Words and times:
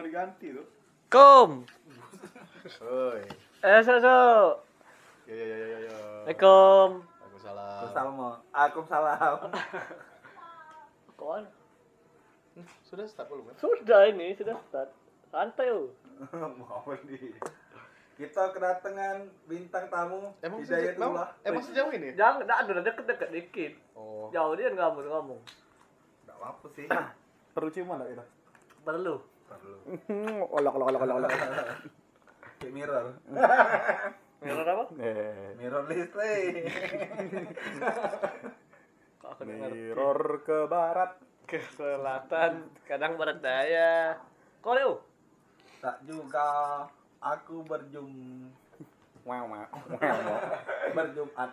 Jangan 0.00 0.16
diganti 0.16 0.46
tuh. 0.56 0.66
Kom. 1.12 1.50
Oi. 2.88 3.20
Eh, 3.60 3.80
so, 3.84 4.00
so. 4.00 4.16
Ya 5.28 5.36
ya 5.36 5.44
ya 5.44 5.56
ya 5.60 5.78
ya. 5.84 5.96
Assalamualaikum. 6.24 6.88
Waalaikumsalam. 7.04 7.84
Salam. 7.92 8.16
Aku 8.48 8.80
salam. 8.88 9.36
Kawan. 11.20 11.44
Sudah 12.88 13.04
start 13.12 13.28
belum 13.28 13.52
kan? 13.52 13.54
Sudah 13.60 14.00
ini, 14.08 14.32
sudah 14.40 14.56
start. 14.72 14.88
Santai 15.28 15.68
oh. 15.68 15.92
Mau 16.64 16.88
nih. 17.04 17.36
Kita 18.16 18.56
kedatangan 18.56 19.28
bintang 19.52 19.84
tamu 19.92 20.32
Emang 20.40 20.64
Hidayatullah. 20.64 21.28
sejauh, 21.28 21.44
emang, 21.44 21.62
sejauh 21.68 21.92
ini? 21.92 22.16
Jangan, 22.16 22.48
enggak 22.48 22.58
ada 22.64 22.80
deket-deket 22.88 23.28
dikit. 23.36 23.72
Oh. 23.92 24.32
Jauh 24.32 24.56
dia 24.56 24.72
ngomong 24.72 25.04
ngomong. 25.04 25.40
Enggak 26.24 26.36
apa 26.40 26.66
sih. 26.72 26.88
Perlu 27.52 27.68
ciuman 27.68 28.00
enggak 28.00 28.16
kita? 28.16 28.24
Perlu. 28.80 29.29
Perlu. 29.50 29.76
Olok 30.56 30.74
olok 30.78 30.86
olok 30.94 31.02
olok 31.02 31.16
olok. 31.18 31.30
Kayak 32.60 32.72
mirror. 32.76 33.06
Mirror 34.44 34.66
apa? 34.72 34.84
Eh. 35.04 35.52
Mirror 35.60 35.84
listrik. 35.90 36.64
Aku. 39.20 39.40
Mirror 39.44 40.20
ke 40.46 40.58
barat. 40.64 41.12
Ke 41.44 41.58
selatan, 41.74 42.70
kadang 42.86 43.18
barat 43.18 43.42
daya. 43.42 44.16
Kau 44.62 44.72
Leo? 44.72 45.02
tak 45.80 45.96
juga 46.04 46.48
aku 47.24 47.64
berjum 47.64 48.08
Wow 49.24 49.48
wow. 49.52 49.64
wow. 49.68 50.38
berjumat. 50.96 51.50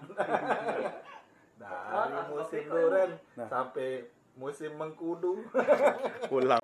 Dari 1.60 2.20
musim 2.32 2.64
duren 2.68 3.12
Nah. 3.36 3.48
sampai 3.48 4.08
musim 4.36 4.72
mengkudu. 4.76 5.44
Pulang. 6.32 6.64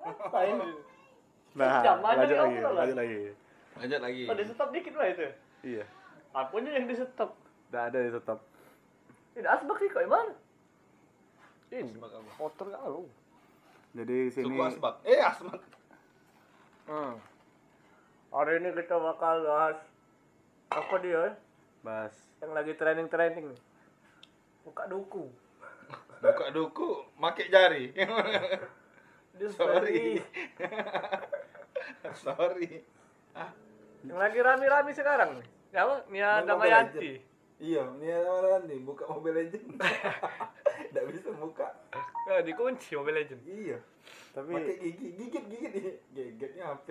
Nah, 1.54 1.86
Jam 1.86 2.02
aja 2.02 2.18
lanjut 2.18 2.38
lagi, 2.38 2.56
lanjut 2.58 2.98
lagi. 2.98 3.20
Lanjut 3.78 4.00
lagi. 4.02 4.22
Oh, 4.26 4.34
di 4.34 4.44
stop 4.50 4.70
dikit 4.74 4.94
lah 4.98 5.06
itu. 5.06 5.26
Iya. 5.62 5.84
Apanya 6.34 6.70
yang 6.74 6.86
di 6.90 6.94
stop? 6.98 7.30
Enggak 7.70 7.84
ada 7.90 7.98
di 8.02 8.10
tetap. 8.10 8.38
Ini 9.34 9.46
asbak 9.50 9.76
sih 9.78 9.88
kok 9.90 10.02
gimana? 10.02 10.34
Ini 11.70 11.94
kotor 12.38 12.66
kalau. 12.70 13.06
Jadi 13.94 14.16
sini 14.34 14.46
Suku 14.50 14.62
asbak. 14.66 14.94
Eh 15.06 15.18
asbak. 15.22 15.62
Hmm. 16.90 17.18
Hari 18.34 18.58
ini 18.58 18.74
kita 18.74 18.98
bakal 18.98 19.46
bahas 19.46 19.78
apa 20.74 20.94
dia? 20.98 21.30
eh? 21.30 21.34
bahas 21.86 22.14
Yang 22.42 22.50
lagi 22.50 22.72
training-training 22.74 23.44
nih. 23.54 23.60
Buka 24.66 24.90
duku. 24.90 25.30
Buka 26.18 26.46
duku, 26.50 27.06
make 27.14 27.46
jari. 27.46 27.94
Sorry. 29.58 30.18
sorry. 32.16 32.82
Sorry. 33.30 34.04
Yang 34.04 34.18
lagi 34.18 34.38
rame-rame 34.38 34.90
sekarang 34.90 35.30
nih. 35.36 35.48
Ya 35.70 35.80
apa? 35.82 35.96
Nia 36.06 36.30
Damayanti. 36.40 37.12
Iya, 37.56 37.82
ada 37.86 38.60
nih 38.62 38.78
buka 38.78 39.06
Mobile 39.06 39.40
Legend. 39.40 39.78
Enggak 40.90 41.04
bisa 41.08 41.30
buka. 41.32 41.68
Ya, 42.26 42.40
dikunci 42.40 42.94
Mobile 42.94 43.18
Legend. 43.20 43.42
Iya. 43.44 43.78
tapi 44.30 44.50
Pakai 44.50 44.76
gigi, 44.76 45.08
gigit 45.14 45.44
gigit 45.46 45.72
nih. 45.72 45.96
Gigitnya 46.10 46.64
apa? 46.68 46.90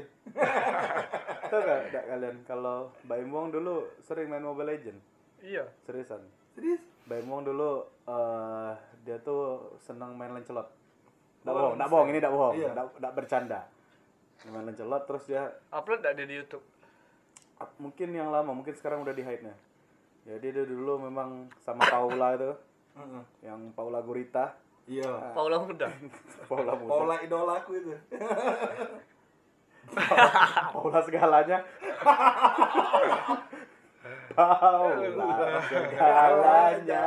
tahu 1.51 1.59
nggak 1.59 1.79
nggak 1.85 2.03
kalian 2.07 2.37
kalau 2.43 2.77
Mbak 3.03 3.19
Imong 3.19 3.47
dulu 3.51 3.75
sering 3.99 4.25
main 4.25 4.41
Mobile 4.41 4.65
Legend 4.65 4.97
Iya. 5.37 5.67
seriusan 5.83 6.23
Serius? 6.55 6.79
Mbak 7.05 7.19
Imong 7.19 7.43
dulu 7.43 7.83
eh 8.05 8.71
dia 9.03 9.19
tuh 9.19 9.43
senang 9.77 10.15
main 10.15 10.31
lancelot 10.31 10.71
nggak 11.43 11.51
Oh, 11.51 11.59
bohong 11.59 11.75
nggak 11.75 11.83
bisa. 11.83 11.93
bohong 11.93 12.07
ini 12.07 12.17
nggak 12.17 12.33
bohong 12.33 12.55
Iya. 12.55 12.69
nggak 12.71 12.85
nggak 12.97 13.13
bercanda 13.13 13.59
main 14.45 14.65
lancelot 14.65 15.05
terus 15.05 15.23
dia 15.23 15.49
Upload 15.69 15.99
enggak 15.99 16.15
dia 16.15 16.25
di 16.25 16.35
YouTube? 16.37 16.61
up- 17.55 17.77
mungkin 17.77 18.11
yang 18.11 18.27
lama 18.27 18.51
mungkin 18.51 18.73
sekarang 18.73 19.01
udah 19.01 19.11
di 19.11 19.21
hide 19.21 19.41
nya 19.41 19.53
jadi 20.25 20.45
dia 20.51 20.63
dulu 20.65 21.01
memang 21.01 21.49
sama 21.57 21.81
Paula 21.89 22.33
itu 22.33 22.51
Heeh. 22.93 23.23
yang 23.41 23.71
Paula 23.71 23.99
Gurita 23.99 24.53
Iya. 24.83 25.07
Paula 25.37 25.63
Muda. 25.63 25.87
Paula 26.43 26.75
muda 26.75 26.91
Pola 26.91 27.15
idolaku 27.23 27.71
itu. 27.79 27.95
Paula 30.75 30.99
segalanya 30.99 31.63
Paula 34.35 35.59
segalanya 35.63 37.03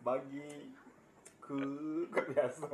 Bagi 0.00 0.72
ku 1.40 1.56
biasa. 2.12 2.68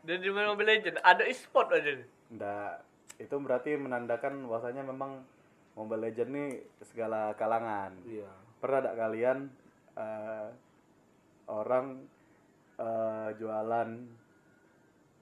Dan 0.00 0.24
di 0.24 0.28
Mobile 0.32 0.80
Legend 0.80 0.96
ada 1.04 1.22
e-sport 1.28 1.76
aja 1.76 1.92
nih. 1.92 2.08
Nggak, 2.32 2.72
itu 3.20 3.34
berarti 3.36 3.70
menandakan 3.76 4.48
bahwasanya 4.48 4.82
memang 4.82 5.20
Mobile 5.76 6.08
Legend 6.08 6.30
ini 6.32 6.44
segala 6.88 7.36
kalangan. 7.36 7.92
Iya. 8.08 8.28
Pernah 8.60 8.80
tak 8.80 8.96
kalian 8.96 9.38
eh, 9.96 10.46
orang 11.48 11.86
eh, 12.80 13.28
jualan 13.36 13.88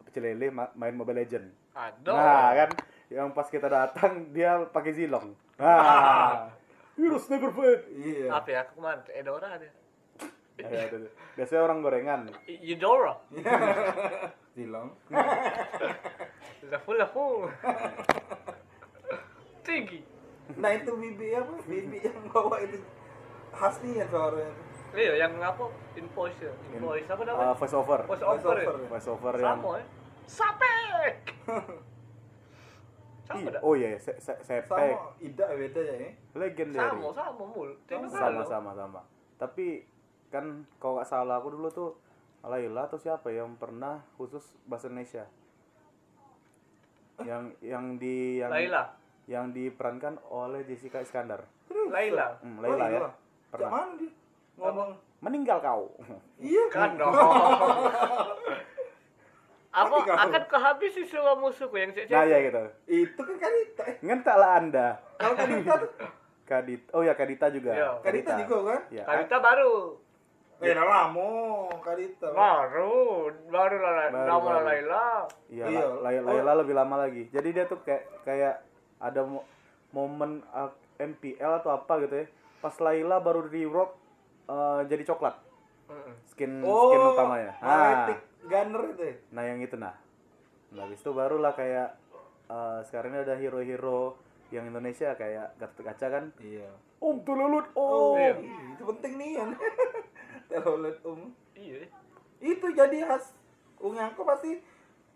pecel 0.06 0.22
lele 0.24 0.48
ma- 0.54 0.72
main 0.78 0.94
Mobile 0.94 1.26
Legend? 1.26 1.46
Ada. 1.74 2.10
Nah, 2.10 2.48
kan 2.54 2.70
yang 3.10 3.28
pas 3.34 3.46
kita 3.50 3.66
datang 3.70 4.30
dia 4.30 4.62
pakai 4.70 4.92
zilong. 4.94 5.34
Nah, 5.58 6.54
virus 6.94 7.26
never 7.30 7.50
fade. 7.50 7.82
Iya. 7.98 8.30
Apa 8.30 8.48
ya? 8.50 8.58
Aku 8.66 8.78
ke 8.78 8.80
mana? 8.82 9.02
Edora 9.10 9.58
dia. 9.58 9.70
Ya, 10.58 10.90
itu. 10.90 10.96
Biasanya 11.38 11.62
orang 11.70 11.78
gorengan. 11.86 12.20
Eudora. 12.46 13.14
Silong. 14.54 14.90
Lafu 16.66 16.90
lafu. 16.98 17.26
Tinggi. 19.62 20.02
Nah 20.58 20.70
itu 20.74 20.90
bibi 20.98 21.36
apa? 21.38 21.54
Bibi 21.62 21.98
yang 22.02 22.26
bawa 22.32 22.58
itu 22.64 22.82
khasnya 23.54 24.04
suaranya. 24.10 24.50
Iya, 24.96 25.12
yang 25.20 25.32
apa? 25.38 25.68
Invoice 25.94 26.42
ya. 26.42 26.52
Invoice 26.74 27.06
apa 27.06 27.22
namanya? 27.22 27.52
Uh, 27.52 27.54
voice 27.54 27.76
over. 27.76 28.00
Voice 28.08 28.24
voice 28.24 28.46
over. 28.46 28.56
ya? 28.58 28.66
over. 28.66 28.76
Voice 28.88 29.08
over 29.08 29.34
yang 29.38 29.60
Sama 29.60 29.70
ya. 29.78 29.86
Sapek. 30.28 31.16
Sama 33.28 33.48
dah. 33.52 33.60
Oh 33.62 33.76
iya, 33.76 33.94
se 34.00 34.16
se 34.18 34.32
sepek. 34.42 34.96
Sama 34.96 35.14
Ida 35.20 35.46
beda 35.52 35.80
ya. 35.84 35.94
eh? 36.02 36.12
Legendary. 36.34 36.96
Sama, 36.98 37.08
sama 37.12 37.44
mul. 37.44 37.70
Tidak 37.86 38.08
sama 38.10 38.42
sama 38.42 38.72
sama 38.74 39.00
tapi 39.38 39.86
kan 40.28 40.44
kalau 40.76 40.96
nggak 40.96 41.06
salah 41.06 41.36
aku 41.36 41.48
dulu 41.50 41.68
tuh 41.68 41.90
Laila 42.40 42.84
atau 42.84 42.96
siapa 42.96 43.28
yang 43.28 43.54
pernah 43.54 43.98
khusus 44.14 44.40
bahasa 44.64 44.86
Indonesia 44.86 45.24
yang 47.20 47.50
yang 47.58 47.96
di 47.96 48.38
yang 48.38 48.48
Laila. 48.48 48.94
yang 49.26 49.50
diperankan 49.50 50.16
oleh 50.24 50.62
Jessica 50.62 50.98
Iskandar 50.98 51.42
Laila. 51.68 52.38
hmm, 52.38 52.56
Oh, 52.56 52.62
Laila 52.62 52.84
ya 52.84 52.90
iya. 52.90 53.00
Cak 53.00 53.12
pernah 53.50 53.70
mana 53.70 53.92
dia? 53.96 54.12
Ngomong. 54.56 54.90
meninggal 55.18 55.58
kau 55.58 55.84
Iya. 56.38 56.64
Kan 56.68 56.94
dong. 56.94 57.10
Apa 59.70 59.94
akan 60.00 60.44
kehabis 60.48 60.90
sih 60.92 61.06
semua 61.06 61.36
musuhku 61.36 61.76
yang 61.76 61.92
cek 61.92 62.08
nah 62.08 62.24
ya 62.24 62.38
gitu 62.40 62.62
Itu 62.88 63.20
kan 63.20 63.36
Kadita. 63.36 63.82
eh. 63.84 63.94
ngentaklah 64.00 64.50
anda 64.56 64.88
Kalau 65.14 65.34
Kadita 65.34 65.72
tuh. 65.76 65.90
Kadit 66.44 66.80
oh 66.90 67.02
ya 67.02 67.12
Kadita 67.12 67.46
juga 67.48 67.70
Iya. 67.72 67.88
Kadita 68.00 68.32
juga 68.40 68.56
kan? 68.64 68.80
ya 68.88 69.04
Kalita 69.04 69.36
baru. 69.38 69.74
Eh, 70.58 70.74
nah 70.74 70.82
lama 70.82 71.30
Kadita. 71.78 72.28
Baru, 72.28 73.30
baru 73.46 73.76
lah 73.78 74.10
Baru, 74.10 74.26
nama 74.26 74.42
baru. 74.42 74.60
Laila. 74.64 75.06
Iya, 75.46 75.64
Iya. 75.64 75.78
La- 75.78 76.00
Laila, 76.04 76.28
Laila 76.34 76.52
lebih 76.56 76.74
lama 76.74 76.94
lagi. 76.98 77.22
Jadi 77.28 77.48
dia 77.52 77.64
tuh 77.64 77.78
kayak 77.80 78.04
kayak 78.22 78.54
ada 78.98 79.22
mo- 79.22 79.46
momen 79.90 80.42
uh, 80.50 80.66
MPL 80.96 81.62
atau 81.62 81.70
apa 81.72 82.02
gitu 82.02 82.14
ya. 82.16 82.26
Pas 82.58 82.74
Laila 82.76 83.16
baru 83.18 83.46
di 83.46 83.62
rock 83.62 83.94
uh, 84.46 84.82
jadi 84.84 85.02
coklat 85.04 85.38
skin 86.26 86.60
Oh, 86.60 86.90
skin 86.90 87.00
utamanya. 87.08 87.52
Nah, 87.58 88.12
Gunner 88.40 88.82
itu. 88.92 89.02
ya? 89.04 89.14
nah 89.30 89.42
yang 89.42 89.58
itu 89.58 89.74
nah. 89.74 89.94
Nah, 90.68 90.84
habis 90.84 90.98
itu 90.98 91.10
barulah 91.10 91.54
kayak 91.54 91.96
uh, 92.46 92.82
sekarang 92.82 93.14
ini 93.14 93.22
ada 93.22 93.34
hero-hero 93.34 94.18
yang 94.50 94.66
Indonesia 94.66 95.14
kayak 95.14 95.56
Gatot 95.56 95.80
Kaca 95.82 96.06
kan. 96.10 96.24
Iya. 96.36 96.68
Om 96.98 97.22
Tulelut 97.22 97.70
Oh, 97.72 98.12
Om. 98.12 98.18
Iya. 98.18 98.32
itu 98.74 98.82
penting 98.84 99.12
nih 99.16 99.30
kan. 99.34 99.48
Telolet 100.48 100.96
um. 101.04 101.30
Iya. 101.52 101.86
Itu 102.40 102.66
jadi 102.72 102.96
khas 103.04 103.34
Ungangko 103.78 104.26
pasti 104.26 104.58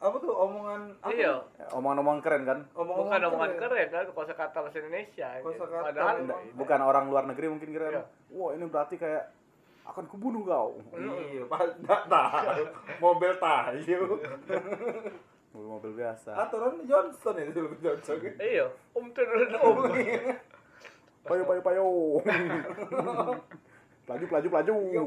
apa 0.02 0.19
tuh 0.19 0.34
omongan 0.34 0.99
apa? 0.99 1.14
Iya. 1.14 1.34
Ya, 1.58 1.67
Omongan-omongan 1.79 2.20
keren 2.26 2.43
kan? 2.43 2.58
Omongan 2.75 3.06
Bukan 3.06 3.20
omongan 3.31 3.52
keren 3.55 3.87
kan, 3.90 4.05
kosa 4.11 4.34
kata 4.34 4.58
bahasa 4.67 4.79
Indonesia. 4.82 5.29
Kosakata 5.43 5.94
Padahal 5.94 6.14
memang. 6.19 6.26
Nggak, 6.26 6.40
bukan 6.58 6.81
orang 6.82 7.05
luar 7.06 7.25
negeri 7.31 7.46
mungkin 7.55 7.70
kira 7.70 7.87
Iya. 7.90 8.02
wah 8.34 8.50
ini 8.50 8.67
berarti 8.67 8.99
kayak 8.99 9.31
akan 9.82 10.05
kubunuh 10.11 10.43
kau. 10.43 10.79
Iya, 10.94 11.43
pas 11.46 11.70
enggak 11.75 12.02
tahu. 12.11 12.62
Mobil 12.99 13.32
tayu. 13.38 14.02
Mobil 15.55 15.93
biasa. 15.94 16.31
Aturan 16.34 16.82
Johnson 16.82 17.34
itu 17.38 17.58
lebih 17.62 17.79
cocok. 17.82 18.19
Iya, 18.43 18.67
om 18.99 19.06
terus 19.14 19.50
om. 19.58 19.87
Payo 21.23 21.43
payo 21.46 21.61
payo. 21.62 21.87
Pelaju, 24.03 24.25
pelaju, 24.27 24.49
pelaju. 24.51 24.75
Yo, 24.91 25.03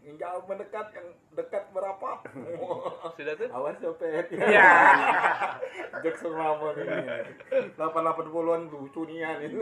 yang 0.00 0.16
jauh 0.16 0.42
mendekat, 0.46 0.86
yang 0.94 1.06
dekat 1.34 1.66
berapa? 1.70 2.22
Sudah 3.18 3.34
tuh? 3.34 3.48
Awas 3.50 3.74
copet. 3.76 4.30
Iya. 4.30 4.70
Jackson 5.98 6.30
lama 6.30 6.70
nih. 6.72 7.26
880-an 7.74 8.60
lucu 8.68 9.02
nian 9.04 9.42
itu. 9.42 9.58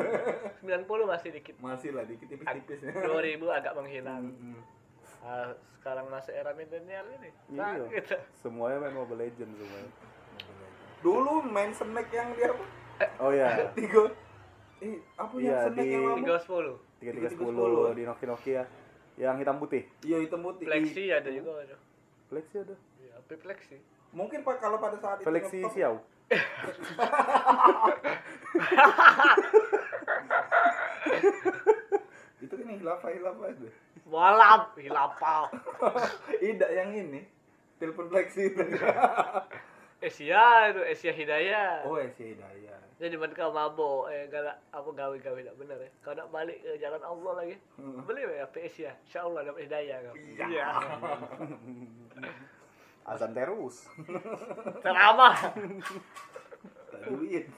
90 0.61 0.85
masih 1.07 1.31
dikit. 1.33 1.57
Masih 1.59 1.91
lah 1.91 2.05
dikit 2.05 2.29
tipis-tipis. 2.29 2.85
2000 2.85 3.01
agak 3.51 3.73
menghilang. 3.73 4.29
Hmm. 4.31 4.61
Ah, 5.21 5.49
sekarang 5.75 6.05
masuk 6.07 6.31
era 6.31 6.53
milenial 6.53 7.09
ini. 7.11 7.33
Nah, 7.51 7.81
Iya. 7.81 7.89
gitu. 7.91 8.17
Semuanya 8.39 8.77
main 8.79 8.93
Mobile 8.95 9.25
Legends 9.25 9.57
semuanya. 9.57 9.91
Dulu 11.01 11.41
main 11.43 11.73
snack 11.73 12.09
yang 12.11 12.29
dia 12.33 12.53
apa? 12.53 12.65
Oh 13.19 13.33
ya, 13.33 13.49
Tiga. 13.77 14.13
Eh, 14.79 15.01
apa 15.17 15.33
Iya, 15.35 15.49
yang 15.49 15.61
snack 15.67 15.81
di- 15.81 15.89
yang 15.91 16.05
lama? 16.05 16.37
310. 16.37 16.77
Tiga 17.05 17.21
tiga 17.21 17.29
3310. 17.29 17.37
sepuluh 17.37 17.93
di 17.93 18.09
Nokia 18.09 18.33
Nokia 18.33 18.65
yang 19.21 19.37
hitam 19.37 19.61
putih. 19.61 19.85
Iya 20.01 20.25
hitam 20.25 20.41
putih. 20.41 20.65
Flexi 20.65 21.13
ada 21.13 21.29
juga 21.29 21.61
ada. 21.61 21.77
Flexi 22.33 22.65
ada. 22.65 22.73
Iya, 23.05 23.21
tapi 23.21 23.37
Flexi. 23.45 23.77
Mungkin 24.17 24.41
pak 24.41 24.57
kalau 24.65 24.81
pada 24.81 24.97
saat 24.97 25.21
itu 25.21 25.29
Flexi 25.29 25.61
Xiao. 25.69 26.01
itu 32.41 32.55
kan 32.57 32.69
hilafah 32.73 33.13
hilafah 33.13 33.53
itu. 33.53 33.69
Walap, 34.09 34.73
hilapau. 34.81 35.53
Tidak 36.41 36.71
yang 36.73 36.97
ini. 36.97 37.29
Telepon 37.77 38.09
flexi 38.09 38.49
itu. 38.49 38.65
Asia 40.05 40.69
itu 40.69 40.81
Asia 40.85 41.13
Hidayah. 41.17 41.89
oh 41.89 41.97
si 42.13 42.37
Hidayah. 42.37 42.77
Jadi 42.95 43.19
mereka 43.19 43.51
mabok, 43.51 44.07
eh 44.07 44.31
galak 44.31 44.55
apa 44.71 44.87
gawe-gawe 44.87 45.41
tak 45.43 45.57
benar 45.59 45.77
ya. 45.83 45.91
Kau 45.99 46.15
nak 46.15 46.31
balik 46.31 46.63
ke 46.63 46.79
jalan 46.79 47.03
Allah 47.03 47.33
lagi, 47.43 47.57
beli 48.07 48.23
ya 48.23 48.47
HP 48.47 48.55
Asia. 48.71 48.93
Insya 49.03 49.27
Allah 49.27 49.41
dapat 49.51 49.67
hidayah 49.67 49.97
kau. 50.09 50.15
Iya. 50.15 50.67
Azan 53.11 53.35
terus. 53.35 53.85
Teramah. 54.87 55.37
Tak 56.89 57.01
duit. 57.11 57.51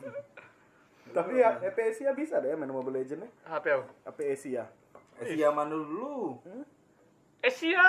Tapi 1.12 1.32
ya 1.38 1.60
HP 1.60 1.78
Asia 1.94 2.10
bisa 2.16 2.40
deh 2.40 2.56
main 2.56 2.72
Mobile 2.72 3.04
Legends 3.04 3.22
nya. 3.22 3.30
HP 3.46 3.64
apa? 3.76 3.86
HP 4.08 4.18
Asia. 4.32 4.64
Asia 5.20 5.48
mana 5.52 5.76
dulu? 5.76 6.40
Asia. 7.44 7.86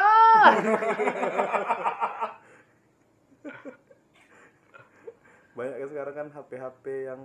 Banyak 5.58 5.76
kan 5.76 5.88
sekarang 5.90 6.14
kan 6.14 6.28
HP-HP 6.32 6.86
yang 7.10 7.22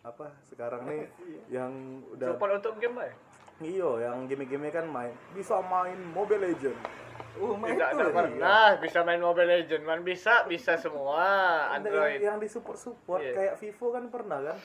apa 0.00 0.26
sekarang 0.48 0.80
nih 0.88 1.02
yang 1.56 1.70
udah 2.10 2.34
Support 2.34 2.58
untuk 2.58 2.74
game 2.80 2.98
ya? 2.98 3.12
iyo 3.60 4.00
yang 4.00 4.24
game-game 4.24 4.72
kan 4.72 4.88
main 4.88 5.12
bisa 5.36 5.60
main 5.60 6.00
Mobile 6.10 6.40
Legends. 6.40 6.80
Oh, 7.36 7.52
main 7.54 7.76
Tidak 7.76 7.88
itu 7.92 8.00
ya? 8.00 8.08
pernah 8.10 8.68
bisa 8.80 8.98
main 9.04 9.20
Mobile 9.20 9.46
Legend, 9.46 9.82
man 9.84 10.00
bisa, 10.00 10.48
bisa 10.48 10.80
semua 10.80 11.20
Android. 11.70 12.18
yang, 12.18 12.34
yang 12.34 12.36
disupport 12.40 12.80
support 12.80 13.20
Iya. 13.20 13.32
kayak 13.36 13.54
Vivo 13.60 13.86
kan 13.92 14.08
pernah 14.08 14.40
kan 14.40 14.58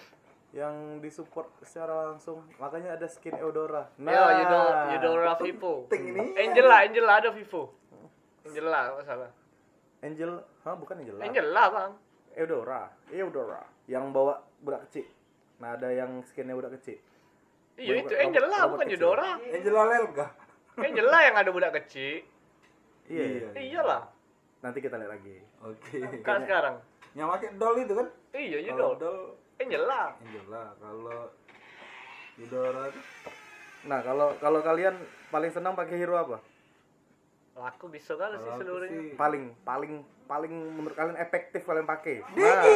yang 0.55 1.03
disupport 1.03 1.51
secara 1.61 2.15
langsung 2.15 2.47
makanya 2.55 2.95
ada 2.95 3.11
skin 3.11 3.35
Eudora 3.35 3.91
Nah. 3.99 4.11
Yo, 4.15 4.23
Eudora, 4.39 4.81
Eudora 4.95 5.33
Vivo. 5.35 5.73
Ini. 5.91 6.31
Angela, 6.39 6.87
Angela 6.87 7.13
ada 7.19 7.29
Vivo. 7.35 7.75
Angela, 8.47 8.95
nggak 8.95 9.03
salah. 9.03 9.31
Angel 9.99 10.31
hah 10.63 10.75
bukan 10.79 10.95
Angel 11.03 11.19
Angela 11.19 11.63
bang. 11.67 11.91
Eudora 12.35 12.81
Eudora 13.09 13.61
yang 13.85 14.11
bawa 14.11 14.35
budak 14.59 14.87
kecil 14.87 15.07
nah 15.57 15.73
ada 15.73 15.87
yang 15.89 16.19
skinnya 16.23 16.51
budak 16.51 16.75
kecil 16.75 16.99
Iya 17.75 17.99
itu 17.99 18.13
Angela, 18.13 18.71
bukan 18.71 18.87
kecil. 18.87 19.03
Eudora. 19.03 19.35
Angela 19.35 19.83
Lelga. 19.85 20.27
Angela 20.79 21.19
yang 21.21 21.35
ada 21.35 21.51
budak 21.51 21.75
kecil. 21.75 22.23
iya 23.05 23.23
Iya. 23.27 23.49
Iyalah, 23.51 24.07
nanti 24.61 24.79
kita 24.79 24.95
lihat 24.95 25.11
lagi 25.11 25.43
Oke. 25.59 25.99
kan 26.23 26.39
sekarang. 26.41 26.79
Yang 27.11 27.27
pakai 27.29 27.49
doll 27.59 27.75
itu 27.77 27.93
kan? 27.93 28.07
Iya, 28.31 28.57
Kalau 28.63 28.71
Eudora. 28.71 28.95
doll 28.97 29.19
Angela. 29.59 30.01
Angela, 30.17 30.63
kalau 30.77 31.19
Eudora 32.37 32.83
nah 33.85 33.99
kalau 34.01 34.27
kalau 34.39 34.59
kalian 34.61 34.95
paling 35.29 35.51
senang 35.51 35.75
pakai 35.75 35.95
hero 35.95 36.15
apa 36.15 36.39
Aku 37.69 37.85
bisa 37.85 38.15
kali 38.15 38.35
sih 38.35 38.51
seluruhnya. 38.55 38.97
sih- 38.97 39.15
paling 39.15 39.51
paling 39.61 39.99
paling 40.25 40.51
menurut 40.51 40.97
kalian 40.97 41.17
efektif 41.21 41.61
kalian 41.65 41.85
pakai? 41.85 42.25
Nah. 42.33 42.65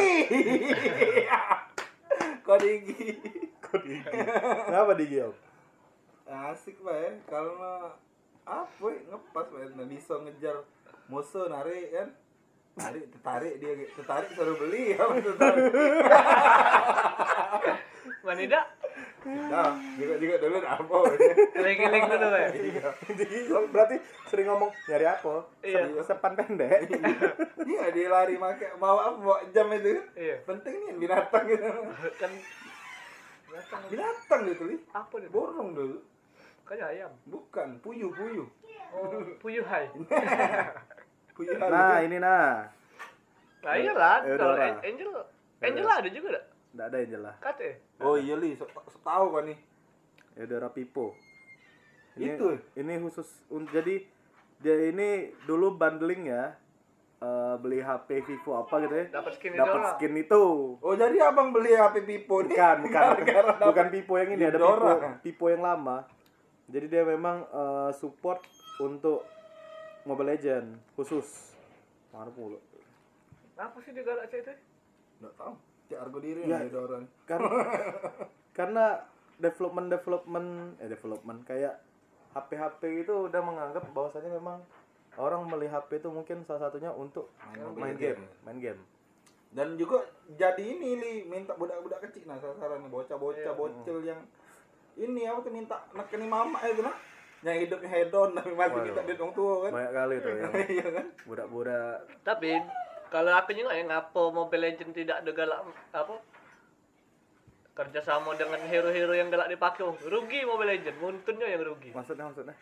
Kok 2.46 2.58
Digi? 2.58 3.14
kok 3.62 3.78
Digi? 3.86 4.10
Kenapa 4.66 4.92
Digi 4.98 5.22
Om? 5.22 5.34
Asik 6.30 6.78
pak 6.82 6.94
ya, 6.94 7.10
kalau 7.26 7.94
apa 8.46 8.86
ya, 8.86 9.00
ngepas 9.10 9.46
pak 9.50 9.74
nah, 9.74 9.86
bisa 9.86 10.14
ngejar 10.18 10.56
musuh 11.10 11.46
narik 11.46 11.90
kan? 11.90 12.08
Tarik 12.78 13.04
tertarik 13.10 13.54
dia 13.58 13.72
tertarik 13.98 14.30
suruh 14.34 14.56
beli 14.58 14.94
apa 14.94 15.14
tertarik? 15.18 15.70
Manida, 18.26 18.60
nah 19.20 19.76
juga 20.00 20.16
juga 20.16 20.34
dulu 20.40 20.56
apa 20.60 20.96
link-link 21.60 22.04
dulu 22.08 22.36
ya. 22.36 22.48
Berarti 23.68 23.96
sering 24.26 24.48
ngomong 24.48 24.72
nyari 24.88 25.06
apa? 25.06 25.34
Iya. 25.60 25.92
Se- 25.92 26.08
sepan 26.08 26.32
pendek. 26.32 26.88
Iya. 27.60 27.84
Dia 27.92 28.08
lari 28.08 28.40
make 28.40 28.72
bawa 28.80 29.12
apa 29.12 29.44
jam 29.52 29.68
itu. 29.70 30.00
Iya. 30.16 30.40
penting 30.48 30.74
nih 30.88 30.94
binatang. 30.96 31.44
Gitu 31.44 31.68
Kan 32.16 32.32
binatang. 33.86 34.40
Gitu 34.48 34.62
li. 34.64 34.76
Apa 34.90 35.14
nih? 35.20 35.28
borong 35.28 35.76
dulu. 35.76 35.98
Kayaknya 36.64 36.86
ayam. 36.88 37.12
bukan 37.26 37.68
puyuh 37.82 38.08
puyuh. 38.14 38.48
Oh, 38.90 39.22
puyuh 39.38 39.62
hai. 39.68 39.84
puyuh 41.36 41.54
nah 41.60 42.00
ini 42.00 42.16
nah. 42.16 42.66
Nah 43.60 43.72
iyalah, 43.76 44.24
kalau 44.24 44.56
Eudora. 44.56 44.64
An- 44.64 44.80
Angel, 44.80 45.12
Angela 45.60 46.00
ada 46.00 46.08
juga 46.08 46.40
dak? 46.70 46.74
nggak 46.74 46.86
ada 46.86 46.96
yang 47.02 47.10
jelas. 47.18 47.36
Kate. 47.42 47.70
oh 48.00 48.14
iya 48.14 48.34
li. 48.38 48.54
So, 48.54 48.64
so 48.70 48.98
tahu 49.02 49.26
kan 49.34 49.44
nih 49.50 49.58
Eudora 50.38 50.70
Pipo 50.70 51.12
ini, 52.18 52.34
Itu? 52.34 52.48
ini 52.74 52.92
khusus 52.98 53.28
jadi 53.70 54.02
dia 54.60 54.76
ini 54.90 55.30
dulu 55.46 55.74
bundling 55.78 56.30
ya. 56.30 56.54
Eh, 57.20 57.54
beli 57.60 57.84
HP 57.84 58.24
Vivo 58.24 58.64
apa 58.64 58.80
gitu 58.80 58.96
ya. 58.96 59.04
Dapat 59.12 59.32
skin 59.36 59.52
dapat 59.52 59.92
skin 59.92 60.16
itu. 60.16 60.44
Oh 60.80 60.94
jadi 60.96 61.20
abang 61.28 61.52
beli 61.52 61.76
HP 61.76 62.08
Pipo 62.08 62.40
nih? 62.40 62.56
Bukan 62.56 62.76
bukan. 62.88 62.96
Gara-gara 62.96 63.50
dapet 63.60 63.68
bukan 63.68 63.86
Pipo 63.92 64.12
yang 64.16 64.30
ini 64.32 64.44
ada 64.48 64.56
Pipo 64.56 64.64
Eudora. 64.72 65.10
Pipo 65.20 65.44
yang 65.52 65.60
lama. 65.60 66.08
Jadi 66.72 66.86
dia 66.88 67.04
memang 67.04 67.44
eh, 67.44 67.90
support 67.92 68.40
untuk 68.80 69.28
Mobile 70.08 70.32
Legend 70.32 70.80
khusus. 70.96 71.52
Mana 72.08 72.32
pula 72.32 72.56
Apa 73.60 73.76
sih 73.84 73.92
dia 73.92 74.00
galak 74.00 74.32
saya 74.32 74.40
itu? 74.40 74.54
nggak 75.20 75.36
tahu 75.36 75.52
cek 75.90 75.98
harga 75.98 76.18
diri 76.18 76.40
Ya. 76.42 76.56
nih 76.56 76.70
ada 76.70 76.80
orang 76.80 77.02
karena 77.24 77.50
karena 78.58 78.84
development 79.36 79.88
development 79.88 80.48
eh 80.78 80.86
development 80.86 81.38
kayak 81.42 81.74
HP 82.30 82.50
HP 82.54 82.80
itu 83.02 83.26
udah 83.26 83.40
menganggap 83.40 83.82
bahwasanya 83.90 84.30
memang 84.30 84.62
orang 85.16 85.44
beli 85.44 85.66
HP 85.66 85.98
itu 85.98 86.08
mungkin 86.08 86.44
salah 86.44 86.62
satunya 86.64 86.88
untuk 86.88 87.34
Main 87.50 87.74
main, 87.74 87.94
game, 87.94 88.14
game. 88.14 88.24
main 88.40 88.58
game. 88.58 88.80
dan 89.50 89.74
juga 89.74 90.06
jadi 90.30 90.62
ini 90.62 90.90
li 90.94 91.12
minta 91.24 91.52
budak-budak 91.52 92.06
kecil 92.06 92.22
nah 92.24 92.38
sasaran 92.38 92.86
bocah-bocah 92.86 93.42
Iya. 93.44 93.58
bocil 93.58 93.98
yang 94.00 94.22
ini 94.94 95.26
apa 95.26 95.42
tuh 95.42 95.50
minta 95.50 95.82
nekeni 95.90 96.24
mama 96.24 96.62
itu 96.62 96.80
nah 96.80 96.94
yang 97.42 97.58
hidupnya 97.58 97.90
hedon 97.90 98.30
tapi 98.30 98.52
masih 98.52 98.78
minta 98.84 99.02
duit 99.02 99.18
orang 99.18 99.32
tua 99.32 99.54
kan 99.58 99.70
Banyak 99.72 99.92
kali 99.92 100.14
tuh 100.16 100.32
yang 100.38 100.52
iya 100.70 100.86
kan 100.92 101.06
budak-budak 101.24 101.98
Tapi 102.22 102.50
kalau 103.10 103.32
aku 103.34 103.50
juga 103.52 103.74
yang 103.74 103.90
ngapa 103.90 104.22
Mobile 104.30 104.62
Legend 104.64 104.90
tidak 104.94 105.16
ada 105.20 105.30
galak 105.30 105.60
apa 105.92 106.14
kerjasama 107.70 108.34
dengan 108.34 108.60
hero-hero 108.66 109.14
yang 109.14 109.28
galak 109.28 109.48
dipakai 109.48 109.82
oh, 109.82 109.94
rugi 110.06 110.42
Mobile 110.44 110.74
Legend 110.74 110.96
muntunnya 110.98 111.46
yang 111.46 111.62
rugi 111.64 111.90
maksudnya 111.90 112.26
maksudnya. 112.26 112.54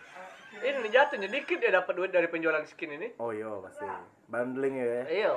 ini 0.58 0.88
jatuhnya 0.88 1.28
dikit 1.28 1.58
ya 1.58 1.70
dapat 1.74 1.92
duit 1.94 2.10
dari 2.10 2.26
penjualan 2.26 2.64
skin 2.64 2.96
ini 2.96 3.08
Oh 3.20 3.30
iya 3.30 3.48
pasti. 3.60 3.84
Bundling 4.28 4.74
ya. 4.76 5.04
iya 5.08 5.32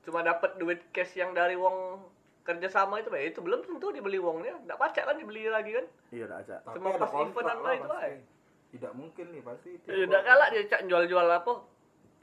cuma 0.00 0.24
dapat 0.24 0.56
duit 0.56 0.80
cash 0.90 1.16
yang 1.16 1.36
dari 1.36 1.54
wong 1.54 2.00
kerjasama 2.42 2.98
itu 2.98 3.12
ya 3.12 3.30
itu 3.30 3.40
belum 3.44 3.62
tentu 3.62 3.92
dibeli 3.92 4.16
wongnya 4.16 4.56
nggak 4.64 4.80
pacak 4.80 5.04
kan 5.06 5.16
dibeli 5.16 5.44
lagi 5.46 5.76
kan 5.76 5.86
Iya 6.10 6.26
tapi 6.26 6.74
Semua 6.74 6.90
ada 6.90 6.98
pas 6.98 7.12
event 7.14 7.60
lah 7.62 7.72
itu 7.76 7.86
pasti. 7.86 8.00
aja. 8.00 8.18
tidak 8.70 8.92
mungkin 8.96 9.26
nih 9.30 9.42
pasti 9.44 9.68
itu 9.76 9.86
ya 9.86 10.04
udah 10.08 10.20
kalah 10.24 10.48
dia 10.50 10.62
cak 10.66 10.80
jual-jual 10.88 11.26
apa 11.28 11.52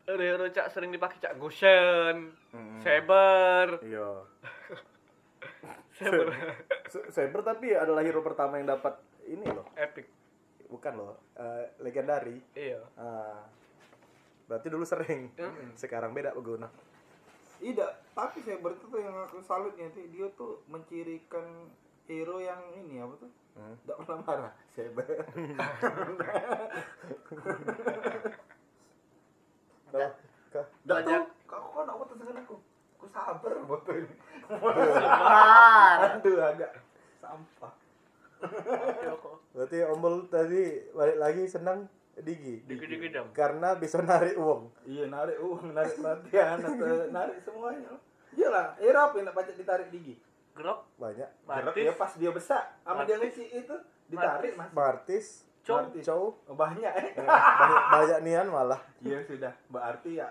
hero-hero 0.08 0.48
cak 0.50 0.70
sering 0.70 0.90
dipakai 0.90 1.20
cak 1.20 1.36
Gushen 1.36 2.32
Mm-mm. 2.50 2.80
Saber 2.80 3.78
Iya. 3.82 4.24
Saber 5.94 6.26
Saber 7.10 7.40
tapi 7.42 7.72
adalah 7.72 8.00
hero 8.00 8.22
pertama 8.22 8.56
yang 8.56 8.70
dapat 8.70 8.96
ini 9.26 9.46
loh. 9.46 9.66
epic 9.76 10.06
Bukan 10.68 10.96
loh. 10.96 11.16
eh, 11.34 11.72
legendary. 11.78 12.40
iya 12.54 12.78
Ah. 12.94 13.42
Berarti 14.46 14.68
dulu 14.68 14.84
sering. 14.84 15.32
Mm-mm. 15.34 15.74
Sekarang 15.74 16.12
beda 16.12 16.32
pengguna. 16.32 16.68
tidak 17.58 17.90
tapi 18.14 18.40
saya 18.40 18.58
berarti 18.58 18.86
tuh 18.86 18.98
yang 18.98 19.18
aku 19.20 19.42
salutnya 19.42 19.90
tuh 19.90 20.06
dia 20.08 20.30
tuh 20.32 20.62
mencirikan 20.68 21.68
hero 22.06 22.38
yang 22.38 22.62
ini 22.74 22.98
apa 22.98 23.14
tuh 23.18 23.30
Hmm. 23.58 23.74
Tidak 23.74 23.98
pernah 23.98 24.22
marah 24.22 24.54
Saber 24.70 25.02
Tidak 29.92 30.12
Banyak. 30.84 31.22
tuh 31.24 31.26
Kau 31.48 31.64
kau 31.72 31.84
nak 31.88 31.96
foto 32.00 32.14
dengan 32.20 32.44
aku 32.44 32.56
Aku 32.98 33.06
sabar 33.12 33.52
foto 33.72 33.92
ini 33.96 34.16
Sebar. 34.48 35.98
Aduh 36.18 36.38
agak 36.44 36.72
Sampah 37.24 37.74
berarti 39.58 39.78
Ombol 39.90 40.30
tadi 40.30 40.86
balik 40.94 41.18
lagi 41.18 41.44
senang 41.50 41.90
Digi. 42.18 42.66
Dikit-dikit 42.66 43.14
dong. 43.14 43.30
Karena 43.30 43.78
bisa 43.78 44.02
narik 44.02 44.34
uang. 44.42 44.74
Iya 44.90 45.06
narik 45.06 45.38
uang, 45.38 45.70
narik 45.70 46.02
perhatian, 46.02 46.58
atau 46.66 47.14
narik 47.14 47.38
semuanya. 47.46 47.94
Iyalah, 48.34 48.74
era 48.82 49.00
apa 49.06 49.22
yang 49.22 49.30
nak 49.30 49.38
pacak 49.38 49.54
ditarik 49.54 49.94
gigi? 49.94 50.18
Grok. 50.58 50.98
Banyak. 50.98 51.30
Gerak 51.46 51.66
Martis. 51.70 51.86
ya 51.86 51.94
pas 51.94 52.12
dia 52.18 52.32
besar, 52.34 52.64
sama 52.82 53.06
dia 53.06 53.22
ngisi 53.22 53.46
itu 53.54 53.76
ditarik 54.10 54.58
mas. 54.58 54.74
Martis, 54.74 55.46
Cow. 55.68 55.78
Martis. 55.78 56.02
Cow, 56.02 56.34
Oh, 56.44 56.56
banyak 56.56 56.90
eh. 56.90 57.06
eh, 57.14 57.28
banyak, 57.28 57.84
banyak 57.90 58.20
nian 58.22 58.48
malah. 58.48 58.80
Iya 59.00 59.22
sudah, 59.22 59.52
berarti 59.68 60.16
ya 60.16 60.28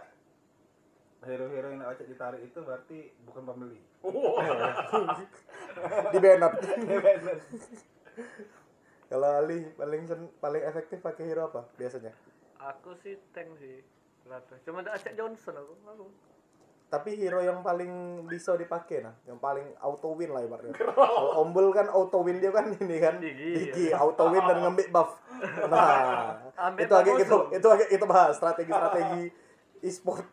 hero-hero 1.19 1.69
yang 1.69 1.81
nak 1.81 1.91
pacak 1.91 2.07
ditarik 2.07 2.41
itu 2.41 2.59
berarti 2.59 3.11
bukan 3.23 3.43
pembeli. 3.45 3.79
Di 6.09 6.19
Benat. 6.19 6.53
Kalau 9.07 9.29
Ali 9.37 9.63
paling 9.73 10.03
sen- 10.05 10.33
paling 10.37 10.63
efektif 10.63 10.99
pakai 10.99 11.25
hero 11.25 11.47
apa 11.47 11.63
biasanya? 11.77 12.11
Aku 12.59 12.93
sih 12.97 13.15
tank 13.31 13.55
sih. 13.57 13.81
Rata. 14.25 14.57
Cuma 14.63 14.81
ada 14.81 14.93
Acak 14.93 15.15
Johnson 15.15 15.55
aku. 15.55 15.73
aku. 15.85 16.05
Tapi 16.87 17.15
hero 17.15 17.39
yang 17.39 17.61
paling 17.61 18.23
bisa 18.27 18.55
dipakai 18.55 19.01
nah, 19.01 19.13
yang 19.23 19.37
paling 19.37 19.75
auto 19.77 20.13
win 20.13 20.31
lah 20.31 20.41
ibaratnya. 20.41 20.73
Kalau 20.73 21.41
Ombol 21.41 21.71
kan 21.71 21.87
auto 21.87 22.23
win 22.23 22.39
dia 22.39 22.51
kan 22.51 22.73
ini 22.73 22.97
kan 22.99 23.19
Digi. 23.19 23.53
Digi 23.65 23.85
auto 23.93 24.27
win 24.27 24.41
dan 24.41 24.57
ngambil 24.61 24.87
buff. 24.91 25.11
Nah, 25.67 26.75
itu 26.81 26.95
agak 26.95 27.15
musuh. 27.21 27.43
itu 27.53 27.69
agak 27.69 27.89
kita 27.93 28.05
bahas 28.09 28.35
strategi-strategi 28.37 29.25
e-sport. 29.85 30.27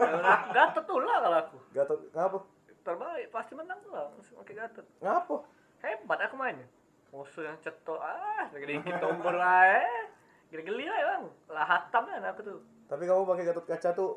Nah, 0.00 0.50
Gatot 0.50 0.84
tuh 0.84 1.00
lah 1.04 1.16
kalau 1.22 1.38
aku. 1.38 1.58
Gatot 1.76 1.98
ngapa? 2.12 2.38
Terbaik 2.80 3.26
pasti 3.28 3.52
menang 3.54 3.78
tuh 3.84 3.90
lah. 3.92 4.08
Oke 4.40 4.52
Gatot. 4.56 4.86
Ngapa? 5.04 5.36
Hebat 5.84 6.18
aku 6.26 6.34
mainnya. 6.36 6.66
Musuh 7.10 7.42
yang 7.42 7.58
cetok 7.58 7.98
ah, 7.98 8.46
dikit 8.54 9.02
tombol 9.02 9.34
lah 9.34 9.66
eh. 9.82 10.06
Geli-geli 10.50 10.86
lah 10.86 10.98
bang. 11.16 11.24
Lah 11.50 11.66
hatam 11.66 12.02
kan 12.06 12.24
aku 12.26 12.40
tuh. 12.46 12.58
Tapi 12.90 13.02
kamu 13.06 13.22
pakai 13.26 13.44
Gatot 13.50 13.66
kaca 13.66 13.90
tuh 13.94 14.10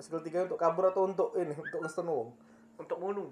skill 0.00 0.24
3 0.24 0.48
untuk 0.48 0.58
kabur 0.58 0.88
atau 0.90 1.04
untuk 1.06 1.36
ini 1.36 1.52
untuk 1.54 1.78
nge-stun 1.84 2.08
wong? 2.08 2.30
Untuk 2.80 2.96
munung. 2.96 3.30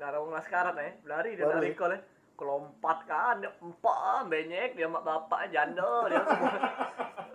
Nah, 0.00 0.16
orang 0.16 0.40
sekarang 0.40 0.76
eh, 0.80 0.96
lari 1.04 1.36
dia 1.36 1.44
dari 1.44 1.76
kol 1.76 1.92
eh. 1.92 2.00
Kelompat 2.40 3.04
kan, 3.04 3.44
empat, 3.44 4.24
banyak 4.32 4.72
dia 4.72 4.88
mak 4.88 5.04
bapak 5.04 5.52
janda 5.52 6.08
dia 6.08 6.24
semua. 6.24 6.56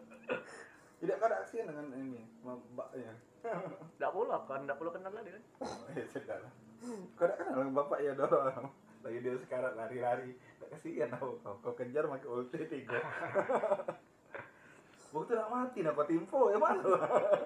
Tidak 1.06 1.22
ada 1.22 1.46
aksi 1.46 1.62
dengan 1.62 1.94
ini, 1.94 2.26
mbaknya. 2.42 3.14
Tak 4.02 4.10
pula 4.10 4.42
kan, 4.50 4.66
tak 4.66 4.82
perlu 4.82 4.90
kenal 4.90 5.14
lagi 5.14 5.30
kan. 5.30 5.44
ya 5.94 6.06
sudah 6.10 6.38
lah. 6.42 6.52
Kau 7.14 7.30
tak 7.30 7.38
kenal 7.38 7.54
dengan 7.54 7.78
bapak 7.78 8.02
ya 8.02 8.18
dorong. 8.18 8.66
Lagi 9.06 9.22
dia 9.22 9.38
sekarang 9.38 9.78
lari-lari. 9.78 10.34
Tak 10.58 10.74
kasihan 10.74 11.14
aku. 11.14 11.38
Kau, 11.46 11.54
kau 11.62 11.78
kejar 11.78 12.10
pakai 12.10 12.26
ulti 12.26 12.66
tiga. 12.66 12.98
Waktu 15.14 15.38
nak 15.38 15.50
mati 15.54 15.86
nak 15.86 15.94
kau 15.94 16.10
timpo 16.10 16.50
ya 16.50 16.58
mana? 16.58 16.82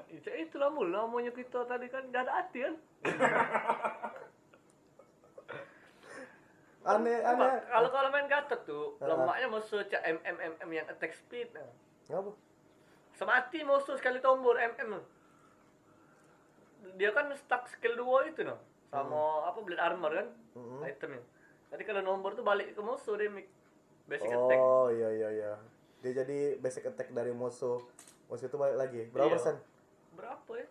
Itu 0.07 0.31
itulah 0.31 0.71
mula 0.71 1.03
maunya 1.11 1.35
kita 1.35 1.67
tadi 1.67 1.91
kan 1.91 2.07
gak 2.15 2.23
ada 2.23 2.31
hati 2.39 2.63
kan. 2.63 2.75
Aneh 6.81 7.19
aneh. 7.19 7.59
Kalau 7.65 7.89
kalau 7.89 8.09
main 8.09 8.25
gatot 8.25 8.61
tuh, 8.63 8.95
Ah. 8.97 9.11
lemaknya 9.11 9.47
musuh 9.47 9.83
cak 9.83 9.99
MM 9.99 10.37
MM 10.55 10.69
yang 10.71 10.87
attack 10.87 11.11
speed. 11.11 11.51
Nah. 11.51 11.67
Ngapa? 12.07 12.31
Semati 13.11 13.59
musuh 13.61 13.95
sekali 13.95 14.19
tombol 14.19 14.55
MM. 14.55 14.95
tuh. 14.95 15.05
Dia 16.95 17.11
kan 17.11 17.27
stuck 17.35 17.67
skill 17.67 17.95
2 17.95 18.31
itu 18.31 18.41
noh. 18.41 18.55
Sama 18.89 19.45
apa 19.45 19.59
blade 19.59 19.77
armor 19.77 20.09
kan 20.09 20.27
Mm-mm. 20.55 20.81
itemnya. 20.81 21.21
Tadi 21.69 21.83
kalau 21.83 22.01
nomor 22.01 22.33
tuh 22.33 22.41
balik 22.41 22.71
ke 22.71 22.81
musuh 22.81 23.13
dia 23.13 23.29
basic 24.07 24.25
attack. 24.25 24.57
Oh 24.57 24.87
iya 24.89 25.09
iya 25.11 25.29
iya. 25.29 25.51
Dia 25.99 26.23
jadi 26.23 26.57
basic 26.57 26.87
attack 26.87 27.11
dari 27.11 27.29
musuh. 27.29 27.77
Musuh 28.25 28.47
itu 28.47 28.55
balik 28.55 28.79
lagi. 28.79 29.01
Berapa 29.11 29.27
Iya. 29.27 29.35
persen? 29.35 29.55
Berapa 30.15 30.51
ya? 30.55 30.67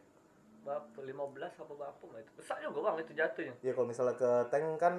Berapa? 0.64 0.98
15 0.98 1.52
apa 1.54 1.72
berapa 1.72 2.04
itu? 2.18 2.30
Besar 2.34 2.56
juga 2.58 2.78
bang 2.82 2.96
itu 2.98 3.12
jatuhnya. 3.14 3.54
Ya 3.60 3.72
kalau 3.72 3.86
misalnya 3.86 4.16
ke 4.16 4.30
tank 4.48 4.66
kan 4.76 4.94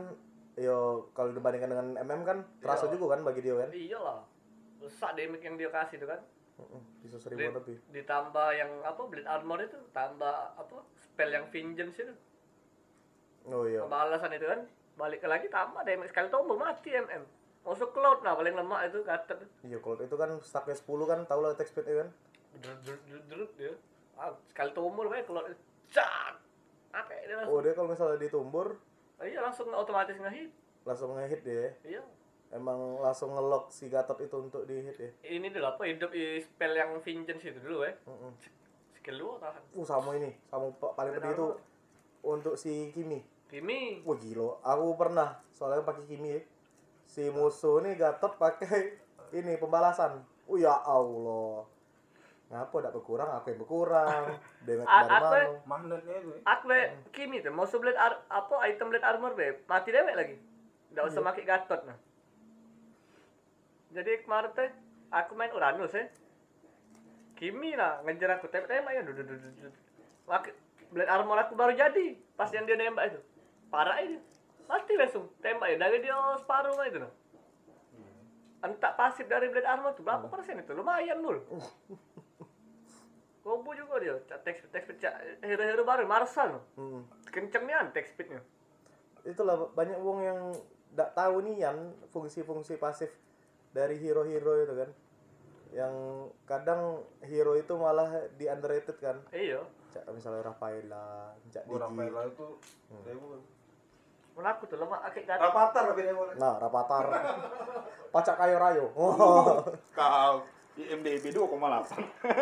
yo 0.60 0.78
kalau 1.10 1.32
dibandingkan 1.32 1.70
dengan 1.70 1.88
MM 1.98 2.22
kan 2.22 2.38
terasa 2.60 2.86
Iya. 2.86 2.94
juga 2.94 3.16
kan 3.16 3.24
bagi 3.24 3.40
dia 3.40 3.56
kan. 3.56 3.70
Iyalah. 3.70 4.20
Besar 4.78 5.12
damage 5.14 5.42
yang 5.42 5.56
dia 5.56 5.70
kasih 5.70 5.98
tuh 5.98 6.10
kan. 6.10 6.22
Bisa 7.00 7.16
seribu 7.18 7.40
Di- 7.42 7.56
lebih. 7.56 7.76
ditambah 7.90 8.48
yang 8.52 8.84
apa 8.84 9.00
blade 9.02 9.24
armor 9.26 9.60
itu 9.60 9.80
tambah 9.90 10.28
apa 10.54 10.76
spell 10.94 11.32
yang 11.32 11.48
vengeance 11.48 11.96
itu 11.98 12.12
Oh 13.48 13.64
iya. 13.64 13.80
pembalasan 13.82 14.30
itu 14.30 14.44
kan 14.44 14.68
balik 14.94 15.24
lagi 15.24 15.48
tambah 15.48 15.80
damage 15.82 16.12
sekali 16.12 16.28
tombol 16.28 16.60
mati 16.60 16.92
MM 16.92 17.24
masuk 17.62 17.90
cloud 17.90 18.20
nah 18.20 18.36
paling 18.36 18.52
lemah 18.52 18.84
itu 18.84 19.00
kata 19.02 19.40
Iya 19.62 19.80
kalau 19.80 19.96
itu 19.98 20.12
kan 20.14 20.36
stacknya 20.42 20.76
10 20.76 20.84
kan 21.06 21.20
tahu 21.24 21.40
lah 21.40 21.50
attack 21.50 21.70
speed 21.70 21.88
kan. 21.88 22.12
drut 23.26 23.52
dia 23.56 23.72
ah, 24.16 24.36
sekali 24.46 24.72
tombol 24.74 25.08
kayak 25.08 25.24
cloud 25.26 25.48
cat 25.88 26.36
apa 26.92 27.12
langsung 27.26 27.48
Oh 27.48 27.64
dia 27.64 27.72
kalau 27.72 27.88
misalnya 27.88 28.20
ditumbur 28.20 28.76
iya 29.22 29.40
langsung 29.40 29.68
otomatis 29.70 30.16
ngehit 30.16 30.52
langsung 30.82 31.14
ngehit 31.14 31.42
dia. 31.42 31.70
iya 31.84 32.04
Emang 32.50 32.98
langsung 32.98 33.30
ngelock 33.30 33.70
si 33.70 33.88
Gatot 33.88 34.18
itu 34.18 34.34
untuk 34.34 34.66
di 34.66 34.82
hit 34.82 34.98
ya. 34.98 35.10
ini 35.30 35.48
dulu 35.48 35.70
apa 35.70 35.86
hidup 35.86 36.10
di 36.10 36.42
spell 36.42 36.74
yang 36.74 36.98
vengeance 36.98 37.46
itu 37.46 37.62
dulu 37.62 37.86
ya 37.86 37.94
Mm-mm. 38.04 38.34
skill 38.90 39.16
lu 39.16 39.38
tahan 39.38 39.62
Uh 39.70 39.86
sama 39.86 40.18
ini, 40.18 40.34
sama 40.46 40.66
pa- 40.74 40.98
paling 40.98 41.14
pedih 41.14 41.30
itu 41.32 41.48
untuk 42.20 42.56
si 42.56 42.90
Kimi. 42.90 43.22
Kimi 43.46 44.02
Wah 44.02 44.18
gila, 44.18 44.58
aku 44.60 44.98
pernah 44.98 45.38
soalnya 45.50 45.86
pakai 45.86 46.04
Kimi 46.06 46.30
ya. 46.32 46.42
Si 47.06 47.30
musuh 47.30 47.80
nih 47.80 47.94
Gatot 47.96 48.34
pakai 48.36 48.98
ini 49.38 49.54
pembalasan. 49.56 50.18
Oh 50.44 50.58
ya 50.58 50.74
Allah. 50.74 51.70
Ngapa 52.50 52.76
tidak 52.82 52.94
berkurang? 52.98 53.30
Aku 53.38 53.46
yang 53.54 53.60
berkurang. 53.62 54.24
A- 54.66 54.66
dari 54.66 54.82
mana? 54.82 55.62
Magnetnya 55.70 56.16
itu. 56.18 56.32
aku 56.42 56.64
be 56.66 56.80
Kimi 57.14 57.46
tuh 57.46 57.54
mau 57.54 57.70
blade 57.70 57.98
ar 57.98 58.26
apa 58.26 58.54
item 58.66 58.90
blade 58.90 59.06
armor 59.06 59.38
be? 59.38 59.62
Mati 59.70 59.94
damage 59.94 60.18
lagi. 60.18 60.36
Nggak 60.90 61.06
usah 61.14 61.22
pakai 61.22 61.46
gatot 61.46 61.82
nah. 61.86 61.98
Jadi 63.94 64.26
kemarin 64.26 64.50
teh 64.58 64.70
aku 65.14 65.34
main 65.38 65.54
Uranus 65.54 65.94
ya 65.94 66.06
Kimi 67.38 67.74
lah 67.78 68.02
ngejar 68.06 68.38
aku 68.38 68.50
tembak 68.50 68.70
tembak 68.70 68.94
ya 68.98 69.02
duduk 69.06 69.26
duduk 69.26 69.50
duduk 69.54 69.74
Pakai 70.26 70.54
blade 70.90 71.10
armor 71.10 71.38
aku 71.38 71.54
baru 71.54 71.78
jadi 71.78 72.18
pas 72.34 72.50
yang 72.50 72.66
dia 72.66 72.82
nembak 72.82 73.14
itu. 73.14 73.22
Parah 73.70 74.02
ini. 74.02 74.18
Mati 74.66 74.98
langsung 74.98 75.30
tembak 75.38 75.70
ya 75.70 75.78
dari 75.78 76.02
dia 76.02 76.18
separuh 76.42 76.74
itu 76.82 76.98
nah 76.98 77.14
entah 78.60 78.92
pasif 78.92 79.24
dari 79.32 79.48
blade 79.48 79.68
armor 79.68 79.96
tuh 79.96 80.04
berapa 80.04 80.28
persen 80.28 80.60
itu? 80.60 80.76
Lumayan 80.76 81.24
mul 81.24 81.40
Kombo 83.50 83.74
juga 83.74 83.98
dia, 83.98 84.14
teks 84.46 84.70
teks 84.70 84.94
hero-hero 85.42 85.82
baru 85.82 86.06
Marsal, 86.06 86.62
Hmm. 86.78 87.02
kencengnya 87.26 87.90
teks 87.90 88.14
speednya. 88.14 88.46
Itulah 89.26 89.74
banyak 89.74 89.98
wong 89.98 90.22
yang 90.22 90.40
tidak 90.94 91.18
tahu 91.18 91.42
nih 91.42 91.66
yang 91.66 91.78
fungsi-fungsi 92.14 92.78
pasif 92.78 93.10
dari 93.74 93.98
hero-hero 93.98 94.54
itu 94.54 94.74
kan. 94.78 94.90
Yang 95.70 95.94
kadang 96.46 96.82
hero 97.26 97.58
itu 97.58 97.74
malah 97.74 98.10
di 98.38 98.46
underrated 98.46 99.02
kan. 99.02 99.18
Iya, 99.34 99.66
Cak 99.90 100.06
misalnya 100.14 100.46
Rafaela, 100.46 101.34
Cak 101.50 101.66
Oh, 101.66 101.74
Digi. 101.74 101.82
Rafaela 101.82 102.22
itu. 102.30 102.48
Saya 103.02 103.18
bukan. 103.18 103.42
menakut 104.38 104.68
tuh 104.70 104.78
lemah 104.78 105.00
akik 105.04 105.26
gatot. 105.26 105.42
Rapatar 105.42 105.84
boleh. 105.92 106.34
Nah, 106.38 106.54
Rapatar. 106.62 107.06
Pacak 108.14 108.36
kayo 108.38 108.56
rayo. 108.62 108.86
Oh. 108.94 109.58
Kau 109.92 110.46
IMDb 110.76 111.26
2,8. 111.30 111.50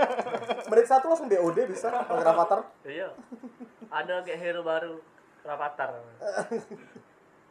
Menit 0.70 0.86
satu 0.86 1.06
langsung 1.08 1.28
BOD 1.28 1.58
bisa 1.66 1.88
pakai 2.04 2.24
Rapatar. 2.24 2.60
Iya, 2.84 3.10
ada 3.88 4.22
kayak 4.22 4.38
hero 4.38 4.62
baru 4.62 5.00
Rapatar. 5.42 6.02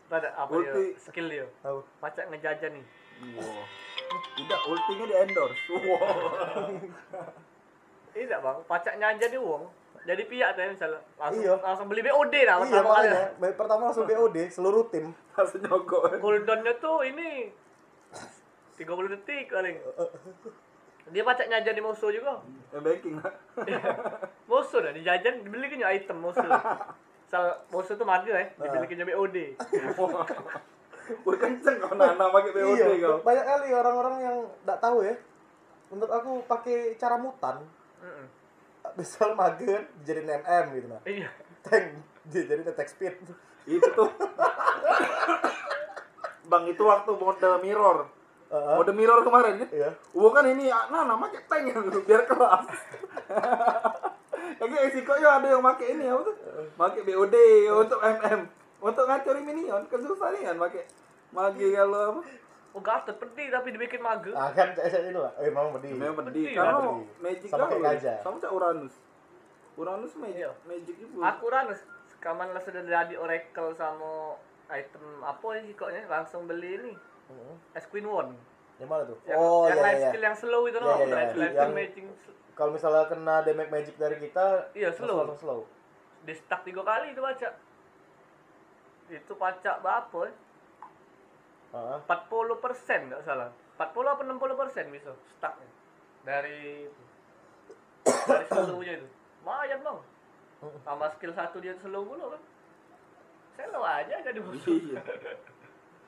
Ada 0.07 0.29
apa 0.37 0.53
dia 0.55 0.71
Ulti. 0.71 0.95
skill 0.97 1.27
dia, 1.27 1.47
Tahu. 1.61 1.83
pacak 1.99 2.31
ngejajan 2.31 2.71
nih. 2.73 2.87
Wow. 3.35 3.63
Tidak, 4.37 4.61
ultinya 4.65 5.05
di 5.05 5.15
endorse. 5.17 5.63
Wow. 5.69 6.71
Iya 8.17 8.41
bang, 8.41 8.59
pacak 8.65 8.97
nyaja 8.97 9.29
di 9.29 9.37
uang. 9.37 9.69
Jadi 10.09 10.23
pihak 10.25 10.57
tuh 10.57 10.65
misalnya 10.65 11.01
langsung 11.21 11.43
Iya. 11.43 11.55
langsung 11.61 11.87
beli 11.91 12.01
BOD 12.01 12.35
lah 12.49 12.57
Iya 12.57 12.65
pertama 12.65 12.89
kali. 12.97 13.09
Pertama 13.53 13.83
langsung 13.85 14.07
BOD 14.07 14.37
seluruh 14.49 14.89
tim. 14.89 15.13
Langsung 15.37 15.61
nyogok. 15.61 16.17
Cooldownnya 16.17 16.81
tuh 16.81 17.05
ini 17.05 17.53
30 18.79 19.13
detik 19.13 19.53
paling. 19.53 19.77
Dia 21.15 21.23
pacak 21.23 21.47
nyaja 21.47 21.71
di 21.71 21.83
musuh 21.83 22.11
juga. 22.11 22.43
Eh, 22.75 22.83
banking 22.83 23.15
lah. 23.23 23.31
musuh 24.51 24.83
dah 24.83 24.93
dijajan 24.95 25.47
dibeli 25.47 25.71
item 25.71 26.19
musuh. 26.19 26.43
Sal 27.27 27.63
musuh 27.71 27.95
tuh 27.95 28.07
mati 28.07 28.31
lah 28.31 28.43
ya, 28.43 28.49
dibeli 28.59 29.07
BOD. 29.15 29.37
Wih 31.23 31.39
kenceng 31.39 31.79
kau 31.79 31.95
nana 31.95 32.27
pakai 32.35 32.51
BOD 32.51 32.79
iya, 32.83 32.87
kau. 32.99 33.23
banyak 33.23 33.45
kali 33.47 33.69
orang-orang 33.71 34.15
yang 34.27 34.37
nggak 34.67 34.79
tahu 34.83 35.07
ya. 35.07 35.15
Menurut 35.95 36.11
aku 36.11 36.31
pakai 36.51 36.99
cara 36.99 37.15
mutan, 37.15 37.63
misal 38.99 39.39
mager 39.39 39.87
dijadiin 40.03 40.43
MM 40.43 40.65
gitu 40.75 40.87
nah. 40.91 41.03
Iya. 41.07 41.31
Tank 41.63 42.03
dia 42.27 42.43
jadi 42.47 42.63
attack 42.67 42.91
speed. 42.91 43.15
Itu 43.67 43.89
tuh. 43.95 44.11
Bang 46.47 46.67
itu 46.71 46.83
waktu 46.83 47.11
mode 47.15 47.51
mirror. 47.63 48.07
Heeh. 48.47 48.75
Mode 48.75 48.93
mirror 48.93 49.21
kemarin 49.21 49.59
ya. 49.59 49.67
Iya. 49.69 49.91
Kan 50.13 50.47
ini 50.47 50.65
nah 50.71 51.03
namanya 51.05 51.41
tank 51.45 51.67
yang 51.67 51.83
biar 52.07 52.23
keras. 52.25 52.67
Kayak 54.57 54.83
resiko 54.85 55.13
ya 55.17 55.37
ada 55.37 55.47
yang 55.49 55.61
pakai 55.61 55.87
ini 55.93 56.07
apa 56.07 56.23
tuh? 56.23 56.37
Pakai 56.75 57.01
BOD 57.03 57.35
untuk 57.75 57.99
MM. 57.99 58.41
Untuk 58.79 59.05
ngacuri 59.05 59.41
minion 59.41 59.83
kan 59.85 60.01
susah 60.01 60.31
nih 60.31 60.47
kan 60.47 60.57
pakai 60.59 60.83
magi 61.31 61.67
kalau 61.73 62.15
apa? 62.15 62.21
Oh 62.71 62.81
gatot 62.81 63.17
pedih 63.17 63.49
tapi 63.49 63.73
dibikin 63.73 63.99
mage. 63.99 64.31
Ah 64.31 64.53
kan 64.53 64.71
saya 64.73 65.01
itu 65.03 65.17
lah. 65.17 65.33
Eh 65.37 65.49
memang 65.49 65.75
pedih. 65.75 65.97
Memang 65.97 66.23
pedih 66.23 66.53
karena 66.53 66.79
magic 67.19 67.49
Sama 67.49 67.67
kayak 67.67 67.73
gaul. 67.75 67.87
gajah. 67.91 68.17
Sama 68.21 68.37
kayak 68.37 68.53
Uranus. 68.53 68.95
Uranus 69.75 70.13
magic 70.15 70.39
Iya. 70.39 70.51
magic 70.63 70.97
itu. 70.97 71.17
Aku 71.17 71.43
Uranus 71.47 71.81
kapan 72.17 72.49
lah 72.51 72.61
sudah 72.61 72.83
jadi 72.83 73.15
oracle 73.17 73.71
sama 73.73 74.37
item 74.69 75.05
apa 75.21 75.47
sih 75.59 75.73
koknya 75.73 76.05
langsung 76.07 76.45
beli 76.45 76.75
ini 76.77 76.93
Heeh. 77.27 77.55
es 77.73 77.87
queen 77.87 78.05
one 78.05 78.33
Yang 78.77 78.89
mana 78.89 79.03
tuh? 79.05 79.19
yang, 79.25 79.37
oh 79.37 79.65
yang 79.65 79.75
iya 79.75 79.83
life 79.83 79.97
iya. 79.97 80.09
skill 80.09 80.25
yang 80.25 80.37
slow 80.37 80.63
itu 80.65 80.77
Iya, 80.77 80.83
loh 80.83 80.95
iya, 80.95 81.05
iya. 81.05 81.17
life 81.17 81.35
Yang- 81.57 81.75
magic 81.75 82.05
Kalau 82.53 82.71
misalnya 82.71 83.05
kena 83.05 83.35
damage 83.43 83.69
magic 83.69 83.95
dari 83.97 84.17
kita, 84.19 84.73
Iya, 84.73 84.89
slow. 84.91 85.23
langsung 85.23 85.37
slow. 85.39 85.61
di 86.23 86.33
stack 86.33 86.63
tiga 86.63 86.83
kali 86.83 87.11
itu 87.11 87.21
baca 87.21 87.49
itu 89.07 89.33
pacak 89.33 89.77
berapa 89.79 90.19
ya? 90.23 90.33
Heeh. 91.69 91.99
40 92.03 92.11
persen 92.59 93.01
nggak 93.07 93.23
salah 93.23 93.47
40 93.77 93.95
apa 94.09 94.23
60 94.25 94.35
persen 94.57 94.85
bisa 94.89 95.11
stacknya 95.31 95.69
dari 96.23 96.91
dari 98.03 98.45
slownya 98.49 98.93
itu 98.97 99.07
lumayan 99.39 99.79
bang 99.81 99.99
sama 100.83 101.07
skill 101.13 101.31
satu 101.31 101.61
dia 101.61 101.77
slow 101.77 102.03
dulu 102.03 102.27
kan 102.29 102.43
slow 103.57 103.85
aja 103.85 104.19
jadi 104.21 104.41
musuh 104.41 104.75
Iya. 104.75 104.99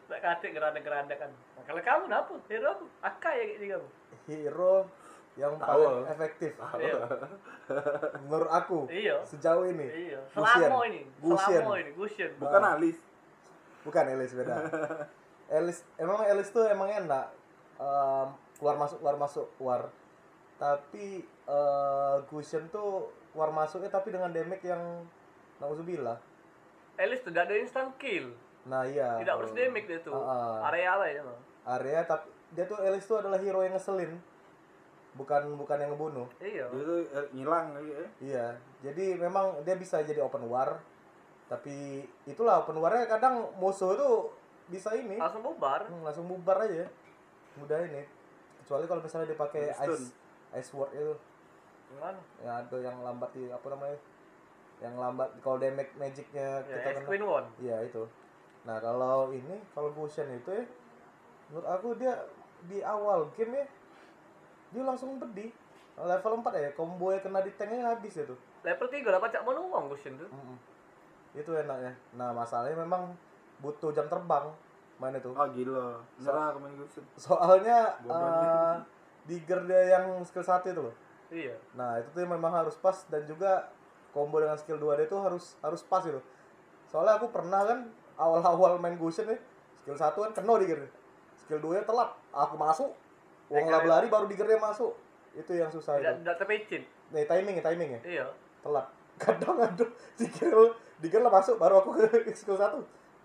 tak 0.08 0.20
katik 0.24 0.56
geranda-geranda 0.56 1.14
kan 1.20 1.28
nah, 1.28 1.62
kalau 1.68 1.80
kamu 1.84 2.04
apa 2.08 2.34
hero 2.48 2.68
aku 2.72 2.84
akai 3.04 3.34
ya 3.36 3.44
kayak 3.44 3.70
kamu 3.76 3.88
Hero 4.28 4.76
yang 5.38 5.54
Tahu. 5.56 5.68
paling 5.68 6.08
efektif 6.10 6.52
iya 6.80 6.96
menurut 8.26 8.50
aku 8.50 8.78
iya 8.90 9.16
sejauh 9.22 9.64
ini. 9.68 9.86
iya 9.86 10.20
Gusion. 10.32 10.68
selama 10.68 10.80
ini 10.88 11.02
Gusion. 11.22 11.60
selama 11.62 11.74
ini 11.78 11.90
Gusion 11.94 12.30
Bukan 12.40 12.62
alis. 12.64 12.98
Bukan 13.86 14.04
Elis 14.10 14.32
beda. 14.34 14.56
Elis 15.62 15.78
emang 15.96 16.20
Elis 16.26 16.50
tuh 16.50 16.66
emang 16.66 16.90
enak 16.92 17.30
em, 17.80 18.28
keluar 18.58 18.76
masuk 18.76 18.98
keluar 19.00 19.16
masuk 19.16 19.46
keluar. 19.56 19.82
Tapi 20.58 21.22
eh 21.24 22.16
Gusion 22.28 22.66
tuh 22.68 23.08
keluar 23.32 23.54
masuknya 23.54 23.88
tapi 23.88 24.12
dengan 24.12 24.34
damage 24.34 24.66
yang 24.66 25.06
nauzubillah. 25.62 26.18
Elis 26.98 27.22
tuh 27.22 27.30
gak 27.30 27.46
ada 27.48 27.54
instant 27.56 27.94
kill 27.96 28.34
Nah 28.68 28.84
iya. 28.84 29.16
tidak 29.18 29.34
harus 29.40 29.52
damage 29.56 29.86
dia 29.88 30.00
tuh 30.04 30.12
Ah, 30.14 30.28
ah. 30.62 30.68
area 30.68 30.88
apa 30.94 31.04
ya 31.08 31.20
Bang? 31.24 31.40
Area 31.80 32.00
tapi 32.04 32.28
dia 32.52 32.64
tuh 32.64 32.78
Elis 32.80 33.04
tuh 33.04 33.18
adalah 33.20 33.36
hero 33.40 33.60
yang 33.60 33.74
ngeselin. 33.74 34.12
Bukan 35.16 35.42
bukan 35.58 35.76
yang 35.80 35.90
ngebunuh. 35.96 36.28
iya 36.38 36.64
Dia 36.68 36.82
tuh 36.84 36.98
eh, 37.02 37.26
ngilang 37.34 37.74
lagi 37.74 37.90
ya. 37.90 38.06
Iya. 38.20 38.46
Jadi 38.84 39.04
memang 39.16 39.64
dia 39.66 39.74
bisa 39.74 40.00
jadi 40.00 40.20
open 40.20 40.46
war. 40.46 40.78
Tapi 41.48 42.04
itulah 42.28 42.60
open 42.62 42.76
warnya 42.76 43.08
kadang 43.08 43.48
musuh 43.56 43.96
tuh 43.96 44.30
bisa 44.68 44.92
ini. 44.92 45.16
langsung 45.16 45.40
bubar 45.40 45.80
Hmm, 45.88 46.04
langsung 46.04 46.28
bubar 46.28 46.60
aja 46.60 46.84
mudah 47.58 47.80
ini 47.82 48.04
kecuali 48.62 48.84
kalau 48.86 49.02
misalnya 49.02 49.32
dipakai 49.32 49.72
ice 49.72 50.12
ice 50.54 50.70
word 50.76 50.92
itu 50.94 51.14
gimana 51.88 52.20
yang 52.44 52.54
ada 52.62 52.76
yang 52.78 52.96
lambat 53.00 53.30
di 53.32 53.48
apa 53.48 53.66
namanya 53.72 53.98
yang 54.78 54.94
lambat 54.94 55.28
kalau 55.42 55.58
damage 55.58 55.90
magicnya 55.96 56.62
ya 56.68 56.76
kita 56.84 57.00
kena 57.02 57.26
one 57.26 57.48
iya 57.58 57.80
itu 57.82 58.04
nah 58.68 58.76
kalau 58.84 59.32
ini 59.32 59.56
kalau 59.72 59.88
Gushen 59.96 60.28
itu 60.36 60.52
ya 60.52 60.64
menurut 61.48 61.64
aku 61.64 61.96
dia 61.96 62.12
di 62.68 62.84
awal 62.84 63.32
game 63.32 63.64
ya 63.64 63.66
dia 64.68 64.82
langsung 64.84 65.16
pedih. 65.16 65.48
Level 65.98 66.44
4 66.44 66.62
ya 66.62 66.70
combo 66.76 67.10
yang 67.10 67.24
kena 67.24 67.40
di 67.42 67.50
tanknya 67.56 67.90
habis 67.90 68.20
itu. 68.20 68.36
Level 68.62 68.86
3 68.86 69.02
lah 69.08 69.18
pacak 69.18 69.40
mau 69.42 69.56
uang 69.56 69.90
tuh 69.90 69.98
Mm-mm. 70.28 70.56
itu 71.34 71.50
enaknya. 71.56 71.96
Nah 72.14 72.30
masalahnya 72.36 72.76
memang 72.78 73.16
butuh 73.64 73.90
jam 73.90 74.06
terbang 74.06 74.52
main 75.00 75.16
itu. 75.16 75.32
Oh 75.32 75.48
gila. 75.50 75.98
Nyerah 76.20 76.54
ke 76.54 76.58
main 76.60 76.72
soalnya 77.18 77.96
Bodohnya. 78.04 78.52
eh, 78.52 78.74
digger 79.26 79.60
dia 79.66 79.98
yang 79.98 80.20
skill 80.22 80.44
1 80.44 80.70
itu 80.70 80.80
loh. 80.84 80.94
Iya. 81.32 81.56
Nah 81.74 81.98
itu 81.98 82.12
tuh 82.14 82.28
memang 82.28 82.52
harus 82.52 82.76
pas 82.78 82.94
dan 83.10 83.26
juga 83.26 83.66
combo 84.14 84.38
dengan 84.38 84.54
skill 84.60 84.78
2 84.78 85.00
dia 85.02 85.06
itu 85.08 85.18
harus 85.18 85.56
harus 85.64 85.82
pas 85.84 86.02
gitu 86.04 86.20
soalnya 86.88 87.20
aku 87.20 87.28
pernah 87.28 87.68
kan 87.68 87.84
awal-awal 88.18 88.76
main 88.76 88.98
Gushin 88.98 89.24
nih 89.24 89.38
skill 89.80 89.96
1 89.96 90.10
kan 90.10 90.30
kena 90.34 90.54
digger 90.58 90.80
skill 91.38 91.62
2 91.62 91.78
nya 91.78 91.82
telat 91.82 92.10
aku 92.28 92.54
masuk 92.54 92.90
uang 93.48 93.64
Ya, 93.64 93.72
lari 93.72 93.80
keren. 93.80 93.94
lari 93.94 94.06
baru 94.10 94.24
diggernya 94.28 94.60
masuk. 94.60 94.92
Itu 95.32 95.56
yang 95.56 95.72
susah 95.72 95.96
tidak 95.96 96.12
itu. 96.12 96.20
tidak 96.20 96.36
terpecin. 96.36 96.82
Nih 97.08 97.24
timing 97.24 97.54
ya 97.56 97.64
timing 97.64 97.90
ya? 97.96 98.00
Iya. 98.04 98.26
Telat. 98.60 98.86
Kadang 99.22 99.56
aduh 99.56 99.88
digger 100.14 100.56
digger 100.98 101.20
lah 101.22 101.32
masuk 101.32 101.56
baru 101.56 101.80
aku 101.80 101.96
ke 101.96 102.28
skill 102.38 102.58
1 102.58 102.76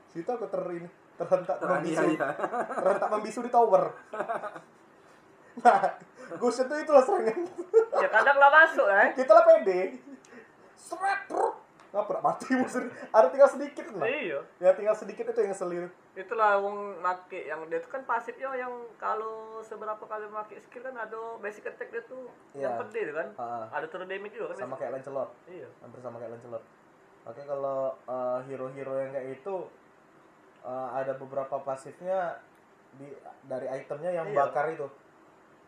situ 0.08 0.30
aku 0.30 0.46
ter 0.46 0.62
ini 0.72 0.88
terhentak 1.14 1.58
membisu. 1.58 2.00
Teraniaya. 2.06 2.28
terhentak 2.80 3.10
membisu 3.12 3.40
di 3.42 3.52
tower. 3.52 3.84
Nah 5.60 5.82
Gushin 6.40 6.66
tuh 6.66 6.78
itulah 6.80 7.04
serangan. 7.04 7.38
Ya 7.94 8.08
kadang 8.08 8.38
lah 8.40 8.50
masuk 8.50 8.88
kan 8.88 9.10
kita 9.12 9.32
lah 9.32 9.44
pede. 9.44 9.82
Seret 10.74 11.20
pernah 11.94 12.26
mati 12.26 12.50
musuh 12.58 12.82
ada 13.14 13.30
tinggal 13.30 13.46
sedikit 13.46 13.86
lah 13.94 14.10
iya. 14.10 14.42
Ya 14.58 14.74
tinggal 14.74 14.98
sedikit 14.98 15.30
itu 15.30 15.38
yang 15.38 15.54
ngeselin. 15.54 15.86
Itulah 16.14 16.58
wong 16.58 16.98
make 16.98 17.46
yang 17.46 17.62
dia 17.70 17.78
tuh 17.78 17.94
kan 17.94 18.02
pasifnya 18.02 18.50
yang 18.54 18.74
kalau 18.98 19.62
seberapa 19.62 20.02
kali 20.02 20.26
make 20.26 20.58
skill 20.60 20.82
kan 20.82 20.98
ada 20.98 21.38
basic 21.38 21.70
attack 21.70 21.94
dia 21.94 22.02
tuh 22.04 22.26
yang 22.52 22.74
Iya. 22.74 22.82
gede 22.90 23.02
kan. 23.14 23.28
Ah, 23.38 23.70
ada 23.70 23.86
turun 23.86 24.10
damage 24.10 24.34
juga 24.34 24.58
kan 24.58 24.66
sama 24.66 24.76
kayak 24.76 24.92
Lancelot. 24.92 25.30
Iya. 25.46 25.70
Hampir 25.80 26.00
sama 26.02 26.18
kayak 26.18 26.34
Lancelot. 26.34 26.64
Oke 27.24 27.42
kalau 27.46 27.78
eh, 28.04 28.40
hero-hero 28.50 28.94
yang 28.98 29.12
kayak 29.14 29.30
itu 29.38 29.56
eh, 30.66 30.88
ada 30.92 31.14
beberapa 31.14 31.62
pasifnya 31.62 32.42
di 32.94 33.06
dari 33.46 33.70
itemnya 33.70 34.10
yang 34.12 34.26
Iya. 34.28 34.38
bakar 34.42 34.66
itu. 34.70 34.90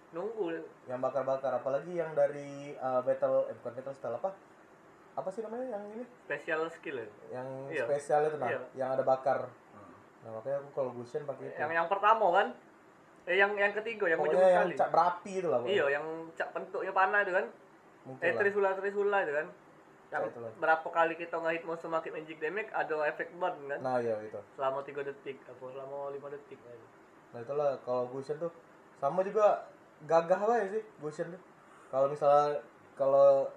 Nunggu. 0.10 0.58
Yang 0.86 1.00
bakar-bakar. 1.02 1.52
Apalagi 1.54 1.94
yang 1.94 2.14
dari 2.14 2.74
eh, 2.74 3.02
battle 3.02 3.46
eh 3.46 3.56
bukan 3.56 3.74
battle 3.76 3.94
style 3.94 4.18
apa 4.18 4.34
apa 5.16 5.30
sih 5.30 5.40
namanya 5.40 5.66
yang 5.72 5.84
ini 5.90 6.04
special 6.20 6.68
skill 6.70 6.98
ya. 6.98 7.08
yang 7.32 7.48
Iya. 7.68 7.84
spesial 7.88 8.22
itu 8.26 8.36
nah 8.36 8.50
Iya. 8.50 8.60
yang 8.76 8.90
ada 8.92 9.04
bakar 9.04 9.48
nah 10.22 10.32
makanya 10.34 10.58
aku 10.60 10.70
kalau 10.74 10.92
Gushen 10.92 11.24
pakai 11.24 11.48
itu 11.48 11.58
yang 11.58 11.72
yang 11.74 11.88
pertama 11.88 12.26
kan 12.34 12.48
eh 13.26 13.36
yang 13.36 13.52
yang 13.56 13.74
ketiga 13.74 14.06
yang 14.06 14.20
ujung 14.20 14.36
yang 14.36 14.52
sekali 14.68 14.74
cak 14.76 14.90
berapi 14.92 15.32
itu 15.36 15.48
lah 15.48 15.60
iya 15.64 15.86
yang 15.90 16.06
cak 16.34 16.50
bentuknya 16.52 16.92
panah 16.92 17.20
itu 17.22 17.32
kan 17.32 17.46
mungkin 18.04 18.22
eh 18.22 18.30
lah. 18.30 18.40
trisula 18.40 18.70
trisula 18.74 19.18
itu 19.22 19.34
kan 19.34 19.48
yang 20.06 20.22
Ya, 20.22 20.30
itulah. 20.30 20.52
berapa 20.56 20.88
kali 20.88 21.14
kita 21.16 21.36
ngehit 21.36 21.64
musuh 21.66 21.90
makin 21.90 22.12
magic 22.14 22.38
damage 22.38 22.70
ada 22.72 22.96
efek 23.06 23.34
burn 23.34 23.58
kan 23.66 23.80
nah 23.80 23.98
iya 23.98 24.16
itu 24.20 24.38
selama 24.54 24.80
3 24.80 25.02
detik 25.04 25.42
apa 25.44 25.64
selama 25.68 25.98
5 26.10 26.30
detik 26.30 26.60
kan. 26.60 26.78
Nah 27.34 27.40
itulah 27.42 27.70
kalau 27.82 28.08
Gushen 28.08 28.38
tuh 28.38 28.54
sama 28.96 29.20
juga 29.22 29.66
gagah 30.04 30.40
lah 30.40 30.58
ya 30.58 30.68
sih 30.72 30.84
Gushen 30.98 31.28
tuh. 31.30 31.42
Kalau 31.88 32.08
misalnya 32.08 32.62
kalau 32.94 33.50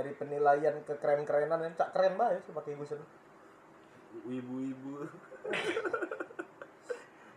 dari 0.00 0.16
penilaian 0.16 0.80
ke 0.80 0.96
keren-kerenan 0.96 1.60
yang 1.60 1.74
cak 1.76 1.92
keren 1.92 2.16
banget 2.16 2.40
sih 2.48 2.56
pakai 2.56 2.72
Gushen. 2.72 2.96
Ibu-ibu. 4.24 5.04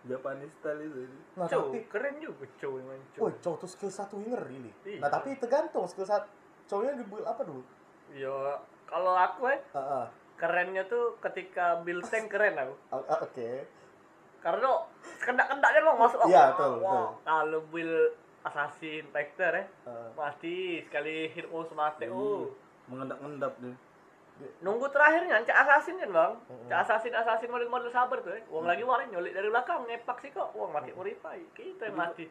Japanese 0.03 0.55
style 0.59 0.83
itu. 0.83 0.99
Nah 1.39 1.47
Cow, 1.47 1.71
tapi, 1.71 1.79
keren 1.87 2.15
juga 2.19 2.43
cow 2.59 2.71
yang 2.75 2.87
main 2.87 3.03
cow. 3.15 3.21
woi 3.23 3.33
cow 3.39 3.53
tuh 3.55 3.67
skill 3.67 3.91
satu 3.91 4.15
ngeri 4.19 4.57
nih. 4.59 4.73
Iya. 4.83 4.99
Nah 5.03 5.09
tapi 5.11 5.35
tergantung 5.35 5.87
skill 5.87 6.07
satu 6.07 6.27
cownya 6.67 6.95
di 6.95 7.03
build 7.07 7.23
apa 7.23 7.43
dulu? 7.43 7.63
Iya, 8.11 8.59
kalau 8.83 9.15
aku 9.15 9.47
eh 9.47 9.59
Ah, 9.71 9.79
ah. 10.03 10.05
kerennya 10.35 10.83
tuh 10.87 11.15
ketika 11.19 11.79
build 11.83 12.03
tank 12.03 12.27
keren 12.27 12.55
aku. 12.55 12.75
Ah, 12.91 12.99
ah, 12.99 13.19
Oke. 13.23 13.63
Karena 14.43 14.75
kendak-kendaknya 15.23 15.81
loh 15.87 15.95
masuk 15.95 16.19
aku. 16.19 16.31
Iya, 16.31 16.51
betul, 16.51 16.71
wah. 16.83 16.91
betul. 16.91 17.07
Kalau 17.23 17.59
build 17.71 18.11
assassin 18.43 19.03
fighter 19.09 19.53
eh 19.55 19.67
Ah. 19.83 20.11
pasti 20.13 20.53
sekali 20.81 21.27
hit 21.27 21.47
oh 21.47 21.63
semate 21.63 22.05
Iya. 22.05 22.13
oh. 22.13 22.51
Mengendap-endap 22.83 23.55
dia. 23.57 23.71
Nunggu 24.59 24.89
terakhirnya 24.89 25.39
cak 25.41 25.55
assassin 25.57 25.95
kan 25.95 26.09
bang. 26.09 26.33
Mm-mm. 26.43 26.67
Cak 26.67 26.79
assassin 26.83 27.13
assassin 27.13 27.47
model 27.47 27.69
model 27.69 27.87
sabar 27.87 28.19
tuh 28.19 28.33
eh. 28.33 28.43
Uang 28.47 28.65
lagi 28.65 28.83
warin 28.83 29.07
nyolik 29.07 29.31
dari 29.31 29.47
belakang 29.47 29.85
ngepak 29.85 30.19
sih 30.19 30.29
kok. 30.29 30.51
Uang 30.51 30.69
mati 30.69 30.91
muripai. 30.91 31.47
Kita 31.53 31.87
yang 31.87 31.95
mati. 31.95 32.27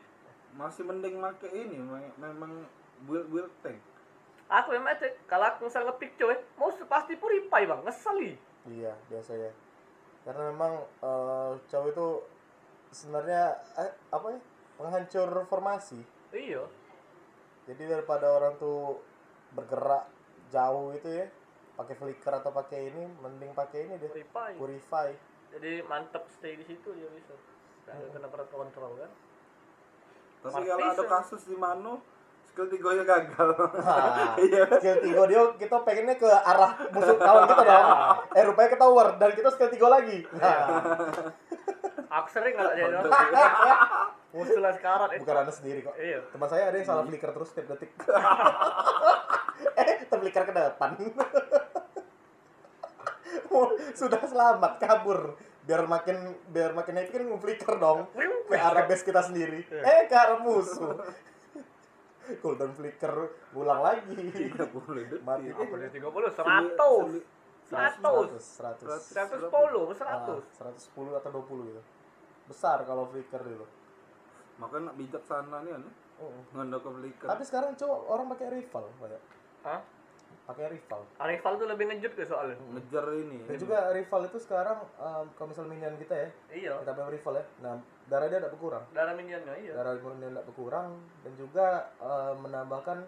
Masih 0.53 0.85
mending 0.85 1.17
make 1.17 1.49
ini 1.49 1.79
me- 1.79 2.13
memang 2.19 2.69
build 3.03 3.27
build 3.27 3.53
tank. 3.61 3.81
Aku 4.47 4.77
memang 4.77 4.93
itu 4.93 5.09
kalau 5.25 5.49
aku 5.49 5.65
misal 5.65 5.89
ngepick 5.89 6.13
coy, 6.15 6.37
mau 6.55 6.69
pasti 6.85 7.17
puripai 7.17 7.65
bang, 7.65 7.81
ngeseli. 7.81 8.37
Iya 8.69 8.93
biasanya. 9.09 9.49
karena 10.23 10.55
memang 10.55 10.73
eh, 11.01 11.51
cowok 11.67 11.89
itu 11.89 12.09
sebenarnya 12.91 13.43
eh, 13.75 13.91
apa 14.07 14.27
ya 14.29 14.39
penghancur 14.83 15.47
formasi 15.47 16.03
Iya. 16.31 16.67
jadi 17.65 17.83
daripada 17.89 18.27
orang 18.29 18.57
tuh 18.57 18.99
bergerak 19.53 20.11
jauh 20.49 20.91
itu 20.91 21.09
ya 21.09 21.27
pakai 21.73 21.95
flicker 21.95 22.33
atau 22.35 22.51
pakai 22.51 22.89
ini 22.89 23.07
mending 23.17 23.53
pakai 23.53 23.87
ini 23.87 23.95
deh 23.97 24.11
Purify. 24.11 24.53
purify 24.55 25.09
Jadi 25.51 25.85
mantep 25.85 26.25
stay 26.31 26.57
di 26.57 26.65
situ 26.65 26.89
dia 26.91 27.05
bisa. 27.09 27.37
Nggak 27.85 28.09
kena 28.11 28.25
perut 28.27 28.49
kontrol 28.49 28.97
kan. 28.97 29.11
Tapi 30.41 30.49
Martis 30.49 30.65
kalau 30.67 30.87
ada 30.89 30.97
ya. 30.99 31.11
kasus 31.13 31.43
di 31.45 31.53
Mano, 31.53 32.01
skill 32.43 32.73
tigonya 32.73 33.05
gagal. 33.05 33.49
Nah, 33.77 34.33
Iya. 34.41 34.65
skill 34.73 34.97
tigo 34.99 35.29
dia 35.29 35.45
kita 35.55 35.77
pengennya 35.85 36.17
ke 36.17 36.25
arah 36.25 36.73
musuh 36.89 37.15
kawan 37.15 37.45
kita 37.47 37.63
dong. 37.63 37.85
Eh 38.33 38.43
rupanya 38.43 38.71
kita 38.71 38.87
war 38.87 39.09
dan 39.17 39.31
kita 39.31 39.49
skill 39.51 39.69
tigo 39.69 39.93
lagi. 39.93 40.25
Nah, 40.33 40.57
Aku 42.11 42.29
sering 42.29 42.53
nggak 42.53 42.73
jadi 42.73 42.97
musuh 44.33 44.59
lah 44.59 44.73
sekarang. 44.77 45.09
Eh, 45.13 45.21
bukan 45.21 45.37
anda 45.45 45.53
sendiri 45.53 45.85
kok. 45.85 45.95
Iya. 46.01 46.25
Teman 46.33 46.49
saya 46.49 46.73
ada 46.73 46.77
yang 46.81 46.89
salah 46.89 47.05
flicker 47.05 47.31
terus 47.31 47.49
setiap 47.53 47.67
detik. 47.77 47.93
eh, 49.81 49.97
terflicker 50.09 50.45
ke 50.49 50.53
depan. 50.53 50.91
Sudah 54.01 54.25
selamat 54.25 54.81
kabur. 54.81 55.37
Biar 55.63 55.87
makin 55.87 56.35
biar 56.51 56.75
makin 56.75 56.99
happy 56.99 57.13
kan 57.15 57.39
flicker 57.39 57.79
dong 57.79 58.11
ke 58.51 58.59
arah 58.59 58.89
base 58.89 59.05
kita 59.07 59.23
sendiri. 59.23 59.63
Eh 59.69 60.09
ke 60.09 60.17
arah 60.17 60.41
musuh. 60.41 60.97
Cooldown 62.43 62.73
flicker 62.73 63.13
ulang 63.53 63.85
lagi. 63.85 64.17
30 64.17 64.49
detik. 64.49 65.21
Mati. 65.23 65.53
Apa 65.53 65.75
dia 65.77 65.91
30? 65.93 66.09
100. 66.09 67.21
100. 67.69 68.41
100. 68.41 68.89
110, 69.13 69.53
100. 69.53 70.09
Ah, 70.09 70.41
110 70.41 71.21
atau 71.21 71.31
20 71.31 71.69
gitu. 71.69 71.83
Besar 72.49 72.83
kalau 72.89 73.07
flicker 73.13 73.39
dulu. 73.45 73.67
Makanya 74.61 74.93
nak 74.93 74.97
bijaksana 74.99 75.57
nih 75.65 75.73
kan. 75.77 75.85
Oh. 76.21 76.33
Ngendok 76.55 76.81
ke 76.85 76.91
flicker. 76.99 77.29
Tapi 77.29 77.43
sekarang 77.47 77.71
cowok 77.75 78.01
orang 78.11 78.27
pakai 78.37 78.47
rival 78.53 78.85
banyak. 79.01 79.23
Hah? 79.67 79.81
Pakai 80.43 80.67
rival. 80.75 81.01
Rival 81.23 81.53
tuh 81.55 81.67
lebih 81.71 81.85
ngejut 81.91 82.13
ke 82.19 82.23
soalnya. 82.27 82.57
Ngejar 82.59 83.07
ini. 83.15 83.39
Dan 83.47 83.57
juga 83.59 83.91
rival 83.95 84.27
itu 84.27 84.39
sekarang 84.43 84.79
um, 84.99 85.25
kalau 85.39 85.49
misal 85.55 85.65
minion 85.71 85.95
kita 85.99 86.15
ya, 86.15 86.29
Iya. 86.51 86.73
kita 86.83 86.93
punya 86.99 87.11
rival 87.15 87.35
ya. 87.39 87.45
Nah, 87.63 87.75
darah 88.11 88.27
dia 88.27 88.39
tidak 88.43 88.53
berkurang. 88.59 88.85
Darah 88.91 89.15
minionnya 89.15 89.55
iya. 89.63 89.73
Darah 89.79 89.95
minion 89.99 90.35
tidak 90.35 90.47
berkurang 90.51 90.89
dan 91.23 91.33
juga 91.39 91.67
um, 92.03 92.35
menambahkan 92.43 92.99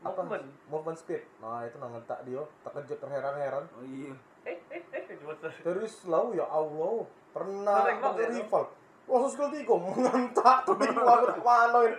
apa? 0.00 0.20
Movement. 0.24 0.46
Movement 0.72 0.98
speed. 0.98 1.22
Nah, 1.44 1.62
itu 1.68 1.76
nang 1.76 1.92
tak 2.08 2.24
dia 2.24 2.42
terkejut 2.66 2.98
terheran-heran. 2.98 3.64
Oh 3.76 3.84
iya. 3.84 4.12
Eh, 4.48 4.56
eh, 4.72 4.82
eh, 4.96 5.02
cuma 5.20 5.36
Terus 5.36 5.94
lalu 6.08 6.40
ya 6.40 6.46
Allah, 6.48 7.04
pernah 7.36 7.84
pakai 8.00 8.26
rival. 8.32 8.64
Langsung 9.10 9.50
3 9.50 9.66
mengentak 9.66 10.62
tuh 10.62 10.78
bingung 10.78 11.02
aku 11.02 11.42
ini. 11.42 11.98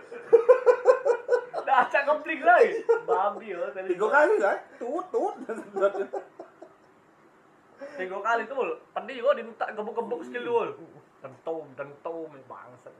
Dah 1.67 1.83
acak 1.83 2.07
komplik 2.07 2.39
lagi. 2.39 2.87
Babi 3.03 3.51
oh 3.51 3.67
tadi. 3.75 3.91
Tiga 3.91 4.07
kali 4.07 4.33
kan? 4.39 4.57
Tut 4.79 5.05
tut. 5.11 5.35
Tiga 7.99 8.17
kali 8.23 8.41
tuh. 8.47 8.79
Tadi 8.95 9.11
juga 9.19 9.35
diminta 9.35 9.67
gebuk-gebuk 9.75 10.23
skill 10.23 10.47
dulu. 10.47 10.73
Dentum, 11.19 11.67
dentum, 11.75 12.31
bangsat. 12.47 12.95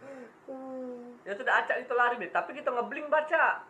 Ya 1.24 1.34
sudah 1.34 1.54
acak 1.64 1.80
itu 1.80 1.94
lari 1.96 2.20
deh, 2.20 2.30
tapi 2.30 2.52
kita 2.52 2.70
ngebling 2.70 3.08
baca. 3.08 3.64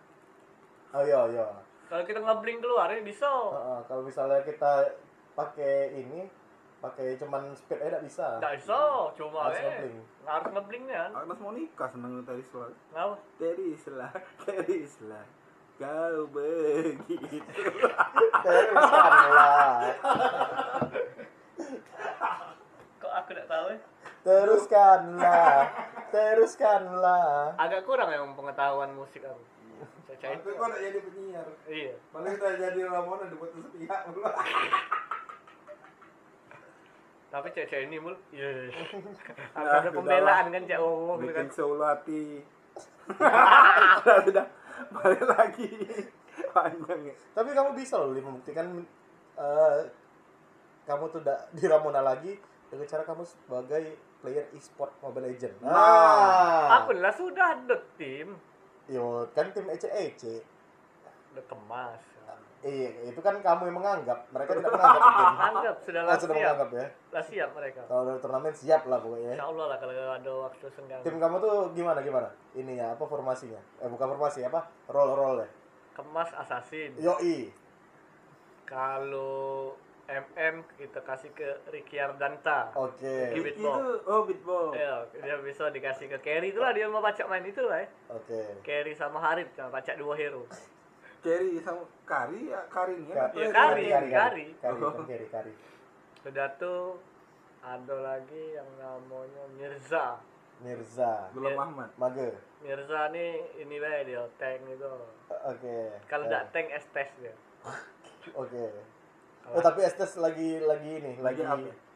Oh 0.91 1.06
iya 1.06 1.21
iya. 1.30 1.47
Kalau 1.88 2.04
kita 2.04 2.19
ngebling 2.19 2.60
keluar 2.60 2.89
ini 2.91 3.06
bisa. 3.06 3.30
Heeh, 3.30 3.80
kalau 3.88 4.01
misalnya 4.04 4.41
kita 4.43 4.91
pakai 5.38 5.95
ini, 6.04 6.27
pakai 6.82 7.13
cuman 7.22 7.54
speed 7.54 7.78
aja 7.78 7.88
tidak 7.94 8.04
bisa. 8.10 8.28
Nggak 8.41 8.54
bisa, 8.58 8.82
cuma 9.13 9.39
Harus 9.46 9.58
eh. 9.58 9.63
ngebling. 9.70 9.98
Harus 10.26 10.50
ngeblingnya 10.50 10.98
kan. 10.98 11.12
Agnes 11.22 11.39
mau 11.39 11.54
nikah 11.54 11.89
seneng 11.94 12.12
tadi 12.26 12.44
selah. 12.50 12.70
Ngapa? 12.91 13.15
Tadi 13.38 13.67
selah, 13.78 14.12
tadi 14.41 14.78
selah. 14.89 15.26
Kau 15.78 16.30
begitu. 16.30 17.41
Teruskanlah. 18.46 19.98
Kok 23.02 23.13
aku 23.17 23.30
tidak 23.34 23.48
tahu 23.50 23.65
ya? 23.70 23.78
Teruskanlah. 24.22 25.54
Teruskanlah. 26.13 27.58
Agak 27.58 27.82
kurang 27.89 28.13
ya 28.13 28.22
pengetahuan 28.22 28.94
musik 28.94 29.26
aku. 29.26 29.41
Tapi 30.22 30.38
kok 30.54 30.67
nak 30.70 30.78
jadi 30.78 31.00
penyiar? 31.02 31.48
Iya. 31.65 31.94
Paling 32.13 32.38
kita 32.38 32.50
jadi 32.62 32.80
Ramona 32.86 33.26
dibuat 33.26 33.58
sepihak. 33.58 34.02
Tapi 37.32 37.48
Caca 37.56 37.78
ini 37.80 37.96
mul. 37.98 38.15
Iya. 38.36 38.52
Nah, 39.56 39.63
Ada 39.63 39.88
sudah 39.88 39.94
pembelaan 39.96 40.46
kan 40.52 40.62
Cak 40.67 40.80
ngomong 40.84 41.17
gitu 41.24 41.32
kan. 41.32 41.46
Bikin 41.48 41.56
solo 41.56 41.84
hati. 41.88 42.24
Sudah, 43.08 44.17
sudah. 44.28 44.46
Balik 44.91 45.24
lagi. 45.24 45.70
Panjang 46.52 47.02
ya. 47.08 47.15
Tapi 47.32 47.50
kamu 47.56 47.70
bisa 47.76 47.96
loh 48.00 48.12
Lim, 48.12 48.24
membuktikan 48.28 48.67
eh, 49.39 49.80
kamu 50.84 51.04
tuh 51.08 51.20
tidak 51.24 51.39
di 51.56 51.63
Ramona 51.72 52.04
lagi 52.04 52.36
dengan 52.67 52.88
cara 52.88 53.04
kamu 53.08 53.24
sebagai 53.24 53.84
player 54.20 54.46
e-sport 54.52 54.91
Mobile 55.00 55.32
Legend. 55.32 55.56
Nah. 55.63 56.84
Aku 56.84 56.91
lah 57.00 57.15
sudah 57.15 57.56
ada 57.56 57.80
tim. 57.96 58.36
Yo, 58.91 59.24
kan 59.32 59.56
tim 59.56 59.72
EC 59.72 59.88
EC. 59.88 60.44
Udah 61.32 61.46
kemas. 61.48 62.11
Iya, 62.62 62.89
itu 63.10 63.19
kan 63.26 63.41
kamu 63.41 63.74
yang 63.74 63.78
menganggap. 63.82 64.19
Mereka 64.30 64.50
tidak 64.54 64.71
menganggap 64.78 65.02
mungkin. 65.02 65.28
Anggap 65.41 65.76
sudah 65.82 66.02
lah 66.06 66.13
sudah 66.13 66.36
siap. 66.38 66.38
menganggap 66.38 66.69
ya. 66.69 66.86
Lah 67.10 67.24
siap 67.26 67.50
mereka. 67.58 67.82
Kalau 67.89 68.04
dari 68.06 68.19
turnamen 68.21 68.54
siap 68.54 68.82
lah 68.86 68.97
pokoknya. 69.02 69.32
Insya 69.34 69.45
Allah 69.50 69.65
lah 69.65 69.78
kalau 69.82 69.93
ada 69.97 70.32
waktu 70.45 70.65
senggang. 70.69 71.02
Tim 71.02 71.17
kamu 71.17 71.36
tuh 71.41 71.56
gimana 71.74 72.00
gimana? 72.06 72.30
Ininya 72.54 72.86
apa 72.93 73.04
formasinya? 73.10 73.62
Eh 73.82 73.89
bukan 73.89 74.08
formasi 74.13 74.45
apa? 74.45 74.69
Roll 74.93 75.10
roll 75.17 75.38
ya. 75.41 75.50
Kemas 75.97 76.30
assassin. 76.38 76.93
Yoi. 77.02 77.50
Kalau 78.69 79.76
MM 80.12 80.67
kita 80.76 81.00
kasih 81.02 81.32
ke 81.32 81.47
Ricky 81.71 81.97
Ardanta. 81.97 82.69
Oke. 82.76 83.32
Give 83.34 83.47
it 83.47 83.56
Itu 83.58 84.04
oh 84.06 84.28
beatball. 84.28 84.76
Ya, 84.76 85.08
dia 85.17 85.39
bisa 85.39 85.71
dikasih 85.71 86.12
ke 86.12 86.17
carry 86.19 86.52
itulah 86.52 86.76
dia 86.76 86.86
mau 86.91 87.00
baca 87.00 87.24
main 87.26 87.43
itu 87.47 87.63
lah 87.63 87.82
ya. 87.82 87.88
Oke. 88.12 88.60
Carry 88.62 88.93
sama 88.93 89.17
Harip 89.24 89.50
cuma 89.56 89.71
baca 89.71 89.91
dua 89.95 90.13
hero. 90.19 90.43
Carry 91.21 91.62
sama 91.62 91.86
Kari 92.03 92.49
ya 92.49 92.62
Karin 92.67 93.05
ya. 93.05 93.15
Ka- 93.15 93.31
Iya, 93.31 93.45
Atau 93.45 93.53
Kari. 93.53 93.84
Kari. 93.86 94.10
Kari. 94.10 94.45
Kari, 94.57 94.77
kan 94.81 95.05
Kari, 95.05 95.25
Kari. 95.29 95.53
Sudah 96.19 96.47
tuh 96.55 96.97
ada 97.62 97.95
lagi 97.95 98.43
yang 98.51 98.69
namanya 98.75 99.43
Mirza. 99.53 100.17
Mirza. 100.60 101.29
Gulam. 101.31 101.53
Ahmad. 101.55 101.89
Mage. 101.95 102.34
Mirza 102.60 103.10
nih 103.10 103.31
ini 103.57 103.77
lah 103.77 104.01
dia 104.01 104.21
tank 104.36 104.65
itu. 104.67 104.93
Oke. 105.29 105.77
Kalau 106.05 106.25
Eh, 106.25 106.29
tidak 106.29 106.45
tank 106.51 106.67
estes 106.71 107.10
dia. 107.17 107.34
Oke. 108.34 108.63
Kalau- 109.41 109.57
Oh, 109.57 109.60
tapi 109.60 109.81
Estes 109.81 110.13
lagi 110.15 110.62
lagi 110.62 111.01
ini, 111.01 111.17
lagi? 111.17 111.41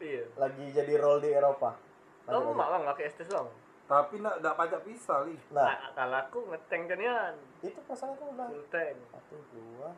Iya. 0.02 0.24
lagi 0.34 0.66
jadi 0.68 0.98
role 0.98 1.22
di 1.22 1.30
Eropa. 1.30 1.78
Kamu 2.26 2.50
mak 2.50 2.68
bang 2.68 2.82
pakai 2.84 3.06
estes 3.06 3.30
bang. 3.30 3.46
Tapi 3.86 4.18
nak 4.18 4.42
dak 4.42 4.58
pajak 4.58 4.82
pisah 4.82 5.22
li. 5.22 5.38
Nah, 5.52 5.62
Nah, 5.62 5.78
kalau 5.94 6.18
aku 6.20 6.38
ngeteng 6.44 6.90
janian 6.90 7.38
itu 7.70 7.80
pasangan 7.86 8.14
tuh 8.18 8.26
udah 8.32 8.46
full 8.48 8.66
tank. 8.70 8.96
satu, 9.10 9.36
dua, 9.54 9.88